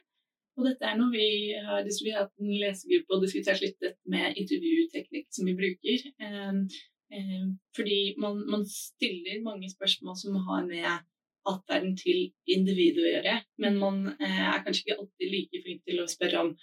Og 0.60 0.66
dette 0.68 0.84
er 0.84 0.98
noe 1.00 1.14
vi 1.14 1.56
har 1.56 1.86
diskutert 1.88 2.34
en 2.42 2.50
lesegruppe 2.60 3.16
og 3.16 3.22
diskutert 3.24 3.62
litt 3.64 3.78
dette 3.80 4.12
med 4.12 4.36
intervjuteknikk 4.42 5.30
som 5.32 5.48
vi 5.48 5.56
bruker. 5.56 6.10
Eh, 6.20 6.82
eh, 7.16 7.46
fordi 7.78 8.02
man, 8.20 8.44
man 8.52 8.68
stiller 8.68 9.40
mange 9.46 9.72
spørsmål 9.72 10.20
som 10.20 10.36
har 10.50 10.68
med 10.68 11.08
atferden 11.48 11.96
til 12.00 12.30
individet 12.50 13.04
å 13.04 13.14
gjøre. 13.14 13.38
Men 13.64 13.80
man 13.82 14.04
eh, 14.18 14.44
er 14.50 14.62
kanskje 14.66 14.86
ikke 14.86 15.00
alltid 15.00 15.34
like 15.34 15.64
flink 15.64 15.82
til 15.88 16.04
å 16.04 16.10
spørre 16.10 16.44
om 16.44 16.54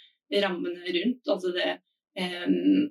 rammene 0.44 0.94
rundt. 0.98 1.28
Altså 1.32 1.52
det, 1.54 1.68
eh, 2.18 2.46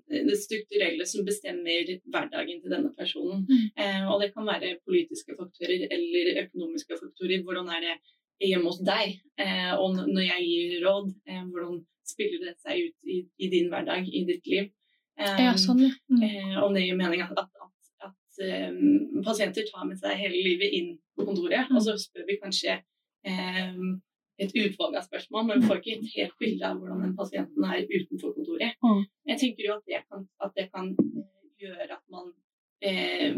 det 0.09 0.37
strukturelle 0.41 1.07
som 1.09 1.25
bestemmer 1.27 1.91
hverdagen 2.03 2.61
til 2.61 2.73
denne 2.73 2.93
personen. 2.97 3.45
Mm. 3.49 3.67
Eh, 3.75 4.03
og 4.11 4.21
det 4.23 4.31
kan 4.35 4.47
være 4.47 4.77
politiske 4.85 5.37
faktorer 5.37 5.87
eller 5.89 6.45
økonomiske 6.45 6.99
faktorer. 7.01 7.43
Hvordan 7.43 7.71
er 7.75 7.89
det 7.89 8.49
hjemme 8.49 8.71
hos 8.71 8.81
deg? 8.85 9.19
Eh, 9.39 9.73
og 9.75 9.99
når 10.01 10.23
jeg 10.29 10.49
gir 10.49 10.79
råd, 10.87 11.13
eh, 11.29 11.43
hvordan 11.51 11.83
spiller 12.05 12.49
det 12.49 12.57
seg 12.61 12.89
ut 12.89 13.13
i, 13.13 13.21
i, 13.41 13.49
din 13.49 13.69
hverdag, 13.71 14.09
i 14.09 14.25
ditt 14.27 14.47
liv? 14.47 14.73
ja, 15.15 15.53
sånn, 15.55 15.79
ja. 15.79 15.93
Mm. 16.11 16.57
om 16.59 16.73
det 16.75 16.81
gir 16.83 16.97
mening 16.99 17.21
at, 17.23 17.37
at, 17.39 17.61
at 18.03 18.39
um, 18.67 19.21
pasienter 19.23 19.63
tar 19.63 19.85
med 19.87 19.95
seg 19.95 20.17
hele 20.19 20.41
livet 20.43 20.73
inn 20.75 20.89
på 21.25 21.31
kontoret. 21.31 21.71
Og 21.73 21.81
så 21.83 21.97
spør 21.99 22.27
vi 22.29 22.37
kanskje 22.41 22.77
eh, 23.25 23.79
et 24.41 24.55
utvalg 24.59 24.97
av 24.99 25.05
spørsmål, 25.05 25.45
men 25.47 25.61
vi 25.61 25.69
får 25.69 25.81
ikke 25.81 25.97
et 25.97 26.15
helt 26.15 26.39
bilde 26.41 26.67
av 26.67 26.79
hvordan 26.79 27.03
den 27.05 27.13
pasienten 27.17 27.67
er 27.67 27.85
utenfor 27.87 28.33
kontoret. 28.35 28.75
Mm. 28.83 29.05
Jeg 29.31 29.41
tenker 29.41 29.69
jo 29.69 29.77
at 29.77 29.85
det 29.91 30.01
kan, 30.09 30.25
at 30.43 30.57
det 30.59 30.65
kan 30.73 30.91
eh, 30.91 31.45
gjøre 31.63 31.87
at 31.95 32.03
man, 32.11 32.33
eh, 32.83 33.37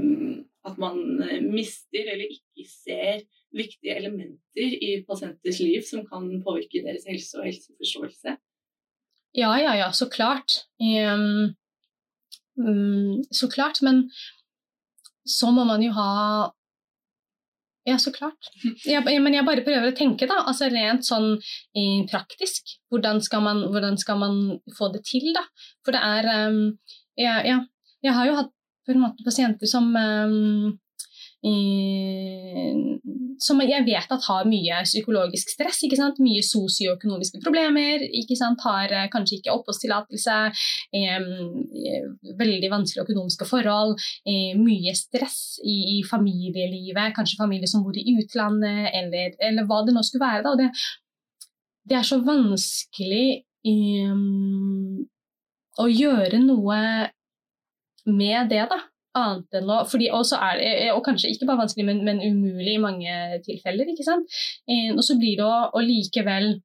at 0.67 0.81
man 0.81 0.97
eh, 1.27 1.43
mister 1.45 2.11
eller 2.13 2.25
ikke 2.25 2.65
ser 2.71 3.21
viktige 3.55 3.95
elementer 3.95 4.73
i 4.89 4.97
pasienters 5.07 5.61
liv 5.63 5.85
som 5.85 6.03
kan 6.09 6.25
påvirke 6.43 6.83
deres 6.85 7.07
helse 7.09 7.39
og 7.39 7.47
helseforståelse. 7.47 8.35
Ja, 9.37 9.53
ja, 9.61 9.75
ja, 9.77 9.91
så 9.93 10.07
klart. 10.09 10.63
Um, 10.81 11.53
um, 12.57 13.23
så 13.31 13.49
klart, 13.53 13.83
men 13.85 14.07
så 15.27 15.51
må 15.53 15.63
man 15.67 15.83
jo 15.83 15.91
ha 15.93 16.49
Ja, 17.87 17.95
så 18.03 18.11
klart. 18.11 18.49
Jeg, 18.83 19.03
men 19.23 19.35
jeg 19.35 19.47
bare 19.47 19.63
prøver 19.63 19.93
å 19.93 19.95
tenke, 19.95 20.27
da. 20.27 20.41
Altså 20.49 20.67
rent 20.71 21.07
sånn 21.07 21.37
eh, 21.37 22.01
praktisk. 22.11 22.73
Hvordan 22.91 23.21
skal, 23.23 23.45
man, 23.45 23.61
hvordan 23.71 23.95
skal, 24.01 24.19
man, 24.19 24.41
få 24.75 24.89
det 24.91 25.05
til, 25.07 25.29
da? 25.35 25.45
For 25.87 25.95
det 25.95 26.01
er 26.03 26.49
um, 26.49 26.59
ja, 27.15 27.39
ja, 27.47 27.61
Jeg 28.03 28.17
har 28.17 28.27
jo 28.27 28.35
hatt 28.41 28.51
på 28.87 28.93
en 28.93 29.03
måte 29.05 29.23
pasienter 29.23 29.71
som 29.71 29.87
um, 29.95 30.75
som 33.37 33.59
jeg 33.61 33.85
vet 33.85 34.13
at 34.13 34.25
har 34.25 34.47
mye 34.49 34.81
psykologisk 34.85 35.51
stress. 35.53 35.83
Mye 36.19 36.43
sosioøkonomiske 36.45 37.41
problemer. 37.43 38.01
ikke? 38.01 38.37
Har 38.63 38.91
eh, 38.91 39.09
kanskje 39.13 39.37
ikke 39.39 39.53
oppholdstillatelse. 39.53 40.37
Eh, 40.97 41.27
veldig 42.41 42.71
vanskelige 42.73 43.05
økonomiske 43.05 43.45
forhold. 43.49 43.97
Eh, 44.25 44.57
mye 44.57 44.95
stress 44.97 45.59
i, 45.63 46.01
familielivet. 46.09 47.13
Kanskje 47.15 47.39
familie 47.39 47.69
som 47.69 47.85
bor 47.85 47.97
i 47.97 48.17
utlandet, 48.17 48.89
eller, 48.93 49.37
eller 49.39 49.69
hva 49.69 49.83
det 49.85 49.95
nå 49.95 50.03
skulle 50.05 50.25
være. 50.25 50.55
Det, 50.57 50.71
det 51.87 51.99
er 51.99 52.07
så 52.07 52.19
vanskelig 52.25 53.43
um, 54.11 55.05
å 55.77 55.87
gjøre 55.87 56.41
noe 56.41 56.81
med 58.07 58.49
det, 58.49 58.65
da 58.71 58.81
annet 59.19 59.59
enn 59.59 59.73
å 59.73 59.81
fordi 59.89 60.11
også 60.13 60.39
er 60.49 60.61
det, 60.61 60.71
Og 60.93 61.03
kanskje 61.05 61.33
ikke 61.33 61.49
bare 61.49 61.63
vanskelig, 61.63 61.87
men, 61.89 62.03
men 62.07 62.23
umulig 62.23 62.77
i 62.77 62.83
mange 62.83 63.41
tilfeller. 63.45 63.91
ikke 63.93 64.07
sant? 64.07 64.39
Eh, 64.69 64.93
og 64.95 65.03
så 65.05 65.17
blir 65.19 65.37
det 65.39 65.45
å, 65.47 65.59
å 65.73 65.83
likevel 65.83 66.55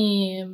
eh, 0.00 0.46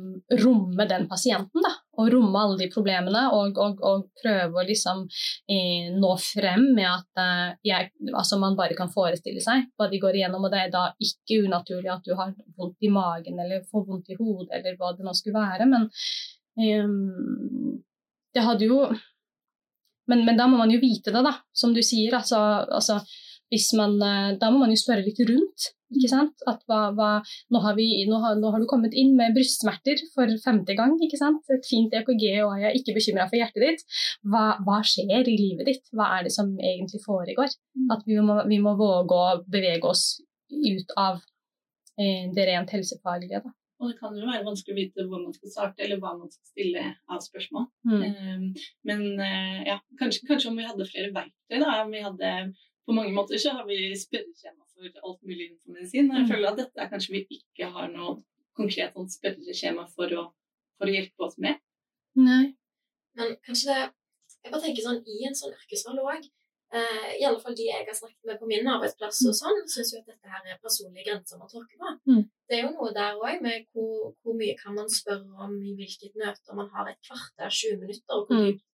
romme 0.43 0.85
den 0.89 1.07
pasienten, 1.09 1.63
da. 1.63 1.73
Og 1.97 2.11
romme 2.13 2.41
alle 2.41 2.57
de 2.61 2.69
problemene, 2.73 3.23
og, 3.33 3.57
og, 3.61 3.81
og 3.85 4.05
prøve 4.21 4.61
å 4.61 4.65
liksom 4.67 5.03
eh, 5.49 5.89
nå 5.95 6.13
frem 6.21 6.69
med 6.77 6.87
at 6.89 7.23
eh, 7.23 7.57
jeg, 7.71 7.91
altså 8.13 8.39
man 8.41 8.57
bare 8.59 8.77
kan 8.77 8.91
forestille 8.93 9.41
seg 9.43 9.67
hva 9.77 9.89
de 9.91 10.01
går 10.03 10.19
igjennom. 10.19 10.47
Og 10.47 10.53
det 10.53 10.63
er 10.65 10.73
da 10.73 10.87
ikke 11.03 11.41
unaturlig 11.47 11.93
at 11.93 12.07
du 12.07 12.15
har 12.19 12.33
vondt 12.57 12.87
i 12.87 12.93
magen 12.93 13.43
eller 13.43 13.65
får 13.71 13.85
vondt 13.89 14.13
i 14.13 14.19
hodet, 14.19 14.51
eller 14.59 14.79
hva 14.79 14.93
det 14.97 15.05
nå 15.07 15.15
skulle 15.17 15.41
være. 15.41 15.69
Men 15.69 15.89
eh, 16.61 17.77
det 18.35 18.45
hadde 18.45 18.69
jo 18.69 18.81
men, 20.07 20.25
men, 20.25 20.37
da 20.39 20.47
må 20.49 20.59
man 20.59 20.71
jo 20.71 20.81
vite 20.81 21.13
det, 21.13 21.23
da, 21.25 21.33
som 21.55 21.73
du 21.75 21.81
sier. 21.85 22.15
Altså, 22.17 22.39
altså, 22.73 23.01
man, 23.79 23.97
eh, 24.03 24.37
da 24.39 24.51
må 24.51 24.61
man 24.63 24.71
jo 24.73 24.79
spørre 24.79 25.05
litt 25.05 25.19
rundt. 25.27 25.71
ikke 25.95 26.09
sant? 26.11 26.43
At 26.51 26.63
hva, 26.67 26.79
hva, 26.95 27.09
nå, 27.53 27.61
har 27.63 27.77
vi, 27.77 27.87
nå, 28.09 28.19
har, 28.23 28.35
nå, 28.39 28.51
har 28.51 28.63
du 28.63 28.67
kommet 28.67 28.95
inn 28.95 29.13
med 29.19 29.35
brystsmerter 29.35 30.01
for 30.15 30.31
femte 30.43 30.75
gang. 30.79 30.97
ikke 31.03 31.19
sant? 31.19 31.43
Et 31.53 31.69
fint 31.69 31.93
EKG, 31.99 32.25
og 32.45 32.57
jeg 32.59 32.69
er 32.71 32.79
ikke 32.79 32.97
bekymra 32.97 33.27
for 33.29 33.39
hjertet 33.39 33.63
ditt. 33.63 33.85
Hva, 34.27 34.45
hva, 34.67 34.81
skjer 34.83 35.27
i 35.27 35.37
livet 35.37 35.71
ditt? 35.71 35.85
Hva 35.95 36.11
er 36.17 36.27
det 36.27 36.35
som 36.35 36.51
egentlig 36.55 37.03
foregår? 37.05 37.55
Mm. 37.77 37.87
At 37.95 38.07
vi 38.07 38.19
må, 38.23 38.41
vi 38.51 38.59
må 38.63 38.75
våge 38.79 39.21
å 39.21 39.39
bevege 39.47 39.93
oss 39.93 40.09
ut 40.51 40.97
av 40.99 41.21
eh, 41.99 42.27
det 42.35 42.51
rent 42.51 42.75
helsefaglige. 42.75 43.43
da. 43.43 43.56
Og 43.77 43.91
det 43.91 43.97
kan 43.99 44.15
jo 44.17 44.25
være 44.25 44.45
vanskelig 44.45 44.73
å 44.73 44.77
vite 44.77 45.03
hvor 45.05 45.21
man 45.21 45.35
skal 45.35 45.51
starte, 45.53 45.83
eller 45.85 45.99
hva 46.01 46.15
man 46.17 46.31
skal 46.33 46.49
stille 46.49 46.85
av 47.13 47.19
spørsmål. 47.21 47.67
Mm. 47.85 47.99
Um, 48.05 48.45
men 48.89 49.03
uh, 49.19 49.59
ja, 49.67 49.75
kanskje, 49.99 50.23
kanskje, 50.29 50.49
om 50.49 50.57
vi 50.57 50.65
hadde 50.65 50.87
flere 50.89 51.11
verktøy, 51.13 51.59
da. 51.61 51.75
Om 51.83 51.93
vi 51.93 52.05
hadde 52.05 52.31
På 52.87 52.95
mange 52.95 53.11
måter 53.11 53.35
så 53.35 53.51
har 53.51 53.65
vi 53.67 53.91
spørreskjema 53.99 54.63
for 54.71 54.87
alt 54.87 55.17
mulig 55.27 55.49
innenfor 55.49 55.73
medisin. 55.75 56.07
Og 56.07 56.21
jeg 56.21 56.23
mm. 56.23 56.29
føler 56.31 56.49
at 56.49 56.59
dette 56.61 56.79
er 56.79 56.91
kanskje 56.93 57.13
vi 57.17 57.23
ikke 57.35 57.67
har 57.73 57.89
noe 57.91 58.13
konkret 58.55 58.95
sånn 58.95 59.09
spørreskjema 59.11 59.83
for 59.91 60.13
å, 60.15 60.23
for 60.79 60.87
å 60.87 60.93
hjelpe 60.95 61.27
oss 61.27 61.35
med. 61.43 61.59
Nei. 62.17 62.55
Men 63.19 63.35
kanskje 63.45 63.73
det 63.73 63.81
Jeg 64.45 64.53
bare 64.53 64.63
tenker 64.63 64.85
sånn 64.85 65.01
i 65.03 65.25
en 65.27 65.35
sånn 65.35 65.51
yrkesvalg 65.51 65.99
òg 65.99 66.27
Uh, 66.67 67.11
I 67.15 67.23
alle 67.23 67.39
fall 67.39 67.55
de 67.55 67.63
jeg 67.63 67.85
har 67.87 67.95
snakket 67.95 68.27
med 68.27 68.39
på 68.41 68.47
min 68.49 68.67
arbeidsplass, 68.67 69.21
og 69.29 69.35
sånn, 69.37 69.61
syns 69.71 69.93
jo 69.93 70.01
at 70.01 70.09
dette 70.11 70.31
her 70.31 70.49
er 70.51 70.57
personlige 70.59 71.05
grenser 71.07 71.39
man 71.39 71.47
tråkker 71.51 71.79
på. 71.79 71.91
Mm. 72.11 72.23
Det 72.47 72.57
er 72.57 72.65
jo 72.65 72.71
noe 72.73 72.89
der 72.95 73.19
òg 73.21 73.43
med 73.45 73.69
hvor, 73.71 74.09
hvor, 74.19 74.35
mye 74.35 74.55
kan 74.59 74.75
man 74.75 74.91
spørre 74.91 75.45
om 75.45 75.53
i 75.63 75.77
hvilket 75.77 76.17
møte 76.19 76.57
man 76.59 76.67
har 76.73 76.91
et 76.91 76.99
kvarter, 77.07 77.47
20 77.47 77.79
minutter, 77.85 78.17
og 78.17 78.27
hvor 78.27 78.41
mm. 78.41 78.49
dypt 78.49 78.65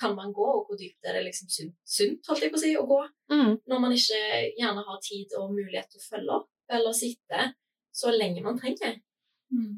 kan 0.00 0.16
man 0.16 0.32
gå, 0.32 0.48
og 0.48 0.64
hvor 0.64 0.80
dypt 0.80 1.04
er 1.04 1.18
det 1.18 1.26
liksom 1.26 1.52
sunt, 1.52 1.76
sunt 1.84 2.32
holdt 2.32 2.46
jeg 2.46 2.54
på 2.54 2.60
å 2.60 2.62
si, 2.64 2.72
å 2.80 2.88
gå, 2.88 3.00
mm. 3.34 3.52
når 3.68 3.84
man 3.84 3.96
ikke 3.98 4.22
gjerne 4.56 4.86
har 4.88 5.04
tid 5.04 5.36
og 5.36 5.52
mulighet 5.52 5.92
til 5.92 6.00
å 6.00 6.08
følge 6.08 6.38
opp 6.40 6.50
eller 6.72 6.96
sitte 6.96 7.50
så 7.92 8.14
lenge 8.16 8.40
man 8.44 8.56
trenger. 8.56 8.96
Mm. 9.52 9.74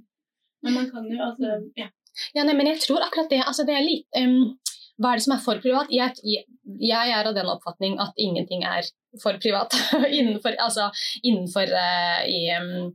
Men 0.62 0.78
man 0.78 0.90
kan 0.92 1.10
jo 1.10 1.18
altså 1.26 1.58
Ja. 1.74 1.90
ja 2.38 2.46
nei, 2.46 2.54
men 2.54 2.70
jeg 2.70 2.86
tror 2.86 3.02
akkurat 3.02 3.34
det 3.34 3.42
altså 3.42 3.66
det 3.66 3.74
er 3.74 3.88
litt 3.88 4.22
um 4.22 4.54
hva 5.00 5.12
er 5.12 5.18
det 5.18 5.24
som 5.26 5.34
er 5.34 5.42
for 5.42 5.62
privat? 5.62 5.90
Jeg, 5.90 6.44
jeg 6.62 7.14
er 7.14 7.26
av 7.26 7.34
den 7.34 7.48
oppfatning 7.50 7.96
at 8.02 8.14
ingenting 8.20 8.62
er 8.68 8.86
for 9.22 9.38
privat 9.42 9.74
innenfor, 10.18 10.54
altså, 10.62 10.90
innenfor 11.22 11.70
uh, 11.74 12.20
i, 12.30 12.44
um, 12.54 12.92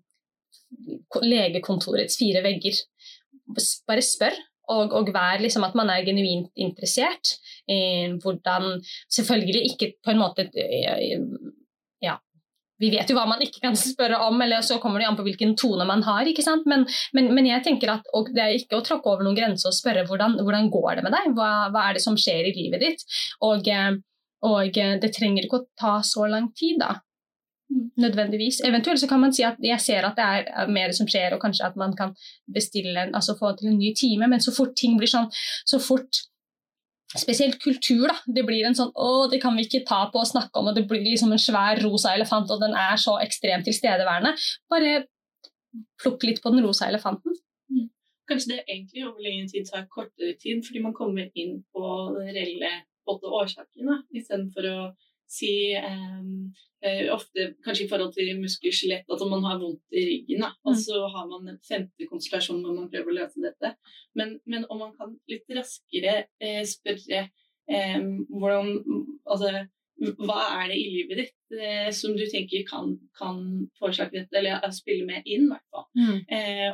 legekontorets 1.26 2.20
fire 2.20 2.44
vegger. 2.46 2.80
Bare 3.90 4.04
spør, 4.06 4.38
og, 4.70 4.94
og 4.94 5.12
vær 5.14 5.42
liksom 5.42 5.66
at 5.68 5.76
man 5.78 5.90
er 5.92 6.06
genuint 6.08 6.52
interessert. 6.60 7.36
Eh, 7.70 8.16
hvordan 8.22 8.78
Selvfølgelig 9.12 9.74
ikke 9.74 9.94
på 10.06 10.14
en 10.14 10.22
måte 10.22 10.46
eh, 10.54 11.18
vi 12.80 12.90
vet 12.94 13.10
jo 13.12 13.18
hva 13.18 13.26
man 13.28 13.42
ikke 13.44 13.62
kan 13.64 13.76
spørre 13.78 14.22
om, 14.26 14.40
eller 14.44 14.64
så 14.66 14.80
kommer 14.82 15.02
det 15.02 15.10
an 15.10 15.18
på 15.20 15.26
hvilken 15.28 15.56
tone 15.60 15.88
man 15.88 16.04
har. 16.08 16.28
ikke 16.28 16.46
sant? 16.46 16.68
Men, 16.70 16.86
men, 17.16 17.32
men 17.36 17.50
jeg 17.50 17.66
tenker 17.66 17.92
at 17.98 18.08
det 18.36 18.44
er 18.44 18.56
ikke 18.56 18.80
å 18.80 18.86
tråkke 18.86 19.12
over 19.12 19.28
noen 19.28 19.38
grenser 19.38 19.72
og 19.72 19.76
spørre 19.78 20.06
hvordan, 20.08 20.40
hvordan 20.40 20.72
går 20.72 21.00
det 21.00 21.06
med 21.08 21.16
deg, 21.18 21.34
hva, 21.38 21.52
hva, 21.74 21.90
er 21.90 22.00
det 22.00 22.06
som 22.06 22.18
skjer 22.20 22.48
i 22.50 22.56
livet 22.56 22.86
ditt? 22.86 23.06
Og, 23.46 23.68
og, 24.48 24.82
det 25.04 25.14
trenger 25.16 25.46
ikke 25.46 25.62
å 25.62 25.68
ta 25.80 26.00
så 26.08 26.28
lang 26.32 26.50
tid, 26.56 26.80
da. 26.82 26.96
Nødvendigvis. 28.00 28.64
Eventuelt 28.66 29.02
så 29.02 29.10
kan 29.12 29.22
man 29.22 29.36
si 29.36 29.44
at 29.46 29.60
jeg 29.62 29.84
ser 29.84 30.08
at 30.08 30.18
det 30.18 30.26
er 30.26 30.72
mer 30.74 30.96
som 30.96 31.10
skjer, 31.10 31.36
og 31.36 31.44
kanskje 31.44 31.68
at 31.68 31.78
man 31.78 31.94
kan 32.00 32.16
bestille, 32.50 33.10
altså 33.12 33.36
få 33.38 33.54
til 33.60 33.74
en 33.74 33.80
ny 33.82 33.92
time, 33.98 34.32
men 34.32 34.42
så 34.42 34.56
fort 34.56 34.74
ting 34.80 34.98
blir 34.98 35.12
sånn, 35.12 35.30
så 35.68 35.82
fort 35.84 36.24
Spesielt 37.18 37.58
kultur. 37.62 38.08
da, 38.08 38.16
Det 38.28 38.46
blir 38.46 38.66
en 38.66 38.76
sånn 38.76 38.92
'Å, 38.94 39.30
det 39.32 39.42
kan 39.42 39.56
vi 39.56 39.66
ikke 39.66 39.86
ta 39.86 40.10
på 40.12 40.20
og 40.20 40.28
snakke 40.28 40.60
om', 40.60 40.68
og 40.68 40.76
det 40.76 40.88
blir 40.88 41.02
liksom 41.02 41.32
en 41.32 41.42
svær 41.42 41.82
rosa 41.82 42.14
elefant, 42.14 42.52
og 42.52 42.60
den 42.62 42.76
er 42.76 42.96
så 42.98 43.18
ekstremt 43.18 43.66
tilstedeværende. 43.66 44.38
Bare 44.70 45.08
plukk 46.02 46.24
litt 46.24 46.42
på 46.42 46.52
den 46.52 46.64
rosa 46.66 46.86
elefanten. 46.88 47.34
Mm. 47.72 47.90
Kanskje 48.30 48.48
det 48.54 48.64
egentlig 48.68 49.08
over 49.08 49.22
lengre 49.22 49.50
tid 49.50 49.66
tar 49.66 49.88
kortere 49.90 50.38
tid, 50.38 50.62
fordi 50.66 50.82
man 50.82 50.94
kommer 50.94 51.30
inn 51.36 51.64
på 51.74 52.16
den 52.20 52.30
reelle 52.36 52.70
årsaken, 53.10 54.04
istedenfor 54.14 54.66
å 54.70 54.96
si 55.30 55.54
um, 55.78 56.50
Uh, 56.80 57.10
ofte 57.12 57.50
kanskje 57.66 57.84
i 57.86 57.90
forhold 57.92 58.14
til 58.16 58.38
muskler 58.40 58.72
skjelett, 58.72 59.10
at 59.12 59.24
man 59.28 59.42
har 59.44 59.58
vondt 59.60 59.98
i 60.00 60.04
ryggen. 60.08 60.46
Da. 60.46 60.54
Og 60.64 60.78
mm. 60.78 60.80
så 60.80 61.02
har 61.12 61.26
man 61.28 61.50
en 61.52 61.58
femte 61.68 62.08
konsultasjon 62.08 62.62
hvor 62.64 62.78
man 62.78 62.88
prøver 62.94 63.12
å 63.12 63.16
løse 63.18 63.44
dette. 63.44 63.74
Men, 64.16 64.38
men 64.48 64.64
om 64.72 64.80
man 64.86 64.94
kan 64.96 65.18
litt 65.28 65.52
raskere 65.58 66.14
eh, 66.40 66.62
spørre 66.68 67.26
eh, 67.68 68.00
hvordan 68.32 68.72
Altså 69.28 69.52
hva 70.00 70.40
er 70.62 70.70
det 70.72 70.78
i 70.80 70.88
livet 70.94 71.20
ditt 71.20 71.58
uh, 71.60 71.90
som 71.92 72.16
du 72.16 72.24
tenker 72.32 72.64
kan, 72.70 72.94
kan 73.20 73.42
forårsake 73.76 74.16
dette, 74.16 74.40
eller 74.40 74.64
spille 74.72 75.04
med 75.04 75.28
inn, 75.28 75.50
i 75.50 75.52
hvert 75.52 75.76
fall. 75.76 75.90
Mm. 76.00 76.22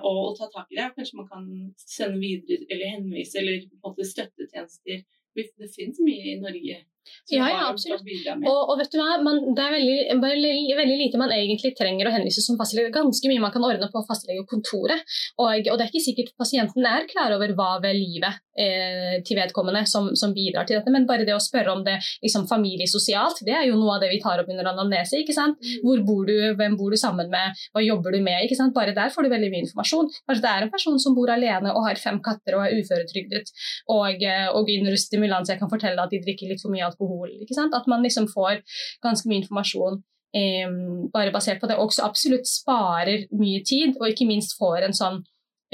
Og, 0.06 0.20
og, 0.20 0.36
ta 0.38 0.52
tak 0.54 0.70
i 0.70 0.78
det. 0.78 0.92
Kanskje 0.94 1.24
man 1.24 1.32
kan 1.32 1.48
sende 1.82 2.22
videre 2.22 2.70
eller 2.70 3.00
henvise 3.00 3.42
eller 3.42 3.66
på 3.66 3.80
en 3.80 3.88
måte 3.90 4.06
støttetjenester. 4.06 5.02
Det 5.34 5.50
finnes 5.74 5.98
mye 6.06 6.36
i 6.36 6.38
Norge 6.44 6.84
ja, 7.32 7.48
ja, 7.50 7.62
absolutt. 7.70 8.06
Og, 8.36 8.60
og, 8.60 8.76
vet 8.80 8.92
du 8.94 9.00
hva, 9.00 9.18
man, 9.26 9.42
det 9.58 9.66
er 9.66 9.76
veldig, 9.76 9.98
veldig, 10.24 10.54
veldig, 10.80 10.98
lite 11.02 11.22
man 11.22 11.34
egentlig 11.36 11.74
trenger 11.78 12.10
å 12.10 12.14
henvise 12.16 12.44
som 12.44 12.60
fastlege. 12.60 12.94
Ganske 12.96 13.32
mye 13.32 13.44
man 13.44 13.54
kan 13.54 13.66
ordne 13.66 13.90
på 13.92 14.04
fastlegekontoret. 14.08 15.06
Og, 15.40 15.70
og 15.72 15.78
det 15.78 15.86
er 15.86 15.92
ikke 15.92 16.06
sikkert 16.06 16.34
pasienten 16.40 16.86
er 16.90 17.08
klar 17.10 17.36
over 17.36 17.54
hva 17.58 17.76
ved 17.84 17.98
livet 17.98 18.42
eh, 18.60 19.22
til 19.26 19.40
vedkommende 19.40 19.86
som, 19.90 20.12
som, 20.18 20.34
bidrar 20.36 20.68
til 20.68 20.80
dette, 20.80 20.92
men 20.92 21.08
bare 21.08 21.26
det 21.28 21.36
å 21.36 21.42
spørre 21.44 21.74
om 21.76 21.84
det 21.86 21.96
liksom, 22.24 22.48
familiesosialt, 22.50 23.44
det 23.48 23.56
er 23.56 23.68
jo 23.70 23.78
noe 23.80 23.96
av 23.96 24.04
det 24.04 24.12
vi 24.12 24.20
tar 24.24 24.42
opp 24.42 24.52
under 24.52 24.72
anamnese. 24.72 25.22
ikke 25.22 25.36
sant? 25.36 25.60
Mm. 25.62 25.84
Hvor 25.86 26.04
bor 26.08 26.24
du, 26.28 26.36
hvem 26.60 26.78
bor 26.80 26.92
du 26.92 27.00
sammen 27.00 27.32
med, 27.32 27.66
hva 27.76 27.84
jobber 27.86 28.16
du 28.16 28.22
med? 28.26 28.46
ikke 28.46 28.60
sant? 28.60 28.76
Bare 28.76 28.96
der 28.96 29.14
får 29.14 29.28
du 29.28 29.34
veldig 29.34 29.52
mye 29.54 29.66
informasjon. 29.68 30.12
Kanskje 30.26 30.46
det 30.46 30.52
er 30.52 30.68
en 30.68 30.74
person 30.74 31.00
som 31.02 31.16
bor 31.18 31.32
alene 31.32 31.74
og 31.76 31.88
har 31.88 32.02
fem 32.02 32.20
katter 32.26 32.58
og 32.58 32.66
er 32.66 32.80
uføretrygdet 32.82 33.52
og, 33.94 34.24
eh, 34.24 34.48
og 34.52 34.72
under 34.76 34.98
stimulans 35.00 35.52
jeg 35.52 35.62
kan 35.62 35.72
fortelle 35.72 36.02
at 36.02 36.14
de 36.14 36.22
drikker 36.24 36.52
litt 36.52 36.64
for 36.64 36.74
mye 36.74 36.86
alkohol. 36.96 37.32
At 37.76 37.88
man 37.92 38.04
liksom 38.04 38.30
får 38.32 38.64
ganske 39.04 39.30
mye 39.30 39.44
informasjon 39.44 40.02
eh, 40.36 40.76
bare 41.14 41.34
basert 41.36 41.62
på 41.62 41.70
det. 41.70 41.78
Også 41.78 42.06
absolutt 42.08 42.48
sparer 42.50 43.28
mye 43.36 43.64
tid, 43.68 44.00
og 44.00 44.10
ikke 44.10 44.30
minst 44.30 44.58
får 44.60 44.88
en 44.88 44.98
sånn 44.98 45.22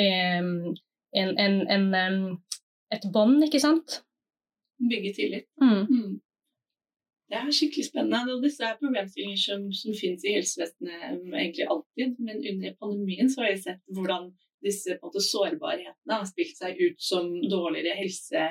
eh, 0.01 0.41
en, 1.11 1.31
en, 1.37 1.95
en, 1.95 2.19
et 2.93 3.07
bånd, 3.13 3.41
ikke 3.45 3.61
sant? 3.63 4.01
Bygge 4.81 5.15
tillit. 5.17 5.47
Mm. 5.61 5.87
Mm. 5.87 6.19
Det 7.31 7.39
er 7.39 7.51
skikkelig 7.55 7.87
spennende. 7.87 8.35
og 8.35 8.43
Disse 8.43 8.65
er 8.67 8.79
problemstillinger 8.79 9.39
som, 9.39 9.67
som 9.75 9.95
finnes 9.95 10.23
i 10.27 10.35
helsevesenet 10.35 11.03
um, 11.15 11.35
egentlig 11.35 11.67
alltid, 11.67 12.17
men 12.19 12.41
under 12.53 12.73
pandemien 12.79 13.31
så 13.31 13.45
har 13.45 13.53
jeg 13.53 13.61
sett 13.67 13.83
hvordan 13.95 14.31
disse 14.61 14.97
måte, 15.01 15.23
sårbarhetene 15.23 16.17
har 16.17 16.27
spilt 16.29 16.59
seg 16.59 16.81
ut 16.81 16.99
som 17.01 17.31
dårligere 17.49 17.95
helse, 17.97 18.43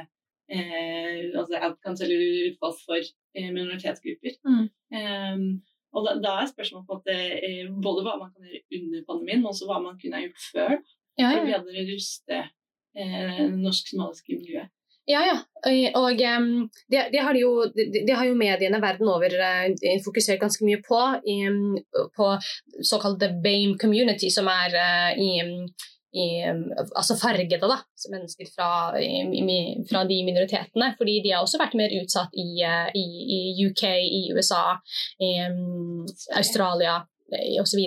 eh, 0.51 1.31
altså 1.39 1.61
outcomes 1.63 2.05
eller 2.05 2.25
utfall 2.51 2.77
for 2.85 3.01
eh, 3.01 3.51
minoritetsgrupper. 3.51 4.41
Mm. 4.47 4.65
Um, 5.01 5.51
Og 5.91 6.05
da, 6.07 6.13
da 6.23 6.33
er 6.39 6.51
spørsmålet 6.51 6.87
på 6.87 6.97
at 7.01 7.09
det, 7.09 7.23
både 7.83 8.05
hva 8.07 8.13
man 8.21 8.29
kan 8.31 8.47
gjøre 8.47 8.61
under 8.79 9.01
pandemien, 9.09 9.41
men 9.41 9.51
også 9.51 9.67
hva 9.67 9.81
man 9.83 9.97
kunne 9.99 10.21
ha 10.21 10.23
gjort 10.23 10.45
før 10.53 10.75
Ja, 11.19 11.33
for 11.33 11.41
å 11.41 11.49
bedre 11.49 11.87
ruste 11.89 12.37
eh, 12.95 13.41
norsk 13.57 13.91
somaliske 13.91 14.37
miljøet. 14.37 14.71
Ja, 15.11 15.25
ja. 15.27 15.37
Og 15.99 16.21
um, 16.39 16.69
det, 16.93 17.09
det, 17.11 17.21
har 17.27 17.35
jo, 17.35 17.65
det, 17.75 17.89
det 18.07 18.15
har 18.15 18.29
jo 18.29 18.39
mediene 18.39 18.79
verden 18.83 19.11
over 19.11 19.35
uh, 19.35 19.67
fokusert 20.05 20.39
ganske 20.39 20.63
mye 20.69 20.79
på. 20.87 21.01
Um, 21.27 21.81
på 22.15 22.29
såkalte 22.87 23.33
BAME 23.43 23.75
community, 23.81 24.31
som 24.31 24.47
er 24.53 24.77
uh, 24.77 25.11
i, 25.19 25.33
i, 26.13 26.27
altså 26.97 27.17
fargede 27.19 27.69
da, 27.71 27.77
mennesker 28.11 28.49
fra, 28.55 28.71
i, 28.99 29.45
fra, 29.91 30.05
de 30.09 30.19
minoritetene. 30.27 30.93
Fordi 30.99 31.21
de 31.25 31.35
har 31.35 31.45
også 31.45 31.61
vært 31.61 31.77
mer 31.79 31.95
utsatt 32.01 32.35
i, 32.35 32.49
uh, 32.67 32.91
i 32.97 33.55
UK, 33.69 33.85
i 34.03 34.23
USA, 34.35 34.65
i 35.23 35.33
um, 35.47 36.05
Australia 36.37 37.01
osv. 37.61 37.79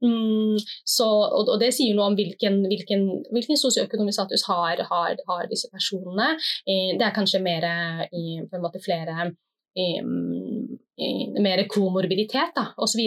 Mm, 0.00 0.56
så, 0.88 1.06
og, 1.06 1.50
og 1.52 1.58
det 1.60 1.74
sier 1.76 1.96
noe 1.96 2.10
om 2.10 2.16
hvilken, 2.16 2.62
hvilken, 2.70 3.02
hvilken 3.34 3.60
sosioøkonomisk 3.60 4.16
status 4.16 4.46
har, 4.48 4.80
har, 4.90 5.18
har, 5.28 5.50
disse 5.50 5.68
personene. 5.72 6.30
Eh, 6.64 6.94
det 6.96 7.04
er 7.04 7.16
kanskje 7.16 7.42
mer 7.44 7.66
på 8.08 8.56
en 8.56 8.64
måte 8.64 8.80
flere 8.80 9.28
i, 9.76 9.90
mer 11.44 11.66
komorbiditet 11.68 12.56
osv. 12.80 13.02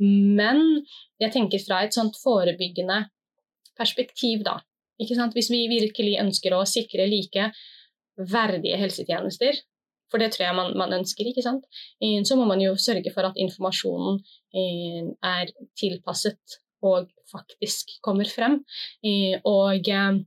Men 0.00 0.62
jeg 1.20 1.34
tenker 1.34 1.60
fra 1.66 1.82
et 1.84 1.96
sånt 1.96 2.16
forebyggende 2.22 3.02
perspektiv, 3.78 4.44
da. 4.46 4.58
Hvis 4.98 5.50
vi 5.52 5.66
virkelig 5.68 6.18
ønsker 6.22 6.54
å 6.56 6.64
sikre 6.68 7.08
like 7.10 7.50
verdige 8.16 8.78
helsetjenester, 8.80 9.58
for 10.10 10.22
det 10.22 10.30
tror 10.32 10.46
jeg 10.46 10.56
man, 10.56 10.76
man 10.78 10.94
ønsker, 11.00 11.28
sant? 11.42 11.66
så 12.24 12.36
må 12.38 12.46
man 12.48 12.62
jo 12.62 12.76
sørge 12.78 13.10
for 13.14 13.26
at 13.26 13.38
informasjonen 13.42 14.20
eh, 14.54 15.10
er 15.26 15.50
tilpasset 15.78 16.60
og 16.86 17.10
faktisk 17.32 17.96
kommer 18.06 18.28
frem. 18.30 18.60
Eh, 19.02 19.40
og 19.44 19.90
eh, 19.90 20.20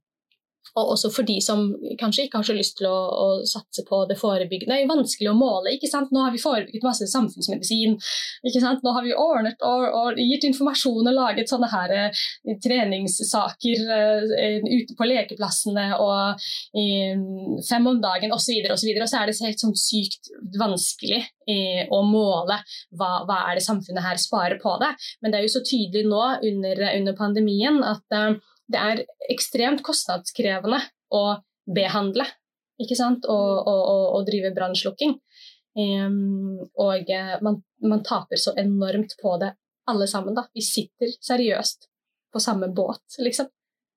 og 0.77 0.93
også 0.93 1.11
for 1.13 1.27
de 1.27 1.37
som 1.43 1.65
kanskje 1.99 2.27
ikke 2.27 2.41
har 2.41 2.47
så 2.47 2.55
lyst 2.55 2.77
til 2.79 2.89
å, 2.89 2.97
å, 2.97 3.27
satse 3.49 3.83
på 3.87 4.01
det 4.09 4.17
forebyggende. 4.19 4.73
Det 4.73 4.77
er 4.77 4.85
jo 4.85 4.91
vanskelig 4.91 5.31
å 5.31 5.37
måle. 5.37 5.73
ikke 5.75 5.89
sant? 5.91 6.11
Nå 6.13 6.23
har 6.25 6.33
vi 6.35 6.41
forebygget 6.41 6.85
masse 6.85 7.07
samfunnsmedisin. 7.09 7.97
ikke 8.47 8.63
sant? 8.63 8.83
Nå 8.85 8.93
har 8.95 9.05
vi 9.05 9.15
ordnet 9.15 9.61
og, 9.65 9.85
og 10.01 10.21
gitt 10.21 10.47
informasjon 10.49 11.09
og 11.09 11.15
laget 11.15 11.51
sånne 11.51 11.71
her 11.71 11.95
uh, 11.95 12.27
treningssaker 12.63 13.85
uh, 13.89 14.69
ute 14.69 14.97
på 14.97 15.09
lekeplassene 15.09 15.89
og 15.97 16.39
uh, 16.39 17.25
fem 17.69 17.89
om 17.89 18.01
dagen 18.03 18.35
osv. 18.35 18.59
Og, 18.69 18.77
så 18.77 18.89
videre, 18.89 19.05
og 19.05 19.11
så 19.11 19.21
er 19.21 19.29
det 19.29 19.39
helt 19.39 19.65
sånn 19.65 19.77
sykt 19.79 20.31
vanskelig 20.59 21.23
å 21.89 22.03
måle 22.05 22.59
hva, 22.93 23.23
hva, 23.25 23.37
er 23.49 23.57
det 23.57 23.63
samfunnet 23.65 24.05
her 24.05 24.19
sparer 24.21 24.59
på 24.61 24.75
det. 24.83 24.91
Men 25.23 25.31
det 25.31 25.39
er 25.39 25.47
jo 25.47 25.53
så 25.55 25.63
tydelig 25.65 26.05
nå 26.05 26.21
under, 26.45 26.83
under 26.91 27.15
pandemien 27.17 27.79
at 27.81 28.19
det 28.69 28.81
er 28.81 29.03
ekstremt 29.33 29.81
kostnadskrevende 29.85 30.81
å 31.15 31.23
behandle 31.69 32.25
ikke 32.79 32.97
sant? 32.97 33.27
og, 33.27 33.47
og, 33.67 33.79
og, 33.79 34.03
og 34.17 34.27
drive 34.29 34.53
brannslukking. 34.55 35.17
Um, 35.79 36.59
og 36.81 37.11
man, 37.45 37.59
man, 37.85 38.03
taper 38.03 38.39
så 38.41 38.55
enormt 38.57 39.15
på 39.21 39.35
det, 39.41 39.53
alle 39.89 40.07
sammen. 40.09 40.35
da. 40.37 40.47
Vi 40.55 40.63
sitter 40.65 41.13
seriøst 41.23 41.89
på 42.33 42.41
samme 42.43 42.69
båt, 42.75 43.03
liksom. 43.19 43.49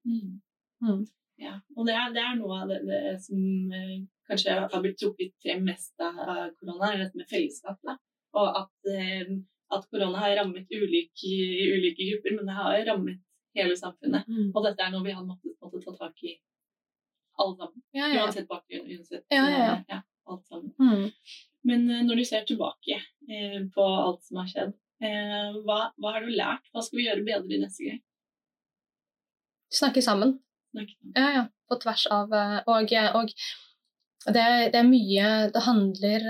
Mm. 0.08 0.40
Mm. 0.82 1.02
Ja, 1.42 1.56
og 1.76 1.86
det 1.88 1.94
er, 1.96 2.12
det 2.14 2.22
er, 2.22 2.36
noe 2.38 2.60
av 2.62 2.70
det, 2.70 2.80
det 2.86 3.16
som 3.24 3.72
eh, 3.74 3.96
kanskje 4.30 4.54
har 4.62 4.82
blitt 4.82 4.98
trukket 5.00 5.32
frem 5.42 5.64
mest 5.66 5.92
av 6.02 6.18
korona, 6.58 6.92
er 6.92 7.02
dette 7.04 7.18
med 7.18 7.28
fellesskap. 7.30 7.80
Da. 7.86 7.96
Og 8.38 8.60
at, 8.62 8.92
eh, 8.92 9.32
at 9.74 9.88
korona 9.90 10.22
har 10.22 10.36
rammet 10.38 10.70
ulike, 10.70 11.32
ulike 11.74 12.08
grupper, 12.12 12.36
men 12.38 12.48
det 12.50 12.56
har 12.58 12.86
rammet 12.92 13.20
hele 13.58 13.76
samfunnet. 13.76 14.28
Mm. 14.28 14.50
Og 14.52 14.64
dette 14.66 14.84
er 14.84 14.92
noe 14.94 15.04
vi 15.06 15.14
har 15.16 15.24
måttet, 15.26 15.54
måttet 15.62 15.84
ta 15.86 15.94
tak 15.98 16.24
i 16.26 16.36
alle 17.40 17.56
sammen. 17.56 17.82
Ja, 17.96 18.10
ja. 18.12 18.22
Uansett 18.24 18.48
bakgrunn, 18.50 18.86
uansett 18.88 19.24
ja, 19.32 19.48
ja, 19.88 19.98
alt 20.30 20.46
sammen. 20.46 20.72
Mm. 20.78 21.10
Men 21.68 21.90
uh, 21.90 22.00
når 22.06 22.22
du 22.22 22.24
ser 22.26 22.46
tilbake 22.46 22.98
eh, 22.98 23.58
på 23.74 23.84
alt 23.86 24.24
som 24.26 24.40
har 24.42 24.48
skjedd, 24.50 24.72
eh, 25.04 25.58
hva, 25.62 25.80
hva, 25.96 26.14
har 26.16 26.26
du 26.26 26.32
lært? 26.34 26.66
Hva 26.74 26.82
skal 26.84 27.00
vi 27.00 27.06
gjøre 27.06 27.26
bedre 27.26 27.60
neste 27.62 27.88
gang? 27.88 28.00
Snakke 29.72 30.02
sammen. 30.04 30.36
Snakke 30.74 30.96
sammen. 30.96 31.14
Ja, 31.16 31.28
ja. 31.38 31.44
På 31.70 31.78
tvers 31.80 32.04
av 32.12 32.34
Og, 32.68 32.90
og 33.16 33.30
det, 34.26 34.44
det, 34.72 34.78
er 34.78 34.86
mye 34.86 35.28
Det 35.54 35.62
handler 35.64 36.26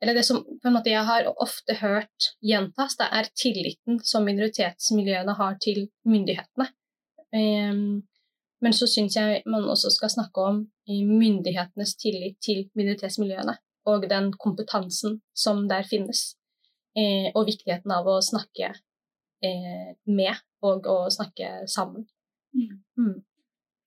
Eller 0.00 0.14
det 0.16 0.24
som 0.24 0.40
jeg 0.86 1.04
har 1.04 1.28
ofte 1.36 1.76
hørt 1.80 2.30
gjentas, 2.40 2.96
det 2.96 3.08
er 3.12 3.30
tilliten 3.36 4.00
som 4.04 4.24
minoritetsmiljøene 4.24 5.34
har 5.36 5.58
til 5.62 5.86
myndighetene. 6.08 6.70
Um, 7.30 8.00
men 8.60 8.76
så 8.76 8.88
syns 8.90 9.16
jeg 9.16 9.42
man 9.48 9.68
også 9.70 9.90
skal 9.94 10.12
snakke 10.12 10.44
om 10.44 10.60
myndighetenes 10.88 11.94
tillit 12.00 12.36
til 12.44 12.66
minoritetsmiljøene. 12.76 13.56
Og 13.88 14.04
den 14.10 14.32
kompetansen 14.36 15.20
som 15.34 15.64
der 15.68 15.86
finnes. 15.88 16.34
Eh, 16.98 17.30
og 17.34 17.46
viktigheten 17.46 17.92
av 17.94 18.08
å 18.10 18.18
snakke 18.24 18.72
eh, 19.46 19.90
med 20.10 20.40
og 20.66 20.88
å 20.90 20.98
snakke 21.12 21.64
sammen. 21.70 22.04
Mm. 22.52 23.20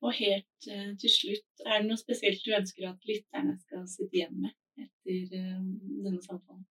Mm. 0.03 0.07
Og 0.09 0.15
helt 0.19 0.67
uh, 0.67 0.91
til 0.99 1.11
slutt, 1.11 1.49
er 1.63 1.79
det 1.79 1.87
noe 1.87 1.99
spesielt 1.99 2.43
du 2.43 2.51
ønsker 2.57 2.89
at 2.89 3.07
lytterne 3.07 3.55
skal 3.61 3.87
sitte 3.87 4.19
igjen 4.19 4.35
med 4.43 4.51
etter 4.83 5.37
uh, 5.39 5.61
denne 6.03 6.19
samtalen? 6.25 6.65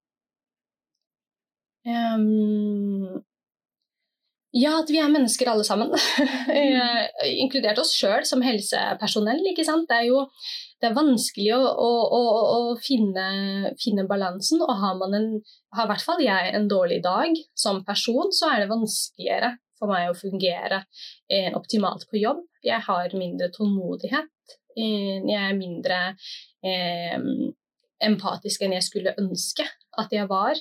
Um, 1.83 3.23
ja, 4.53 4.77
at 4.83 4.91
vi 4.93 5.01
er 5.01 5.09
mennesker 5.11 5.49
alle 5.49 5.65
sammen. 5.65 5.95
Inkludert 7.43 7.81
oss 7.81 7.95
sjøl 7.97 8.27
som 8.29 8.45
helsepersonell. 8.45 9.41
ikke 9.51 9.65
sant? 9.65 9.89
Det 9.89 10.03
er 10.03 10.11
jo 10.11 10.27
det 10.83 10.91
er 10.91 10.97
vanskelig 10.99 11.55
å, 11.57 11.63
å, 11.63 11.91
å, 12.13 12.23
å 12.53 12.77
finne, 12.83 13.73
finne, 13.81 14.05
balansen. 14.11 14.61
Og 14.61 14.77
har 14.83 14.97
man 15.01 15.17
en, 15.17 15.29
har 15.73 15.89
i 15.89 15.93
hvert 15.95 16.05
fall 16.05 16.23
jeg 16.23 16.53
en 16.53 16.69
dårlig 16.69 17.01
dag 17.05 17.39
som 17.59 17.81
person, 17.87 18.29
så 18.35 18.53
er 18.53 18.65
det 18.65 18.73
vanskeligere 18.75 19.55
for 19.83 19.91
meg 19.91 20.11
å 20.11 20.19
fungere 20.19 20.85
eh, 21.27 21.51
optimalt 21.59 22.07
på 22.11 22.23
jobb. 22.23 22.45
Jeg 22.63 22.87
har 22.87 23.19
mindre 23.19 23.51
tålmodighet. 23.55 24.57
Eh, 24.79 25.19
jeg 25.27 25.39
er 25.41 25.59
mindre 25.59 26.01
eh, 26.63 27.19
empatisk 28.03 28.63
enn 28.63 28.77
jeg 28.79 28.87
skulle 28.87 29.17
ønske 29.19 29.67
at 29.99 30.15
jeg 30.15 30.31
var. 30.31 30.59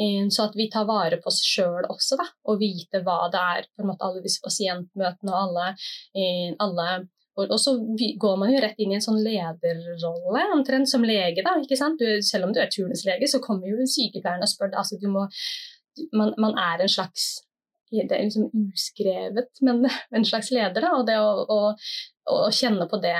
Eh, 0.00 0.24
så 0.32 0.48
at 0.48 0.56
vi 0.56 0.70
tar 0.72 0.88
vare 0.88 1.20
på 1.20 1.30
oss 1.30 1.42
sjøl 1.44 1.84
også, 1.88 2.18
da, 2.20 2.26
og 2.48 2.60
vite 2.60 3.00
hva 3.04 3.26
det 3.32 3.42
er 3.56 3.68
på 3.72 3.84
en 3.84 3.92
måte 3.92 4.08
alle 4.08 4.24
disse 4.24 4.42
pasientmøtene 4.44 5.32
og 5.32 5.38
alle, 5.42 5.68
eh, 6.16 6.50
alle 6.60 6.88
og, 7.36 7.52
så 7.60 7.74
går 8.16 8.36
man 8.40 8.48
jo 8.48 8.60
rett 8.64 8.78
inn 8.80 8.94
i 8.94 8.96
en 8.96 9.04
sånn 9.04 9.18
lederrolle, 9.20 10.44
omtrent 10.54 10.88
som 10.88 11.02
lege. 11.04 11.42
da, 11.44 11.52
ikke 11.60 11.76
sant? 11.76 12.00
Du, 12.00 12.22
selv 12.24 12.48
om 12.48 12.54
du 12.56 12.62
er 12.62 12.70
turnuslege, 12.72 13.28
så 13.28 13.42
kommer 13.44 13.68
jo 13.68 13.84
sykepleieren 13.84 14.44
og 14.44 14.48
spør 14.48 14.72
altså 14.72 14.96
man, 16.16 16.32
man 16.40 16.56
er 16.56 16.80
en 16.80 16.92
slags 16.92 17.26
det 17.92 18.10
er 18.10 18.24
liksom 18.26 18.50
uskrevet, 18.66 19.62
men 19.66 19.86
en 20.16 20.26
slags 20.26 20.50
leder. 20.54 20.82
Da, 20.82 20.92
og 20.98 21.06
det 21.08 21.18
å, 21.20 21.44
å, 21.46 21.60
å 22.32 22.50
kjenne 22.54 22.88
på 22.90 23.00
det, 23.02 23.16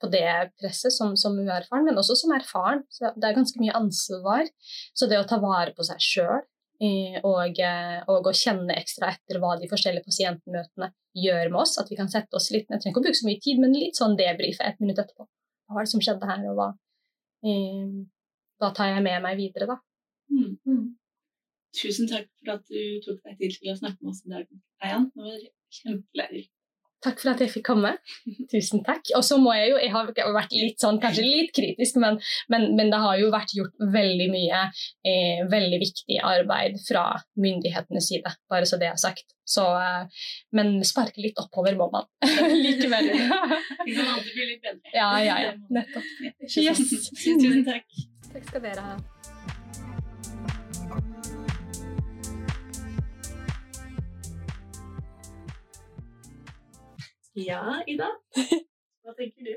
på 0.00 0.10
det, 0.12 0.26
presset 0.60 0.94
som, 0.94 1.12
som 1.20 1.36
uerfaren, 1.38 1.86
men 1.88 2.00
også 2.00 2.16
som 2.22 2.34
erfaren. 2.36 2.84
Så 2.92 3.12
det 3.14 3.28
er 3.28 3.38
ganske 3.38 3.60
mye 3.62 3.76
ansvar. 3.76 4.48
Så 4.96 5.10
det 5.10 5.20
å 5.20 5.28
ta 5.28 5.40
vare 5.42 5.76
på 5.76 5.86
seg 5.86 6.02
sjøl 6.02 6.42
og, 6.82 7.60
eh, 7.62 8.00
og, 8.08 8.26
å 8.26 8.32
kjenne 8.34 8.74
ekstra 8.76 9.12
etter 9.14 9.38
hva 9.40 9.54
de 9.60 9.68
forskjellige 9.70 10.04
pasientmøtene 10.08 10.90
gjør 11.14 11.52
med 11.52 11.60
oss, 11.62 11.76
at 11.78 11.90
vi 11.90 11.96
kan 11.96 12.10
sette 12.10 12.34
oss 12.34 12.50
litt 12.50 12.66
Jeg 12.68 12.80
trenger 12.80 12.92
ikke 12.92 13.00
å 13.00 13.06
bruke 13.06 13.20
så 13.20 13.28
mye 13.28 13.40
tid, 13.40 13.60
men 13.62 13.76
litt 13.76 13.96
sånn 13.96 14.16
debrife 14.18 14.66
et 14.66 14.80
minutt 14.82 14.98
etterpå. 14.98 15.26
Hva 15.68 15.78
var 15.78 15.86
det 15.86 15.92
som 15.92 16.02
skjedde 16.02 16.28
her, 16.28 16.42
og 16.50 16.58
hva, 16.58 16.68
eh, 17.46 18.02
hva 18.60 18.72
tar 18.74 18.90
jeg 18.90 19.06
med 19.06 19.22
meg 19.22 19.38
videre, 19.38 19.70
da? 19.70 19.78
Mm. 20.34 20.58
Tusen 21.74 22.10
takk 22.10 22.28
for 22.40 22.56
at 22.56 22.66
du 22.70 22.82
tok 23.04 23.22
deg 23.24 23.38
tid 23.40 23.56
til 23.60 23.72
å 23.72 23.78
snakke 23.78 24.00
med 24.00 24.12
oss 24.14 24.24
i 24.24 24.34
dag, 24.34 24.50
Eian. 24.84 25.08
Det 25.14 25.26
var 25.26 25.40
kjempelærerikt. 25.80 26.52
Takk 27.04 27.20
for 27.20 27.34
at 27.34 27.42
jeg 27.42 27.52
fikk 27.52 27.66
komme. 27.68 27.90
Tusen 28.48 28.80
takk. 28.84 29.10
Og 29.18 29.24
så 29.26 29.36
må 29.40 29.52
jeg 29.52 29.74
jo 29.74 29.80
Jeg 29.82 29.92
har 29.92 30.08
vært 30.32 30.54
litt 30.56 30.80
sånn, 30.80 31.00
kanskje 31.02 31.24
litt 31.26 31.52
kritisk, 31.56 31.98
men, 32.00 32.16
men, 32.52 32.70
men 32.78 32.92
det 32.92 33.00
har 33.02 33.18
jo 33.20 33.30
vært 33.34 33.52
gjort 33.56 33.74
veldig 33.92 34.28
mye 34.32 34.62
eh, 35.04 35.44
veldig 35.50 35.80
viktig 35.82 36.20
arbeid 36.24 36.78
fra 36.86 37.04
myndighetenes 37.40 38.08
side, 38.08 38.34
bare 38.50 38.68
så 38.68 38.80
det 38.80 38.88
er 38.88 39.00
sagt. 39.00 39.36
Så, 39.44 39.66
eh, 39.76 40.28
men 40.56 40.78
sparke 40.88 41.20
litt 41.20 41.40
oppover 41.42 41.76
må 41.76 41.90
man 41.92 42.08
likevel. 42.64 43.10
Vi 43.12 43.98
kan 43.98 44.14
alltid 44.14 44.32
bli 44.32 44.52
litt 44.54 44.64
bedre. 44.64 44.94
Ja, 44.96 45.10
ja, 45.20 45.40
ja. 45.50 45.56
Nettopp. 45.76 46.08
Yes. 46.48 46.86
Tusen 47.20 47.66
takk. 47.68 47.84
Takk 48.32 48.48
skal 48.48 48.64
dere 48.64 48.88
ha. 48.88 48.96
Ja, 57.34 57.80
Ida? 57.90 58.10
Hva 59.04 59.14
tenker 59.18 59.46
du? 59.46 59.54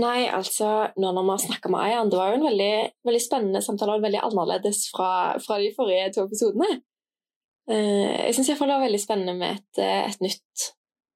Nei, 0.00 0.24
altså, 0.32 0.68
nå 0.96 1.10
når 1.12 1.26
vi 1.26 1.34
har 1.34 1.42
snakka 1.42 1.70
med 1.72 1.82
Ayan, 1.84 2.08
det 2.10 2.16
var 2.16 2.32
jo 2.32 2.38
en 2.38 2.46
veldig, 2.46 2.76
veldig 3.04 3.20
spennende 3.20 3.60
samtale 3.64 3.98
og 3.98 4.06
veldig 4.06 4.22
annerledes 4.24 4.86
fra, 4.94 5.10
fra 5.44 5.58
de 5.60 5.68
forrige 5.76 6.14
to 6.14 6.24
episodene. 6.24 6.78
Uh, 7.68 8.24
jeg 8.26 8.38
syns 8.38 8.48
iallfall 8.48 8.72
det 8.72 8.78
var 8.78 8.86
veldig 8.86 9.02
spennende 9.02 9.34
med 9.38 9.60
et, 9.60 9.82
eh, 9.84 10.08
et 10.08 10.24
nytt 10.24 10.64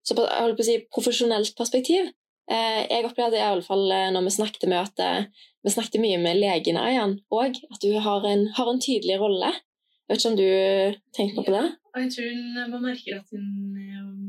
så 0.07 0.14
på, 0.14 0.22
jeg 0.22 0.44
holdt 0.44 0.61
på 0.61 0.62
å 0.62 0.66
si, 0.68 0.76
profesjonelt 0.94 1.57
perspektiv. 1.59 2.12
Uh, 2.52 2.82
jeg 2.84 3.09
opplevde 3.09 3.40
iallfall 3.40 3.88
når 4.14 4.28
vi 4.28 4.34
snakket 4.36 4.68
med 4.70 4.84
at 4.84 5.32
vi 5.66 5.72
snakket 5.72 5.98
mye 6.04 6.20
med 6.22 6.38
legen 6.38 6.78
Ayan 6.78 7.16
òg, 7.34 7.57
at 7.72 7.88
hun 7.88 7.98
har 8.04 8.28
en, 8.28 8.46
har 8.61 8.70
en, 8.70 8.82
tydelig 8.82 9.16
rolle. 9.24 9.50
Jeg 10.04 10.12
vet 10.12 10.20
ikke 10.20 10.30
om 10.30 10.38
du 10.38 11.00
tenkte 11.16 11.48
på 11.48 11.57
det? 11.57 11.64
Ja, 11.72 12.04
jeg 12.04 12.12
tror 12.14 12.68
man 12.76 12.84
merker 12.84 13.18
at 13.18 13.32
hun 13.32 14.25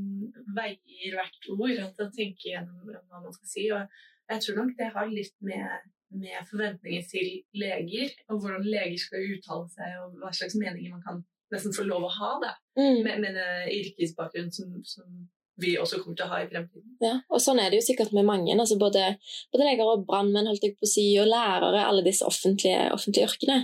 veier 0.57 1.17
hvert 1.17 1.49
ord, 1.53 1.77
at 1.85 2.01
man 2.01 2.13
tenker 2.15 2.51
gjennom 2.51 2.91
hva 2.91 3.21
man 3.21 3.35
skal 3.35 3.51
si. 3.51 3.69
og 3.75 3.85
jeg 4.27 4.43
tror 4.43 4.59
nok 4.59 4.75
det 4.77 4.89
har 4.95 5.07
litt 5.11 5.35
med, 5.45 5.87
med, 6.19 6.35
forventninger 6.49 7.07
til 7.07 7.31
leger, 7.55 8.13
og 8.27 8.41
hvordan 8.43 8.67
leger 8.67 8.99
skal 8.99 9.33
uttale 9.37 9.71
seg, 9.71 9.97
og 10.03 10.19
hva 10.21 10.33
slags 10.35 10.57
meninger 10.59 10.93
man 10.93 11.03
kan 11.05 11.23
nesten 11.53 11.75
få 11.75 11.85
lov 11.87 12.03
å 12.03 12.11
ha 12.11 12.31
da, 12.43 12.53
mm. 12.79 13.01
med, 13.05 13.23
med 13.23 13.41
yrkesbakgrunn 13.71 14.51
som, 14.53 14.77
som, 14.87 15.27
vi 15.57 15.71
også 15.81 15.97
kommer 16.03 16.13
til 16.19 16.27
å 16.27 16.29
ha 16.29 16.39
i 16.43 16.49
fremtiden. 16.51 16.91
Ja, 17.01 17.15
og 17.33 17.41
Sånn 17.41 17.57
er 17.57 17.71
det 17.73 17.79
jo 17.79 17.85
sikkert 17.87 18.11
med 18.13 18.27
mange. 18.27 18.53
altså 18.53 18.75
Både, 18.77 19.15
både 19.49 19.65
leger 19.65 19.89
og 19.89 20.03
brannmenn 20.05 20.45
holdt 20.45 20.67
jeg 20.67 20.75
på 20.77 20.85
å 20.85 20.91
si, 20.91 21.05
og 21.17 21.31
lærere, 21.31 21.81
alle 21.81 22.03
disse 22.05 22.27
offentlige, 22.29 22.83
offentlige 22.93 23.25
yrkene. 23.25 23.55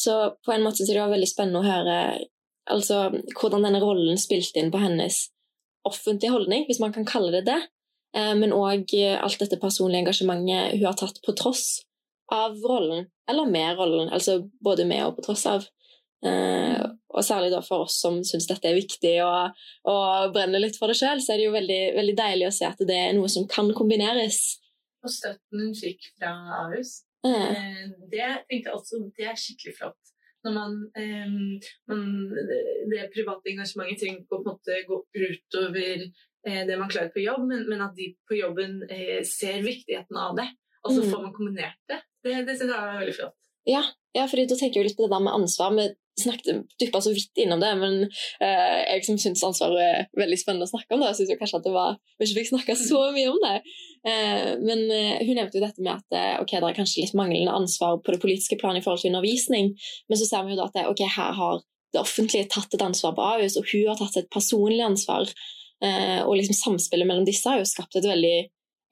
Så 0.00 0.14
på 0.40 0.54
en 0.54 0.64
måte 0.64 0.80
så 0.80 0.94
det 0.94 1.02
var 1.02 1.12
veldig 1.12 1.28
spennende 1.28 1.60
å 1.60 1.66
høre 1.68 1.98
altså, 2.72 3.02
hvordan 3.36 3.68
denne 3.68 3.82
rollen 3.84 4.16
spilte 4.20 4.62
inn 4.62 4.72
på 4.72 4.80
hennes 4.80 5.26
offentlige 5.88 6.34
holdning, 6.34 6.66
hvis 6.68 6.82
man 6.82 6.94
kan 6.94 7.06
kalle 7.08 7.32
det 7.34 7.46
det. 7.48 7.60
Eh, 8.16 8.34
men 8.38 8.54
òg 8.56 8.92
eh, 8.96 9.16
alt 9.20 9.40
dette 9.42 9.58
personlige 9.60 10.04
engasjementet 10.04 10.76
hun 10.76 10.86
har 10.88 10.98
tatt 10.98 11.20
på 11.24 11.34
tross 11.36 11.82
av 12.32 12.56
rollen, 12.66 13.06
eller 13.30 13.50
med 13.50 13.78
rollen, 13.78 14.10
altså 14.10 14.40
både 14.64 14.86
med 14.88 15.04
og 15.06 15.18
på 15.18 15.26
tross 15.28 15.46
av. 15.50 15.66
Eh, 16.26 16.82
og 17.12 17.24
særlig 17.24 17.52
da 17.52 17.60
for 17.64 17.84
oss 17.86 17.98
som 18.02 18.18
syns 18.26 18.48
dette 18.48 18.66
er 18.66 18.78
viktig 18.78 19.12
og, 19.22 19.58
og 19.88 20.32
brenner 20.34 20.62
litt 20.62 20.78
for 20.80 20.90
det 20.90 20.96
sjøl, 20.98 21.20
så 21.22 21.34
er 21.34 21.40
det 21.40 21.46
jo 21.46 21.54
veldig, 21.54 21.82
veldig, 21.96 22.16
deilig 22.18 22.48
å 22.48 22.54
se 22.56 22.66
at 22.68 22.80
det 22.88 22.96
er 22.96 23.12
noe 23.16 23.30
som 23.32 23.46
kan 23.50 23.68
kombineres. 23.76 24.40
Og 25.04 25.12
støtten 25.12 25.62
hun 25.62 25.76
fikk 25.76 26.10
fra 26.16 26.32
Ahus, 26.64 26.98
det 27.22 28.26
tenkte 28.48 28.70
jeg 28.70 28.74
også 28.74 29.00
det 29.16 29.28
er 29.28 29.38
skikkelig 29.38 29.76
flott. 29.78 30.15
Når 30.46 30.54
man, 30.54 30.74
man 31.90 32.02
Det 32.92 33.08
private 33.10 33.50
engasjementet 33.50 33.98
trenger 34.02 34.22
ikke 34.22 34.30
å 34.30 34.30
på 34.30 34.38
en 34.38 34.48
måte 34.52 34.78
gå 34.86 34.98
utover 35.18 36.06
Eh, 36.46 36.66
det 36.66 36.76
man 36.78 36.88
klarer 36.88 37.08
på 37.08 37.24
jobb, 37.24 37.48
men, 37.48 37.64
men, 37.66 37.82
at 37.82 37.96
de 37.96 38.12
på 38.28 38.38
jobben 38.38 38.78
eh, 38.86 39.22
ser 39.26 39.64
viktigheten 39.66 40.16
av 40.16 40.36
det. 40.38 40.46
Og 40.86 40.92
så 40.92 41.02
mm. 41.02 41.08
får 41.10 41.22
man 41.24 41.32
kombinert 41.34 41.80
det. 41.90 41.98
Det, 42.22 42.34
det 42.46 42.54
synes 42.58 42.70
jeg 42.70 42.78
er 42.78 43.00
veldig 43.00 43.14
flott. 43.16 43.38
Ja, 43.66 43.82
ja 44.14 44.26
fordi 44.30 44.44
da 44.46 44.58
tenker 44.60 44.80
jeg 44.80 44.92
litt 44.92 44.98
på 44.98 45.08
det 45.08 45.14
der 45.16 45.24
med 45.26 45.34
ansvar. 45.34 45.74
Vi 45.74 45.88
snakket 46.20 46.64
dyppa 46.80 47.00
så 47.04 47.12
vidt 47.14 47.40
innom 47.42 47.60
det, 47.60 47.72
men 47.80 47.98
eh, 48.06 48.78
jeg 48.86 49.04
som 49.08 49.18
syns 49.20 49.44
ansvaret 49.46 49.82
er 49.82 50.06
veldig 50.16 50.38
spennende 50.40 50.68
å 50.68 50.70
snakke 50.70 50.96
om 50.96 51.04
det, 51.04 51.12
syns 51.18 51.32
kanskje 51.40 51.60
at 51.60 51.66
det 51.66 51.74
var 51.74 51.98
vi 52.16 52.28
ikke 52.28 52.38
fikk 52.38 52.50
snakka 52.52 52.76
så 52.80 53.02
mye 53.16 53.32
om 53.32 53.38
det. 53.42 53.56
Eh, 54.08 54.50
men 54.62 54.84
eh, 54.94 55.22
hun 55.26 55.36
nevnte 55.36 55.60
jo 55.60 55.64
dette 55.64 55.84
med 55.84 55.92
at 55.94 56.16
eh, 56.16 56.34
ok, 56.40 56.56
det 56.56 56.70
er 56.70 56.78
kanskje 56.80 57.04
litt 57.04 57.18
manglende 57.18 57.54
ansvar 57.56 58.00
på 58.00 58.14
det 58.14 58.22
politiske 58.24 58.58
planet 58.60 58.82
i 58.82 58.86
forhold 58.86 59.04
til 59.04 59.12
undervisning, 59.12 59.74
men 60.08 60.20
så 60.20 60.28
ser 60.28 60.46
vi 60.46 60.56
jo 60.56 60.60
da 60.62 60.70
at 60.70 60.92
ok, 60.92 61.04
her 61.18 61.36
har 61.36 61.62
det 61.94 62.02
offentlige 62.02 62.48
tatt 62.52 62.74
et 62.74 62.84
ansvar 62.84 63.14
på 63.16 63.28
Ahus, 63.34 63.58
og 63.60 63.68
hun 63.70 63.86
har 63.90 64.00
tatt 64.00 64.18
et 64.20 64.32
personlig 64.32 64.84
ansvar. 64.84 65.28
Eh, 65.84 66.20
og 66.24 66.38
liksom 66.38 66.56
samspillet 66.56 67.08
mellom 67.08 67.26
disse 67.28 67.48
har 67.48 67.60
jo 67.60 67.68
skapt 67.68 67.98
et 67.98 68.08
veldig 68.08 68.36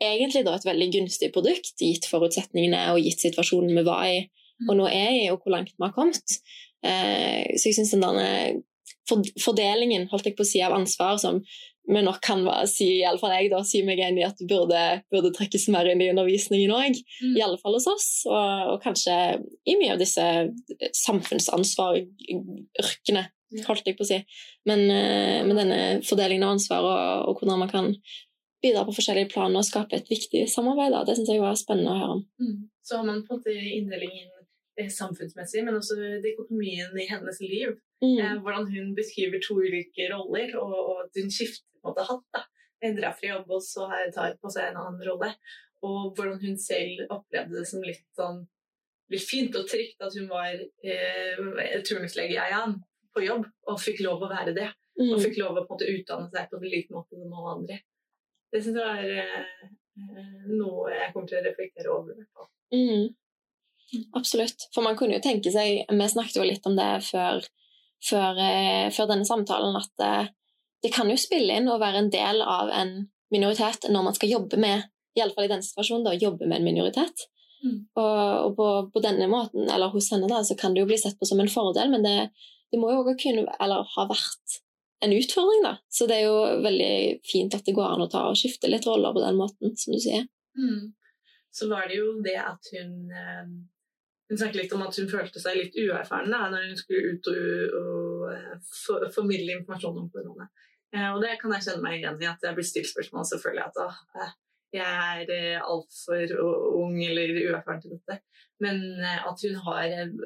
egentlig 0.05 0.43
da 0.45 0.53
et 0.59 0.67
veldig 0.67 0.89
gunstig 0.99 1.31
produkt, 1.33 1.75
gitt 1.81 2.05
forutsetningene 2.11 2.91
og 2.93 3.01
gitt 3.01 3.23
situasjonen 3.25 3.73
vi 3.79 3.87
var 3.87 4.05
i 4.11 4.25
og 4.69 4.77
nå 4.79 4.87
er 4.89 5.11
i, 5.11 5.25
og 5.33 5.43
hvor 5.43 5.55
langt 5.57 5.73
vi 5.75 5.83
har 5.83 5.95
kommet. 5.97 6.37
Eh, 6.85 7.55
så 7.57 7.71
jeg 7.71 7.79
syns 7.79 7.95
den 7.95 8.05
der 8.05 8.59
fordelingen 9.41 10.09
holdt 10.11 10.27
jeg 10.29 10.37
på 10.37 10.45
å 10.45 10.49
si, 10.49 10.61
av 10.65 10.75
ansvar 10.77 11.17
som 11.21 11.41
vi 11.85 12.01
nok 12.01 12.17
kan 12.25 12.41
si, 12.69 13.01
i 13.01 13.05
alle 13.05 13.19
fall 13.21 13.33
jeg 13.37 13.51
da, 13.53 13.63
si 13.67 13.83
meg 13.85 14.01
enig 14.01 14.23
i 14.23 14.27
at 14.27 14.39
burde, 14.49 15.03
burde 15.13 15.33
trekkes 15.37 15.69
mer 15.73 15.87
inn 15.91 16.01
i 16.01 16.11
undervisningen 16.13 16.71
òg. 16.73 16.95
Mm. 17.21 17.37
I 17.37 17.43
alle 17.45 17.59
fall 17.61 17.75
hos 17.77 17.87
oss, 17.91 18.27
og, 18.31 18.49
og, 18.73 18.79
kanskje 18.85 19.15
i 19.69 19.77
mye 19.81 19.93
av 19.95 20.01
disse 20.01 20.25
samfunnsansvaryrkene 21.05 23.23
holdt 23.69 23.87
jeg 23.87 23.97
på 23.99 24.05
å 24.07 24.09
si. 24.09 24.19
Men, 24.69 24.81
eh, 24.91 25.41
men 25.45 25.57
denne 25.61 25.81
fordelingen 26.07 26.47
av 26.47 26.53
ansvar 26.57 26.81
og, 26.89 27.01
og, 27.29 27.35
hvordan 27.41 27.63
man 27.67 27.73
kan 27.73 27.87
bidra 28.65 28.83
på 28.87 28.97
forskjellige 28.97 29.33
planer 29.35 29.59
og 29.61 29.69
skape 29.69 29.95
et 29.99 30.09
viktig 30.09 30.43
samarbeid, 30.49 30.91
da, 30.95 31.01
det 31.05 31.15
syns 31.19 31.33
jeg 31.35 31.45
var 31.45 31.55
spennende 31.61 31.93
å 31.93 32.01
høre 32.01 32.15
om. 32.17 32.23
Mm. 32.41 32.59
Så 32.85 32.93
har 32.97 33.05
man 33.11 33.27
fått 33.29 33.45
inndelingen 33.53 34.29
eh, 34.31 34.44
samfunnsmessig, 34.91 35.63
men 35.67 35.79
også 35.79 35.97
dikotomien 36.25 36.97
i 36.99 37.07
hennes 37.11 37.39
liv. 37.43 37.77
Mm. 38.03 38.17
Eh, 38.19 38.33
hvordan 38.43 38.67
hun 38.73 38.95
beskriver 38.97 39.43
to 39.43 39.59
ulike 39.63 40.09
roller, 40.13 40.57
og, 40.61 40.75
og 40.75 41.05
at 41.05 41.21
hun 41.21 41.31
skifter 41.33 41.67
på 41.79 41.85
en 41.85 41.91
måte 41.93 42.09
hatt. 42.09 42.27
da. 42.35 42.45
Hun 42.85 42.99
drar 42.99 43.15
fra 43.19 43.31
jobb, 43.31 43.55
og 43.57 43.63
så 43.65 43.87
tar 44.15 44.35
på 44.41 44.51
seg 44.53 44.71
en 44.71 44.81
annen 44.83 45.07
rolle. 45.09 45.31
Og 45.85 46.17
hvordan 46.17 46.41
hun 46.43 46.59
selv 46.61 47.07
opplevde 47.13 47.61
det 47.61 47.69
som 47.69 47.85
litt 47.85 48.05
sånn 48.17 48.45
litt 49.13 49.25
fint 49.29 49.57
og 49.59 49.67
trygt 49.69 50.01
at 50.05 50.15
hun 50.17 50.31
var 50.31 50.55
eh, 50.57 51.81
turnuslege 51.85 52.37
i 52.37 52.41
Eian 52.41 52.79
på 53.15 53.25
jobb 53.25 53.45
og 53.71 53.81
fikk 53.81 54.01
lov 54.07 54.25
å 54.25 54.31
være 54.31 54.55
det. 54.57 54.71
Mm. 54.99 55.11
Og 55.11 55.23
fikk 55.23 55.41
lov 55.43 55.59
å 55.59 55.65
på 55.65 55.75
en 55.75 55.75
måte 55.75 55.91
utdanne 55.91 56.31
seg 56.33 56.51
på 56.51 56.61
lik 56.63 56.93
måte 56.95 57.19
som 57.19 57.35
alle 57.35 57.55
andre. 57.59 57.81
Det 58.55 58.63
syns 58.63 58.79
jeg 58.79 59.19
er 59.19 59.35
eh, 59.35 59.69
noe 60.55 60.93
jeg 60.95 61.13
kommer 61.13 61.31
til 61.31 61.41
å 61.41 61.45
reflektere 61.49 61.95
over. 61.95 62.25
Mm. 62.75 63.13
Absolutt. 64.19 64.69
For 64.75 64.87
man 64.87 64.97
kunne 64.99 65.19
jo 65.19 65.23
tenke 65.23 65.53
seg 65.55 65.85
Vi 65.87 66.07
snakket 66.11 66.39
jo 66.41 66.47
litt 66.47 66.65
om 66.67 66.75
det 66.79 66.89
før, 67.07 67.45
før, 68.03 68.41
eh, 68.41 68.89
før 68.95 69.11
denne 69.11 69.29
samtalen, 69.29 69.77
at 69.79 69.93
det, 70.01 70.15
det 70.87 70.93
kan 70.95 71.11
jo 71.11 71.19
spille 71.21 71.61
inn 71.61 71.71
å 71.71 71.79
være 71.83 72.03
en 72.03 72.11
del 72.13 72.43
av 72.43 72.73
en 72.75 72.97
minoritet 73.35 73.89
når 73.91 74.09
man 74.09 74.17
skal 74.17 74.33
jobbe 74.35 74.59
med 74.61 74.89
iallfall 75.19 75.47
i 75.47 75.53
denne 75.53 75.67
situasjonen, 75.67 76.05
da, 76.07 76.17
jobbe 76.19 76.49
med 76.49 76.61
en 76.61 76.67
minoritet. 76.67 77.29
Mm. 77.65 77.79
Og, 77.97 78.19
og 78.49 78.57
på, 78.59 78.67
på, 78.95 79.03
denne 79.05 79.29
måten, 79.31 79.69
eller 79.71 79.93
hos 79.95 80.11
henne, 80.13 80.29
da, 80.31 80.43
så 80.45 80.57
kan 80.59 80.75
det 80.75 80.83
jo 80.83 80.91
bli 80.91 80.99
sett 81.01 81.17
på 81.21 81.29
som 81.29 81.41
en 81.41 81.51
fordel, 81.51 81.93
men 81.93 82.05
det, 82.05 82.17
det 82.73 82.81
må 82.81 82.91
jo 82.93 83.05
også 83.05 83.17
kunne, 83.23 83.47
eller 83.63 83.87
ha 83.95 84.07
vært 84.11 84.59
en 85.05 85.15
utfordring, 85.15 85.63
da. 85.65 85.77
Så 85.93 86.09
det 86.11 86.19
er 86.21 86.27
jo 86.29 86.65
veldig 86.65 86.95
fint 87.29 87.55
at 87.57 87.67
det 87.67 87.77
går 87.77 87.95
an 87.95 88.05
å 88.05 88.11
ta 88.11 88.27
og 88.31 88.39
skifte 88.41 88.71
litt 88.71 88.87
roller 88.89 89.15
på 89.15 89.23
den 89.23 89.39
måten, 89.39 89.75
som 89.81 89.95
du 89.95 90.01
sier. 90.03 90.27
Mm. 90.59 90.93
Så 91.55 91.69
var 91.71 91.89
det 91.91 92.01
jo 92.01 92.17
det 92.25 92.37
at 92.41 92.71
hun 92.75 92.95
eh, 93.15 93.49
Hun 94.29 94.39
snakket 94.41 94.63
litt 94.63 94.73
om 94.73 94.85
at 94.87 94.97
hun 94.97 95.11
følte 95.11 95.41
seg 95.43 95.59
litt 95.59 95.75
uerfaren 95.77 96.33
da 96.33 96.47
når 96.49 96.71
hun 96.71 96.79
skulle 96.81 97.13
ut 97.13 97.29
og, 97.33 97.75
og 97.81 98.23
eh, 98.33 98.55
for, 98.85 99.09
formidle 99.13 99.59
informasjon 99.59 100.01
om 100.01 100.09
korona. 100.13 100.49
Eh, 100.95 101.11
og 101.11 101.21
det 101.25 101.37
kan 101.43 101.53
jeg 101.57 101.67
kjenne 101.67 101.85
meg 101.85 101.99
igjen 101.99 102.23
i, 102.23 102.31
at 102.31 102.47
jeg 102.47 102.57
blir 102.57 102.69
stilt 102.69 102.91
spørsmål, 102.93 103.29
selvfølgelig 103.29 103.67
at 103.67 103.83
å, 103.85 103.89
jeg 104.75 105.27
er 105.31 105.61
altfor 105.63 106.33
ung 106.81 106.97
eller 107.05 107.37
uerfaren 107.37 107.83
til 107.85 107.95
dette. 107.99 108.19
Men 108.65 108.81
eh, 108.97 109.21
at 109.29 109.45
hun 109.45 109.61
har 109.67 109.99
en 110.05 110.17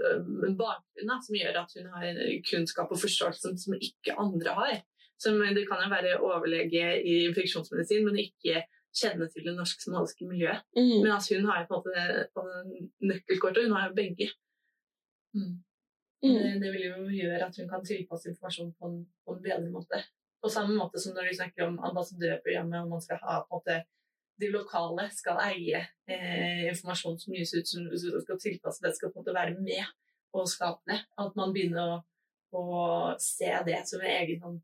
bakgrunn 0.60 1.24
som 1.24 1.40
gjør 1.40 1.62
at 1.64 1.74
hun 1.78 1.90
har 1.96 2.22
kunnskap 2.48 2.94
og 2.94 3.02
forståelse 3.02 3.54
som 3.64 3.76
ikke 3.80 4.16
andre 4.20 4.54
har. 4.62 4.80
Som, 5.18 5.40
det 5.42 5.66
kan 5.66 5.82
jo 5.82 5.90
være 5.90 6.18
overlege 6.22 6.92
i 7.02 7.24
infeksjonsmedisin, 7.26 8.04
men 8.06 8.20
ikke 8.22 8.62
kjenne 8.96 9.28
til 9.32 9.46
det 9.46 9.54
norsk-somaliske 9.56 10.26
miljøet. 10.28 10.64
Mm. 10.76 11.00
Men 11.02 11.10
altså, 11.14 11.38
hun 11.38 11.48
har 11.50 11.66
på 11.68 11.78
en 11.78 11.88
måte 11.88 12.84
nøkkelkortet, 13.10 13.66
hun 13.66 13.76
har 13.76 13.88
jo 13.88 13.96
begge. 13.98 14.30
Mm. 15.36 15.56
Mm. 16.24 16.34
Det, 16.34 16.54
det, 16.62 16.72
vil 16.74 16.86
jo 16.88 17.10
gjøre 17.14 17.44
at 17.46 17.60
hun 17.60 17.68
kan 17.70 17.84
tilpasse 17.86 18.30
informasjon 18.30 18.72
på 18.78 18.90
en, 18.90 18.98
på 19.24 19.36
en 19.36 19.44
bedre 19.44 19.70
måte. 19.70 20.02
På 20.42 20.50
samme 20.50 20.74
måte 20.78 21.00
som 21.02 21.14
når 21.14 21.30
du 21.30 21.36
snakker 21.36 21.66
om 21.66 21.78
ambassadørprogrammet, 21.90 22.82
og 22.82 22.92
man 22.94 23.04
skal 23.04 23.22
ha 23.22 23.40
på 23.42 23.54
en 23.54 23.56
måte 23.58 23.78
de 24.38 24.50
lokale 24.54 25.08
skal 25.10 25.40
eie 25.48 25.80
eh, 26.06 26.68
informasjon 26.70 27.16
som 27.18 27.34
gis 27.34 27.54
ut, 27.56 27.66
som 27.66 27.88
skal 28.22 28.38
tilpasse 28.38 28.84
det, 28.84 28.94
skal 28.94 29.10
på 29.10 29.18
en 29.18 29.24
måte 29.24 29.34
være 29.34 29.56
med 29.58 29.82
å 30.34 30.44
skape 30.46 30.92
det. 30.92 31.00
At 31.18 31.34
man 31.38 31.54
begynner 31.54 31.96
å, 31.96 31.98
å 32.54 32.66
se 33.22 33.50
det 33.66 33.80
som 33.90 34.02
en 34.02 34.14
egen 34.14 34.42
sånn, 34.44 34.60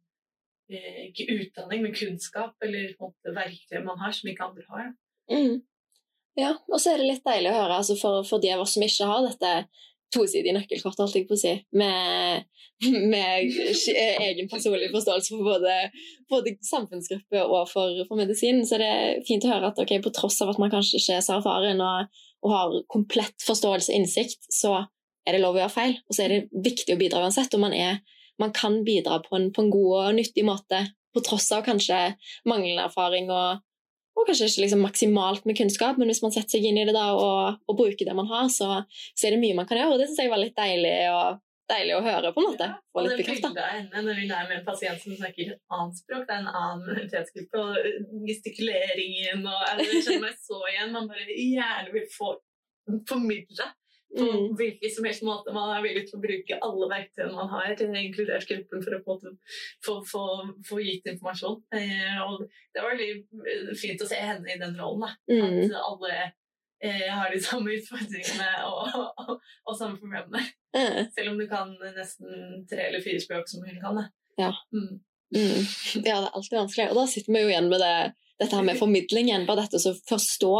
ikke 0.71 1.27
utdanning, 1.35 1.85
men 1.85 1.97
kunnskap 1.97 2.65
eller 2.65 2.95
verktøy 2.99 3.81
man 3.85 4.01
har 4.01 4.15
som 4.17 4.31
ikke 4.31 4.47
andre 4.49 4.67
har. 4.71 4.93
Mm. 5.33 5.63
Ja, 6.41 6.55
og 6.67 6.81
så 6.81 6.93
er 6.93 7.01
det 7.01 7.11
litt 7.11 7.27
deilig 7.27 7.53
å 7.53 7.59
høre 7.59 7.77
altså 7.79 7.95
for, 7.99 8.25
for 8.27 8.43
de 8.43 8.51
av 8.55 8.65
oss 8.65 8.75
som 8.75 8.83
ikke 8.83 9.07
har 9.07 9.27
dette 9.29 9.53
tosidig 10.15 10.55
nøkkelkort, 10.55 10.99
holdt 11.01 11.17
jeg 11.19 11.27
på 11.29 11.37
å 11.37 11.41
si, 11.41 11.53
med, 11.75 12.45
med 13.13 13.57
egen 14.29 14.51
personlig 14.51 14.91
forståelse 14.93 15.33
for 15.35 15.47
både, 15.47 15.77
både 16.31 16.55
samfunnsgruppe 16.69 17.45
og 17.45 17.71
for, 17.71 18.05
for, 18.09 18.19
medisin. 18.21 18.63
Så 18.69 18.79
det 18.83 18.91
er 18.91 19.23
fint 19.27 19.47
å 19.47 19.53
høre 19.53 19.73
at 19.73 19.81
okay, 19.83 20.03
på 20.05 20.13
tross 20.15 20.41
av 20.45 20.53
at 20.53 20.61
man 20.63 20.73
kanskje 20.73 21.01
ikke 21.01 21.19
er 21.19 21.25
så 21.27 21.39
erfaren 21.39 21.83
og, 21.85 22.21
og 22.45 22.55
har 22.55 22.77
komplett 22.93 23.47
forståelse 23.47 23.93
og 23.93 24.03
innsikt, 24.03 24.47
så 24.53 24.77
er 25.25 25.37
det 25.37 25.43
lov 25.43 25.57
å 25.57 25.65
gjøre 25.65 25.75
feil. 25.75 25.97
Og 26.09 26.17
så 26.17 26.27
er 26.27 26.35
det 26.35 26.65
viktig 26.65 26.95
å 26.95 27.01
bidra 27.01 27.25
uansett. 27.25 27.55
Og 27.57 27.65
man, 27.65 27.75
er, 27.75 28.03
man 28.43 28.53
kan 28.53 28.81
bidra 28.85 29.21
på 29.25 29.37
en, 29.37 29.53
på 29.53 29.63
en, 29.63 29.71
god 29.71 29.93
og 30.01 30.19
nyttig 30.19 30.45
måte 30.47 30.81
på 31.15 31.23
tross 31.23 31.51
av 31.55 31.63
kanskje 31.67 31.99
manglende 32.49 32.89
erfaring 32.89 33.31
og, 33.31 33.63
og 34.19 34.27
kanskje 34.27 34.49
ikke 34.51 34.65
liksom 34.65 34.83
maksimalt 34.83 35.47
med 35.47 35.59
kunnskap, 35.59 35.99
men 35.99 36.11
hvis 36.11 36.23
man 36.25 36.35
setter 36.35 36.57
seg 36.57 36.67
inn 36.67 36.81
i 36.81 36.87
det 36.89 36.95
da 36.97 37.13
og, 37.15 37.61
og 37.71 37.79
bruker 37.79 38.09
det 38.09 38.17
man 38.19 38.31
har, 38.31 38.49
så, 38.51 38.81
så, 39.15 39.27
er 39.27 39.37
det 39.37 39.43
mye 39.43 39.59
man 39.59 39.69
kan 39.71 39.79
gjøre. 39.79 39.95
Og 39.95 40.03
det 40.03 40.09
syns 40.11 40.25
jeg 40.25 40.33
var 40.33 40.43
litt 40.43 40.57
deilig, 40.59 40.95
og, 41.15 41.39
deilig 41.71 41.95
å 41.97 42.03
høre, 42.05 42.33
på 42.35 42.43
en 42.43 42.49
måte. 42.51 42.69
Ja, 42.71 42.81
og 42.95 43.09
det 43.09 43.37
av 43.51 43.71
henne 43.71 44.03
når 44.07 44.19
hun 44.21 44.35
er 44.37 44.49
med 44.51 44.57
en 44.59 44.67
pasient 44.67 45.03
som 45.03 45.15
snakker 45.19 45.55
et 45.55 45.77
annet 45.79 46.01
språk, 46.03 46.27
det 46.27 46.35
er 46.35 46.43
en 46.43 46.51
annen 46.51 46.83
minoritetsgruppe, 46.89 47.63
og 47.63 48.27
gestikuleringen 48.29 49.47
og 49.47 49.63
Jeg 49.85 50.03
kjenner 50.03 50.27
meg 50.27 50.43
så 50.43 50.61
igjen. 50.73 50.93
Man 50.95 51.09
bare 51.11 51.39
gjerne 51.39 51.95
vil 51.95 52.11
få 52.13 52.35
formidle 53.09 53.71
på 54.19 54.25
mm. 54.25 54.55
hvilken 54.59 54.91
som 54.91 55.07
helst 55.09 55.25
måte. 55.27 55.53
Man 55.55 55.73
er 55.75 55.83
villig 55.83 56.05
til 56.09 56.19
å 56.19 56.23
bruke 56.23 56.59
alle 56.67 56.89
verktøyene 56.93 57.35
man 57.35 57.51
har, 57.51 57.73
til 57.79 57.97
inkludert 57.99 58.47
gruppen, 58.51 58.85
for 58.85 59.97
å 59.97 60.05
få, 60.07 60.25
få, 60.69 60.81
gitt 60.85 61.09
informasjon. 61.11 61.61
Eh, 61.75 62.21
og 62.23 62.45
det 62.47 62.85
var 62.85 62.95
veldig 62.95 63.75
fint 63.81 64.05
å 64.05 64.09
se 64.11 64.21
henne 64.21 64.55
i 64.55 64.59
den 64.61 64.77
rollen. 64.79 65.17
Mm. 65.31 65.65
At 65.67 65.79
alle 65.81 66.13
eh, 66.21 67.09
har 67.11 67.33
de 67.35 67.41
samme 67.43 67.75
utfordringene 67.75 68.51
og, 68.69 68.93
og, 69.01 69.25
og, 69.25 69.51
og 69.67 69.81
samme 69.81 69.99
problemene. 69.99 70.45
Mm. 70.77 71.11
Selv 71.17 71.33
om 71.33 71.43
du 71.43 71.49
kan 71.51 71.75
nesten 71.97 72.63
tre 72.71 72.89
eller 72.91 73.03
fire 73.03 73.23
språk 73.23 73.51
som 73.51 73.67
hun 73.67 73.83
kan. 73.83 74.05
Ja. 74.39 74.53
Mm. 74.75 75.01
mm. 75.35 75.61
ja, 76.05 76.21
det 76.21 76.29
er 76.29 76.31
alltid 76.31 76.61
vanskelig. 76.61 76.89
Og 76.93 77.03
da 77.03 77.09
sitter 77.11 77.35
vi 77.35 77.45
jo 77.45 77.51
igjen 77.51 77.71
med 77.73 77.83
det, 77.83 77.99
dette 78.43 78.55
her 78.55 78.67
med 78.67 78.79
formidlingen. 78.79 79.47
Bare 79.51 79.67
dette 79.67 79.83
å 79.91 79.99
forstå 80.07 80.55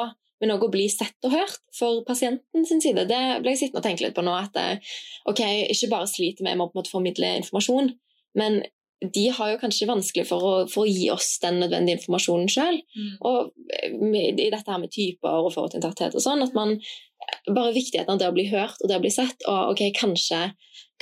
men 0.45 0.53
òg 0.53 0.67
å 0.67 0.71
bli 0.73 0.85
sett 0.93 1.17
og 1.25 1.33
hørt 1.33 1.61
for 1.75 2.05
pasienten 2.05 2.67
sin 2.69 2.83
side. 2.85 3.07
Det 3.09 3.21
ble 3.41 3.55
jeg 3.55 3.65
sittende 3.65 3.81
og 3.81 3.89
tenke 3.89 4.05
litt 4.05 4.17
på 4.17 4.25
nå. 4.27 4.37
At 4.37 4.57
eh, 4.61 4.95
ok, 5.31 5.41
ikke 5.73 5.91
bare 5.95 6.11
sliter 6.11 6.45
vi 6.45 6.53
med 6.53 6.61
å 6.61 6.69
på 6.69 6.77
en 6.77 6.83
måte 6.83 6.93
formidle 6.93 7.37
informasjon, 7.41 7.95
men 8.39 8.63
de 9.05 9.25
har 9.37 9.51
jo 9.51 9.61
kanskje 9.61 9.89
vanskelig 9.89 10.25
for 10.29 10.45
å, 10.47 10.53
for 10.71 10.85
å 10.85 10.91
gi 10.91 11.09
oss 11.13 11.35
den 11.43 11.59
nødvendige 11.61 11.99
informasjonen 11.99 12.51
sjøl. 12.53 12.79
Mm. 12.95 13.11
Og 13.27 13.51
eh, 13.81 13.97
med, 14.01 14.41
i 14.41 14.51
dette 14.53 14.71
her 14.71 14.81
med 14.81 14.93
typer 14.95 15.49
og 15.49 15.53
forutinntatthet 15.57 16.17
og 16.17 16.25
sånn, 16.25 16.45
at 16.45 16.57
man 16.57 16.77
bare 17.49 17.75
viktigheten 17.75 18.15
av 18.15 18.21
det 18.21 18.29
å 18.29 18.37
bli 18.37 18.47
hørt 18.53 18.81
og 18.81 18.91
det 18.91 18.99
å 18.99 19.05
bli 19.05 19.13
sett. 19.13 19.49
Og 19.51 19.75
ok, 19.75 19.87
kanskje, 19.97 20.47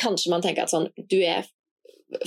kanskje 0.00 0.32
man 0.32 0.44
tenker 0.44 0.66
at 0.66 0.74
sånn, 0.74 0.88
du 1.10 1.18
er 1.20 1.46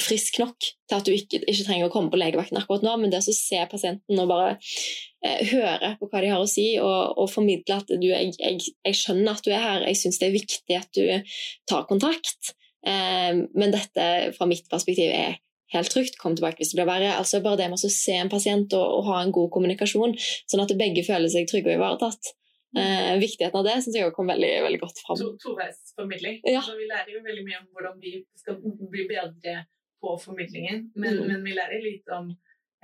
frisk 0.02 0.40
nok 0.42 0.58
til 0.62 0.98
at 0.98 1.08
du 1.08 1.14
ikke, 1.14 1.42
ikke, 1.44 1.66
trenger 1.66 1.88
å 1.88 1.94
komme 1.94 2.12
på 2.14 2.20
legevakten 2.20 2.60
akkurat 2.60 2.86
nå, 2.86 2.96
men 3.02 3.14
det 3.14 3.22
å 3.22 3.36
se 3.36 3.62
pasienten 3.72 4.22
og 4.22 4.30
bare 4.32 4.52
eh, 4.56 5.42
høre 5.52 5.96
på 6.00 6.10
hva 6.12 6.22
de 6.24 6.34
har 6.34 6.44
å 6.44 6.50
si, 6.50 6.68
og, 6.82 7.16
og 7.22 7.32
formidle 7.32 7.80
at 7.80 7.90
du, 7.92 8.08
jeg, 8.10 8.36
jeg, 8.40 8.62
jeg, 8.62 9.00
skjønner 9.00 9.34
at 9.34 9.46
du 9.46 9.52
er 9.54 9.64
her, 9.64 9.88
jeg 9.90 10.02
syns 10.02 10.22
det 10.22 10.30
er 10.30 10.38
viktig 10.38 10.80
at 10.80 10.92
du 10.98 11.34
tar 11.70 11.88
kontakt, 11.90 12.54
eh, 12.88 13.34
men 13.54 13.76
dette 13.76 14.08
fra 14.38 14.50
mitt 14.50 14.70
perspektiv 14.72 15.12
er 15.14 15.40
helt 15.74 15.92
trygt, 15.92 16.20
kom 16.22 16.38
tilbake 16.38 16.62
hvis 16.62 16.74
det 16.74 16.80
blir 16.80 16.90
verre. 16.90 17.14
Altså 17.18 17.42
Bare 17.44 17.60
det 17.60 17.70
med 17.72 17.82
å 17.82 17.92
se 17.92 18.16
en 18.20 18.32
pasient 18.32 18.74
og, 18.78 19.00
og 19.00 19.10
ha 19.10 19.22
en 19.24 19.34
god 19.36 19.52
kommunikasjon, 19.54 20.16
sånn 20.50 20.64
at 20.64 20.76
begge 20.80 21.06
føler 21.08 21.32
seg 21.32 21.50
trygge 21.50 21.74
og 21.74 21.80
ivaretatt. 21.80 22.36
Eh, 22.76 23.14
viktigheten 23.22 23.60
av 23.60 23.68
det 23.68 23.76
syns 23.84 23.96
jeg 23.96 24.12
kom 24.16 24.28
veldig, 24.28 24.52
veldig 24.66 24.82
godt 24.82 25.00
fram. 25.06 25.20
To, 25.22 25.30
toveisformidling. 25.44 26.42
Ja. 26.44 26.64
vi 26.76 26.90
lærer 26.90 27.14
jo 27.16 27.22
veldig 27.24 27.46
mye 27.48 27.62
om 27.62 27.70
hvordan 27.76 28.02
vi 28.04 28.18
skal 28.40 28.60
bli 28.64 29.08
bedre 29.12 29.62
på 30.04 30.18
formidlingen, 30.22 30.92
men, 30.96 31.18
mm. 31.18 31.28
men 31.32 31.40
vi 31.46 31.56
lærer 31.56 31.80
litt 31.82 32.08
om 32.14 32.26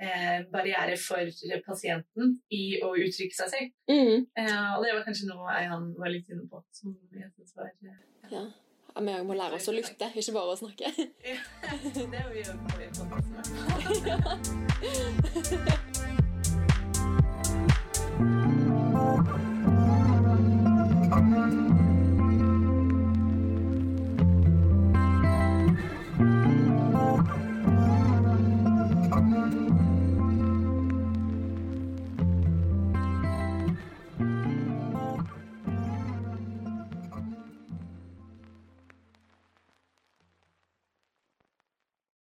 eh, 0.02 0.38
barrierer 0.52 0.96
for 1.00 1.28
pasienten 1.66 2.40
i 2.50 2.80
å 2.82 2.88
uttrykke 2.96 3.36
seg 3.36 3.48
selv. 3.52 3.70
Mm. 3.90 4.26
Eh, 4.38 4.68
og 4.76 4.80
det 4.84 4.96
var 4.96 5.04
kanskje 5.06 5.28
noe 5.30 5.46
Eihan 5.58 5.84
var 5.98 6.10
litt 6.14 6.28
inne 6.32 6.46
på. 6.50 6.56
som 6.74 6.88
jeg 7.12 7.30
synes 7.36 7.52
var... 7.58 7.66
Eh, 7.84 8.00
ja. 8.32 8.44
Ja, 8.92 9.00
vi 9.00 9.12
må 9.24 9.32
lære 9.32 9.56
oss 9.56 9.70
å 9.70 9.72
lytte, 9.72 10.06
ikke 10.12 10.34
bare 10.36 10.52
å 10.52 10.60
snakke. 10.60 10.86
Ja, 11.32 11.38
det 11.96 12.22
vi 12.32 12.42
gjør 12.42 12.56
på 12.60 12.68
podkasten. 13.08 13.52